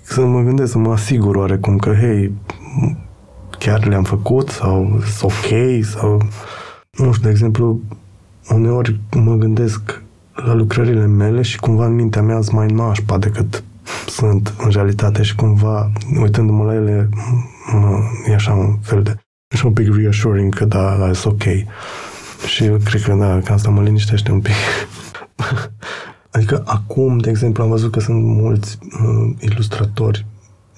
să 0.02 0.20
mă 0.20 0.40
gândesc, 0.40 0.70
să 0.70 0.78
mă 0.78 0.92
asigur 0.92 1.36
oarecum 1.36 1.76
că, 1.76 1.94
hei, 1.94 2.32
chiar 3.58 3.86
le-am 3.86 4.02
făcut 4.02 4.48
sau 4.48 5.00
sunt 5.16 5.32
ok 5.32 5.84
sau, 5.84 6.22
nu 6.90 7.12
știu, 7.12 7.22
de 7.22 7.30
exemplu, 7.30 7.80
uneori 8.50 9.00
mă 9.10 9.34
gândesc 9.34 10.02
la 10.34 10.54
lucrările 10.54 11.06
mele 11.06 11.42
și 11.42 11.58
cumva 11.58 11.86
în 11.86 11.94
mintea 11.94 12.22
mea 12.22 12.40
sunt 12.40 12.56
mai 12.56 12.66
nașpa 12.66 13.18
decât 13.18 13.64
sunt 14.08 14.54
în 14.58 14.70
realitate 14.70 15.22
și 15.22 15.34
cumva, 15.34 15.92
uitându-mă 16.20 16.64
la 16.64 16.74
ele, 16.74 17.08
mă, 17.72 17.98
e 18.28 18.34
așa 18.34 18.52
un 18.52 18.78
fel 18.82 19.02
de, 19.02 19.16
așa 19.54 19.66
un 19.66 19.72
pic 19.72 19.94
reassuring 19.94 20.54
că 20.54 20.64
da, 20.64 20.96
da, 20.96 21.12
sunt 21.12 21.32
ok. 21.32 21.44
Și 22.46 22.64
eu 22.64 22.76
cred 22.84 23.02
că 23.02 23.14
da, 23.14 23.40
că 23.40 23.52
asta 23.52 23.70
mă 23.70 23.82
liniștește 23.82 24.32
un 24.32 24.40
pic. 24.40 24.54
adică 26.30 26.62
acum, 26.66 27.18
de 27.18 27.30
exemplu, 27.30 27.62
am 27.62 27.68
văzut 27.68 27.92
că 27.92 28.00
sunt 28.00 28.24
mulți 28.24 28.78
uh, 28.82 29.34
ilustratori 29.40 30.26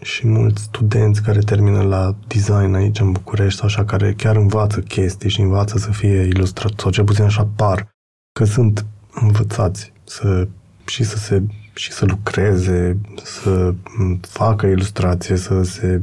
și 0.02 0.26
mulți 0.26 0.62
studenți 0.62 1.22
care 1.22 1.38
termină 1.38 1.82
la 1.82 2.14
design 2.26 2.74
aici 2.74 3.00
în 3.00 3.12
București 3.12 3.58
sau 3.58 3.66
așa, 3.66 3.84
care 3.84 4.12
chiar 4.12 4.36
învață 4.36 4.80
chestii 4.80 5.30
și 5.30 5.40
învață 5.40 5.78
să 5.78 5.90
fie 5.90 6.20
ilustratori, 6.20 6.82
sau 6.82 6.90
cel 6.90 7.04
puțin 7.04 7.24
așa 7.24 7.48
par, 7.56 7.88
că 8.32 8.44
sunt 8.44 8.86
învățați 9.14 9.92
să, 10.04 10.48
și 10.86 11.04
să 11.04 11.16
se 11.16 11.42
și 11.74 11.92
să 11.92 12.04
lucreze, 12.04 12.98
să 13.22 13.74
facă 14.20 14.66
ilustrație, 14.66 15.36
să 15.36 15.62
se 15.62 16.02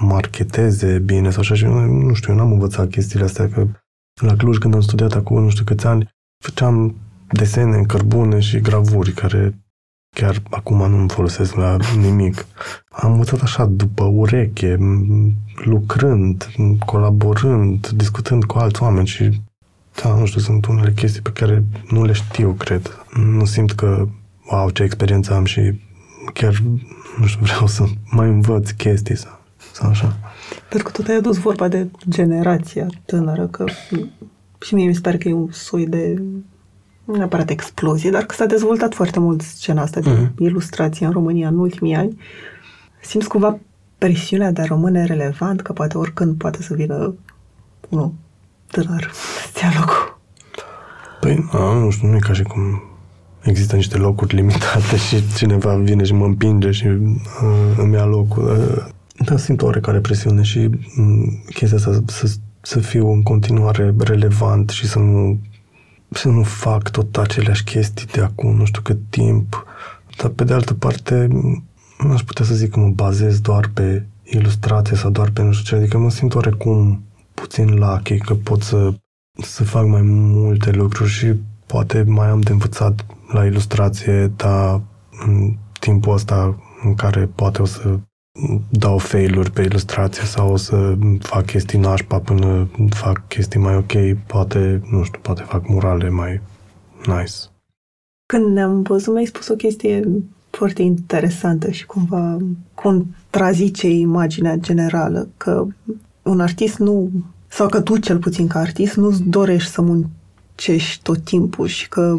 marketeze 0.00 0.98
bine 0.98 1.30
sau 1.30 1.40
așa 1.40 1.54
și 1.54 1.64
nu 1.64 2.14
știu, 2.14 2.32
eu 2.32 2.38
n-am 2.38 2.52
învățat 2.52 2.88
chestiile 2.88 3.24
astea, 3.24 3.48
că 3.48 3.66
la 4.20 4.36
Cluj, 4.36 4.58
când 4.58 4.74
am 4.74 4.80
studiat 4.80 5.12
acum 5.12 5.42
nu 5.42 5.50
știu 5.50 5.64
câți 5.64 5.86
ani, 5.86 6.08
făceam 6.44 6.94
desene 7.30 7.76
în 7.76 7.86
cărbune 7.86 8.40
și 8.40 8.60
gravuri 8.60 9.12
care 9.12 9.58
chiar 10.14 10.42
acum 10.50 10.90
nu 10.90 10.98
îmi 10.98 11.08
folosesc 11.08 11.54
la 11.54 11.76
nimic. 11.96 12.46
Am 12.90 13.12
învățat 13.12 13.40
așa, 13.42 13.64
după 13.64 14.04
ureche, 14.04 14.78
lucrând, 15.64 16.50
colaborând, 16.86 17.88
discutând 17.88 18.44
cu 18.44 18.58
alți 18.58 18.82
oameni 18.82 19.06
și 19.06 19.42
da, 20.02 20.14
nu 20.14 20.26
știu, 20.26 20.40
sunt 20.40 20.66
unele 20.66 20.92
chestii 20.92 21.22
pe 21.22 21.30
care 21.30 21.64
nu 21.90 22.04
le 22.04 22.12
știu, 22.12 22.52
cred. 22.52 23.04
Nu 23.14 23.44
simt 23.44 23.72
că, 23.72 24.08
wow, 24.50 24.70
ce 24.70 24.82
experiență 24.82 25.34
am 25.34 25.44
și 25.44 25.80
chiar, 26.32 26.62
nu 27.18 27.26
știu, 27.26 27.44
vreau 27.44 27.66
să 27.66 27.84
mai 28.10 28.28
învăț 28.28 28.70
chestii 28.70 29.16
sau, 29.16 29.40
sau 29.72 29.88
așa. 29.88 30.18
Pentru 30.68 30.88
că 30.88 30.96
tot 30.96 31.08
ai 31.08 31.16
adus 31.16 31.38
vorba 31.38 31.68
de 31.68 31.88
generația 32.08 32.86
tânără, 33.04 33.46
că 33.46 33.64
și 34.60 34.74
mie 34.74 34.86
mi 34.86 34.94
se 34.94 35.00
pare 35.00 35.16
că 35.16 35.28
e 35.28 35.32
un 35.32 35.48
soi 35.50 35.86
de 35.86 36.22
nu 37.04 37.16
neapărat 37.16 37.50
explozie, 37.50 38.10
dar 38.10 38.22
că 38.24 38.34
s-a 38.34 38.46
dezvoltat 38.46 38.94
foarte 38.94 39.18
mult 39.18 39.40
scena 39.40 39.82
asta 39.82 40.00
de 40.00 40.10
uh-huh. 40.10 40.38
ilustrație 40.38 41.06
în 41.06 41.12
România 41.12 41.48
în 41.48 41.58
ultimii 41.58 41.94
ani. 41.94 42.18
Simți 43.02 43.28
cumva 43.28 43.58
presiunea 43.98 44.50
de 44.50 44.60
a 44.60 44.64
rămâne 44.64 45.04
relevant, 45.04 45.60
că 45.60 45.72
poate 45.72 45.98
oricând 45.98 46.36
poate 46.36 46.62
să 46.62 46.74
vină 46.74 47.14
unul 47.88 48.12
tânăr 48.70 49.10
stea 49.48 49.72
locul? 49.78 50.18
Păi, 51.20 51.48
a, 51.52 51.72
nu 51.72 51.90
știu, 51.90 52.08
nu 52.08 52.16
e 52.16 52.18
ca 52.18 52.32
și 52.32 52.42
cum 52.42 52.82
există 53.42 53.76
niște 53.76 53.96
locuri 53.96 54.34
limitate 54.34 54.96
și 55.06 55.34
cineva 55.36 55.74
vine 55.74 56.04
și 56.04 56.12
mă 56.12 56.24
împinge 56.24 56.70
și 56.70 56.86
uh, 56.86 57.76
îmi 57.76 57.94
ia 57.94 58.04
locul. 58.04 58.44
Uh, 58.44 58.84
da, 59.24 59.36
simt 59.36 59.62
o 59.62 59.64
oarecare 59.64 60.00
presiune 60.00 60.42
și 60.42 60.58
uh, 60.58 61.32
chestia 61.54 61.78
asta 61.78 62.02
să, 62.06 62.34
să 62.60 62.78
fiu 62.78 63.10
în 63.10 63.22
continuare 63.22 63.94
relevant 63.98 64.68
și 64.70 64.86
să 64.86 64.98
nu 64.98 65.40
să 66.10 66.28
nu 66.28 66.42
fac 66.42 66.90
tot 66.90 67.16
aceleași 67.16 67.64
chestii 67.64 68.06
de 68.06 68.20
acum 68.20 68.56
nu 68.56 68.64
știu 68.64 68.82
cât 68.82 68.98
timp. 69.08 69.66
Dar 70.16 70.30
pe 70.30 70.44
de 70.44 70.52
altă 70.52 70.74
parte, 70.74 71.28
nu 71.98 72.12
aș 72.12 72.22
putea 72.22 72.44
să 72.44 72.54
zic 72.54 72.70
că 72.70 72.80
mă 72.80 72.88
bazez 72.88 73.40
doar 73.40 73.70
pe 73.74 74.06
ilustrație 74.24 74.96
sau 74.96 75.10
doar 75.10 75.30
pe 75.30 75.42
nu 75.42 75.52
știu 75.52 75.64
ce, 75.64 75.82
adică 75.82 75.98
mă 75.98 76.10
simt 76.10 76.34
oarecum 76.34 77.02
puțin 77.34 77.74
lucky 77.74 78.18
că 78.18 78.34
pot 78.34 78.62
să, 78.62 78.94
să 79.42 79.64
fac 79.64 79.86
mai 79.86 80.02
multe 80.02 80.70
lucruri 80.70 81.10
și 81.10 81.32
poate 81.66 82.02
mai 82.02 82.28
am 82.28 82.40
de 82.40 82.52
învățat 82.52 83.06
la 83.32 83.44
ilustrație, 83.44 84.26
dar 84.36 84.80
în 85.26 85.56
timpul 85.80 86.12
ăsta 86.12 86.56
în 86.84 86.94
care 86.94 87.26
poate 87.34 87.62
o 87.62 87.64
să 87.64 87.98
dau 88.70 88.98
failuri 88.98 89.50
pe 89.50 89.62
ilustrație 89.62 90.24
sau 90.24 90.52
o 90.52 90.56
să 90.56 90.96
fac 91.18 91.44
chestii 91.44 91.78
nașpa 91.78 92.18
până 92.18 92.68
fac 92.88 93.28
chestii 93.28 93.60
mai 93.60 93.76
ok, 93.76 93.92
poate, 94.26 94.82
nu 94.90 95.02
știu, 95.02 95.18
poate 95.22 95.42
fac 95.42 95.68
murale 95.68 96.08
mai 96.08 96.40
nice. 97.06 97.34
Când 98.26 98.46
ne-am 98.46 98.82
văzut, 98.82 99.12
mi-ai 99.12 99.26
spus 99.26 99.48
o 99.48 99.54
chestie 99.54 100.08
foarte 100.50 100.82
interesantă 100.82 101.70
și 101.70 101.86
cumva 101.86 102.36
contrazice 102.74 103.88
imaginea 103.88 104.56
generală, 104.56 105.28
că 105.36 105.66
un 106.22 106.40
artist 106.40 106.78
nu, 106.78 107.10
sau 107.48 107.68
că 107.68 107.80
tu 107.80 107.96
cel 107.96 108.18
puțin 108.18 108.46
ca 108.46 108.58
artist, 108.58 108.96
nu-ți 108.96 109.22
dorești 109.22 109.70
să 109.70 109.82
muncești 109.82 111.02
tot 111.02 111.24
timpul 111.24 111.66
și 111.66 111.88
că 111.88 112.16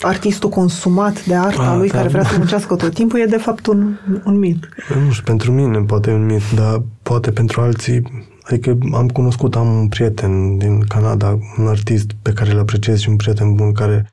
artistul 0.00 0.48
consumat 0.48 1.26
de 1.26 1.34
arta 1.34 1.62
A, 1.62 1.76
lui 1.76 1.88
da, 1.88 1.96
care 1.96 2.08
vrea 2.08 2.24
să 2.24 2.34
muncească 2.36 2.74
tot 2.74 2.94
timpul 2.94 3.20
e 3.20 3.24
de 3.24 3.36
fapt 3.36 3.66
un, 3.66 3.96
un 4.24 4.38
mit. 4.38 4.68
Nu 5.04 5.10
știu, 5.10 5.24
pentru 5.24 5.52
mine 5.52 5.78
poate 5.78 6.10
e 6.10 6.14
un 6.14 6.24
mit, 6.24 6.42
dar 6.54 6.82
poate 7.02 7.30
pentru 7.30 7.60
alții 7.60 8.28
Adică 8.50 8.78
am 8.92 9.08
cunoscut, 9.08 9.56
am 9.56 9.78
un 9.78 9.88
prieten 9.88 10.58
din 10.58 10.80
Canada, 10.80 11.38
un 11.58 11.66
artist 11.66 12.10
pe 12.22 12.32
care 12.32 12.50
îl 12.50 12.58
apreciez 12.58 12.98
și 12.98 13.08
un 13.08 13.16
prieten 13.16 13.54
bun 13.54 13.72
care, 13.72 14.08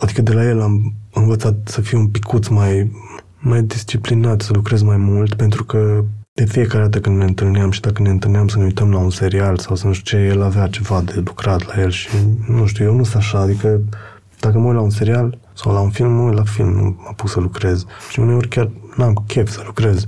adică 0.00 0.22
de 0.22 0.32
la 0.32 0.44
el 0.44 0.60
am 0.60 0.94
învățat 1.12 1.54
să 1.64 1.80
fiu 1.80 1.98
un 1.98 2.08
picuț 2.08 2.46
mai, 2.46 2.90
mai 3.38 3.62
disciplinat, 3.62 4.40
să 4.40 4.52
lucrez 4.52 4.82
mai 4.82 4.96
mult, 4.96 5.34
pentru 5.34 5.64
că 5.64 6.04
de 6.32 6.44
fiecare 6.44 6.82
dată 6.82 7.00
când 7.00 7.16
ne 7.16 7.24
întâlneam 7.24 7.70
și 7.70 7.80
dacă 7.80 8.02
ne 8.02 8.08
întâlneam 8.08 8.48
să 8.48 8.58
ne 8.58 8.64
uităm 8.64 8.90
la 8.90 8.98
un 8.98 9.10
serial 9.10 9.58
sau 9.58 9.76
să 9.76 9.86
nu 9.86 9.92
știu 9.92 10.18
ce, 10.18 10.24
el 10.24 10.42
avea 10.42 10.66
ceva 10.66 11.02
de 11.02 11.22
lucrat 11.24 11.66
la 11.66 11.82
el 11.82 11.90
și 11.90 12.08
nu 12.48 12.66
știu, 12.66 12.84
eu 12.84 12.94
nu 12.94 13.04
sunt 13.04 13.16
așa, 13.16 13.38
adică 13.38 13.80
dacă 14.40 14.58
mă 14.58 14.66
uit 14.66 14.74
la 14.74 14.80
un 14.80 14.90
serial 14.90 15.38
sau 15.54 15.72
la 15.72 15.80
un 15.80 15.90
film, 15.90 16.12
mă 16.12 16.22
uit 16.22 16.36
la 16.36 16.44
film, 16.44 16.68
nu 16.68 16.82
mă 16.82 17.12
pus 17.16 17.30
să 17.30 17.40
lucrez. 17.40 17.84
Și 18.10 18.20
uneori 18.20 18.48
chiar 18.48 18.70
n-am 18.96 19.24
chef 19.26 19.50
să 19.50 19.62
lucrez. 19.66 20.06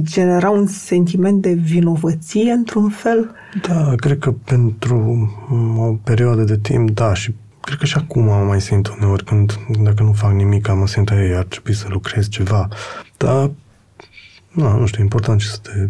Genera 0.00 0.50
un 0.50 0.66
sentiment 0.66 1.42
de 1.42 1.52
vinovăție, 1.52 2.50
într-un 2.50 2.88
fel? 2.88 3.34
Da, 3.66 3.94
cred 3.94 4.18
că 4.18 4.32
pentru 4.32 4.96
o 5.78 5.92
perioadă 5.92 6.44
de 6.44 6.58
timp, 6.58 6.90
da, 6.90 7.14
și 7.14 7.34
cred 7.60 7.78
că 7.78 7.84
și 7.84 7.96
acum 7.96 8.22
mă 8.22 8.44
mai 8.46 8.60
simt 8.60 8.88
uneori 8.88 9.24
când, 9.24 9.58
dacă 9.82 10.02
nu 10.02 10.12
fac 10.12 10.32
nimic, 10.32 10.74
mă 10.74 10.86
simt, 10.86 11.10
ei, 11.10 11.34
ar 11.34 11.44
trebui 11.44 11.74
să 11.74 11.86
lucrez 11.88 12.28
ceva. 12.28 12.68
Dar, 13.16 13.50
nu, 14.52 14.78
nu 14.78 14.86
știu, 14.86 15.02
important 15.02 15.40
și 15.40 15.48
să 15.48 15.58
te, 15.62 15.88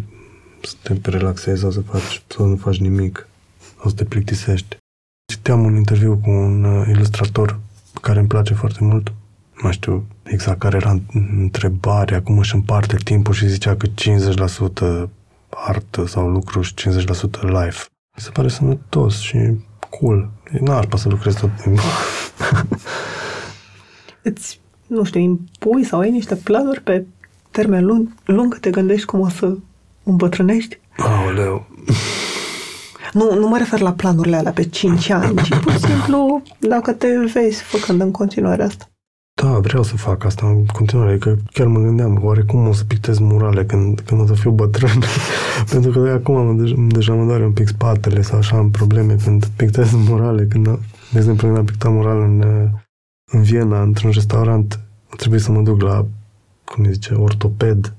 să 0.67 0.93
te 0.93 1.09
relaxezi 1.09 1.61
sau 1.61 1.71
să 1.71 1.81
faci, 1.81 2.23
să 2.27 2.41
nu 2.41 2.55
faci 2.55 2.77
nimic, 2.77 3.27
sau 3.79 3.89
să 3.89 3.95
te 3.95 4.03
plictisești. 4.03 4.77
Citeam 5.25 5.63
un 5.63 5.75
interviu 5.75 6.19
cu 6.23 6.29
un 6.29 6.63
uh, 6.63 6.87
ilustrator 6.87 7.59
care 8.01 8.19
îmi 8.19 8.27
place 8.27 8.53
foarte 8.53 8.77
mult. 8.81 9.07
Nu 9.53 9.61
mai 9.61 9.71
știu 9.71 10.05
exact 10.23 10.59
care 10.59 10.75
era 10.75 10.99
întrebarea, 11.13 12.21
cum 12.21 12.37
își 12.37 12.55
împarte 12.55 12.95
timpul 13.03 13.33
și 13.33 13.47
zicea 13.47 13.75
că 13.75 13.87
50% 15.05 15.09
artă 15.49 16.07
sau 16.07 16.29
lucru 16.29 16.61
și 16.61 16.73
50% 16.73 16.79
life. 17.41 17.85
Mi 18.15 18.23
se 18.23 18.29
pare 18.29 18.47
sănătos 18.47 19.19
și 19.19 19.37
cool. 19.89 20.29
N-aș 20.59 20.85
să 20.95 21.09
lucrez 21.09 21.35
tot 21.35 21.49
timpul. 21.61 21.83
Îți, 24.21 24.59
nu 24.87 25.03
știu, 25.03 25.19
impui 25.19 25.83
sau 25.83 25.99
ai 25.99 26.11
niște 26.11 26.35
planuri 26.35 26.81
pe 26.81 27.05
termen 27.51 27.85
lung, 27.85 28.09
lung 28.25 28.59
te 28.59 28.69
gândești 28.69 29.05
cum 29.05 29.19
o 29.19 29.29
să 29.29 29.57
îmbătrânești? 30.03 30.79
Aoleu. 30.97 31.67
Nu, 33.13 33.35
nu 33.39 33.47
mă 33.47 33.57
refer 33.57 33.79
la 33.79 33.91
planurile 33.91 34.35
alea 34.35 34.51
pe 34.51 34.63
5 34.63 35.09
ani, 35.09 35.41
ci 35.41 35.55
pur 35.59 35.71
și 35.71 35.79
simplu 35.79 36.41
dacă 36.59 36.91
te 36.91 37.07
vezi 37.33 37.61
făcând 37.61 38.01
în 38.01 38.11
continuare 38.11 38.63
asta. 38.63 38.89
Da, 39.41 39.59
vreau 39.59 39.83
să 39.83 39.95
fac 39.95 40.23
asta 40.23 40.47
în 40.47 40.65
continuare, 40.65 41.17
că 41.17 41.35
chiar 41.53 41.67
mă 41.67 41.79
gândeam, 41.79 42.19
oare 42.23 42.41
cum 42.41 42.67
o 42.67 42.73
să 42.73 42.83
pictez 42.83 43.17
murale 43.19 43.65
când, 43.65 43.99
când 43.99 44.21
o 44.21 44.25
să 44.25 44.33
fiu 44.33 44.51
bătrân? 44.51 45.03
Pentru 45.71 45.91
că 45.91 45.99
de 45.99 46.09
acum 46.09 46.45
mă, 46.45 46.85
deja 46.87 47.13
mă 47.13 47.25
doare 47.25 47.45
un 47.45 47.51
pic 47.51 47.67
spatele 47.67 48.21
sau 48.21 48.37
așa 48.37 48.57
am 48.57 48.71
probleme 48.71 49.15
când 49.23 49.45
pictez 49.55 49.91
murale. 49.91 50.45
Când, 50.45 50.65
de 51.11 51.17
exemplu, 51.17 51.47
când 51.47 51.57
am 51.59 51.65
pictat 51.65 51.91
mural 51.91 52.21
în, 52.21 52.43
în 53.31 53.41
Viena, 53.41 53.81
într-un 53.81 54.11
restaurant, 54.13 54.79
trebuie 55.17 55.39
să 55.39 55.51
mă 55.51 55.61
duc 55.61 55.81
la, 55.81 56.05
cum 56.63 56.85
zice, 56.91 57.13
ortoped, 57.13 57.93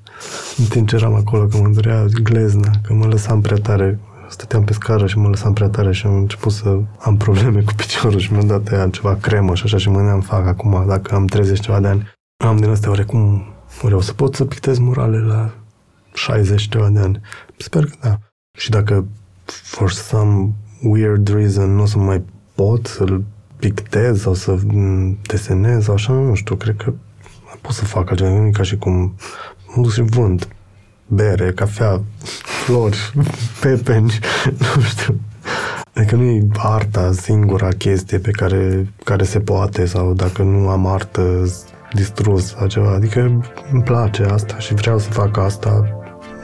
în 0.56 0.64
timp 0.64 0.88
ce 0.88 0.94
eram 0.94 1.14
acolo, 1.14 1.46
că 1.46 1.56
mă 1.56 1.68
durea 1.68 2.04
glezna, 2.22 2.70
că 2.82 2.92
mă 2.92 3.06
lăsam 3.06 3.40
prea 3.40 3.56
tare 3.56 3.98
stăteam 4.30 4.64
pe 4.64 4.72
scară 4.72 5.06
și 5.06 5.18
mă 5.18 5.28
lăsam 5.28 5.52
prea 5.52 5.68
tare 5.68 5.92
și 5.92 6.06
am 6.06 6.14
început 6.14 6.52
să 6.52 6.78
am 6.98 7.16
probleme 7.16 7.60
cu 7.62 7.72
piciorul 7.76 8.18
și 8.18 8.32
mi-am 8.32 8.46
dat 8.46 8.72
ea 8.72 8.88
ceva 8.88 9.16
cremă 9.20 9.54
și 9.54 9.62
așa 9.64 9.76
și 9.76 9.88
mă 9.88 9.98
am 9.98 10.20
fac 10.20 10.46
acum, 10.46 10.84
dacă 10.86 11.14
am 11.14 11.26
30 11.26 11.60
ceva 11.60 11.80
de 11.80 11.88
ani. 11.88 12.14
Am 12.44 12.56
din 12.56 12.70
astea 12.70 12.90
oarecum, 12.90 13.44
vreau 13.82 14.00
să 14.00 14.12
pot 14.12 14.34
să 14.34 14.44
pictez 14.44 14.78
murale 14.78 15.18
la 15.18 15.50
60 16.14 16.68
ceva 16.68 16.88
de 16.88 16.98
ani. 16.98 17.20
Sper 17.56 17.84
că 17.84 17.96
da. 18.00 18.18
Și 18.58 18.70
dacă 18.70 19.06
for 19.44 19.90
some 19.90 20.52
weird 20.82 21.28
reason 21.28 21.74
nu 21.74 21.82
o 21.82 21.86
să 21.86 21.98
mai 21.98 22.24
pot 22.54 22.86
să-l 22.86 23.24
pictez 23.56 24.20
sau 24.20 24.34
să 24.34 24.58
desenez 25.22 25.84
sau 25.84 25.94
așa, 25.94 26.12
nu 26.12 26.34
știu, 26.34 26.54
cred 26.54 26.76
că 26.76 26.92
pot 27.60 27.72
să 27.72 27.84
fac 27.84 28.10
altceva, 28.10 28.30
nu 28.30 28.50
ca 28.50 28.62
și 28.62 28.76
cum 28.76 29.14
mă 29.74 29.82
duc 29.82 29.92
și 29.92 30.02
vând 30.02 30.48
bere, 31.10 31.52
cafea, 31.52 32.00
flori, 32.64 33.12
pepeni, 33.60 34.18
nu 34.74 34.82
știu. 34.82 35.20
Adică 35.94 36.14
nu 36.14 36.22
e 36.22 36.46
arta 36.56 37.12
singura 37.12 37.68
chestie 37.68 38.18
pe 38.18 38.30
care, 38.30 38.92
care 39.04 39.24
se 39.24 39.40
poate 39.40 39.86
sau 39.86 40.12
dacă 40.12 40.42
nu 40.42 40.68
am 40.68 40.86
artă 40.86 41.44
distrus 41.92 42.46
sau 42.46 42.66
ceva. 42.66 42.92
Adică 42.92 43.42
îmi 43.72 43.82
place 43.82 44.22
asta 44.22 44.58
și 44.58 44.74
vreau 44.74 44.98
să 44.98 45.10
fac 45.10 45.36
asta 45.36 45.70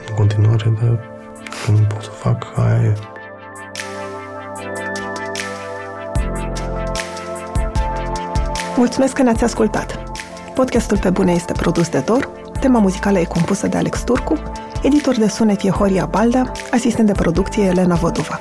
în 0.09 0.15
continuare, 0.15 0.77
dar 0.81 0.99
nu 1.67 1.83
pot 1.83 2.01
să 2.01 2.09
fac, 2.09 2.45
aia 2.55 2.81
e. 2.81 2.93
Mulțumesc 8.75 9.13
că 9.13 9.21
ne-ați 9.21 9.43
ascultat! 9.43 9.99
Podcastul 10.53 10.97
Pe 10.97 11.09
Bune 11.09 11.31
este 11.31 11.51
produs 11.53 11.89
de 11.89 11.99
Dor, 11.99 12.29
tema 12.59 12.79
muzicală 12.79 13.19
e 13.19 13.23
compusă 13.23 13.67
de 13.67 13.77
Alex 13.77 14.03
Turcu 14.03 14.41
Editor 14.81 15.17
de 15.17 15.27
sunet 15.27 15.63
e 15.63 15.69
Horia 15.69 16.05
Balda, 16.05 16.51
asistent 16.71 17.07
de 17.07 17.13
producție 17.13 17.63
Elena 17.63 17.95
Văduva. 17.95 18.39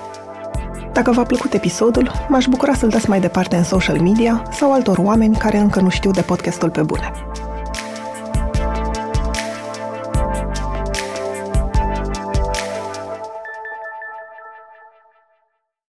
Dacă 0.93 1.11
v-a 1.11 1.23
plăcut 1.23 1.53
episodul, 1.53 2.11
m-aș 2.29 2.47
bucura 2.47 2.75
să-l 2.75 2.89
dați 2.89 3.09
mai 3.09 3.21
departe 3.21 3.57
în 3.57 3.65
social 3.65 4.01
media 4.01 4.43
sau 4.53 4.73
altor 4.73 4.99
oameni 4.99 5.37
care 5.37 5.59
încă 5.59 5.81
nu 5.81 5.89
știu 5.89 6.11
de 6.11 6.21
podcastul 6.21 6.71
pe 6.71 6.83
bune. 6.83 7.11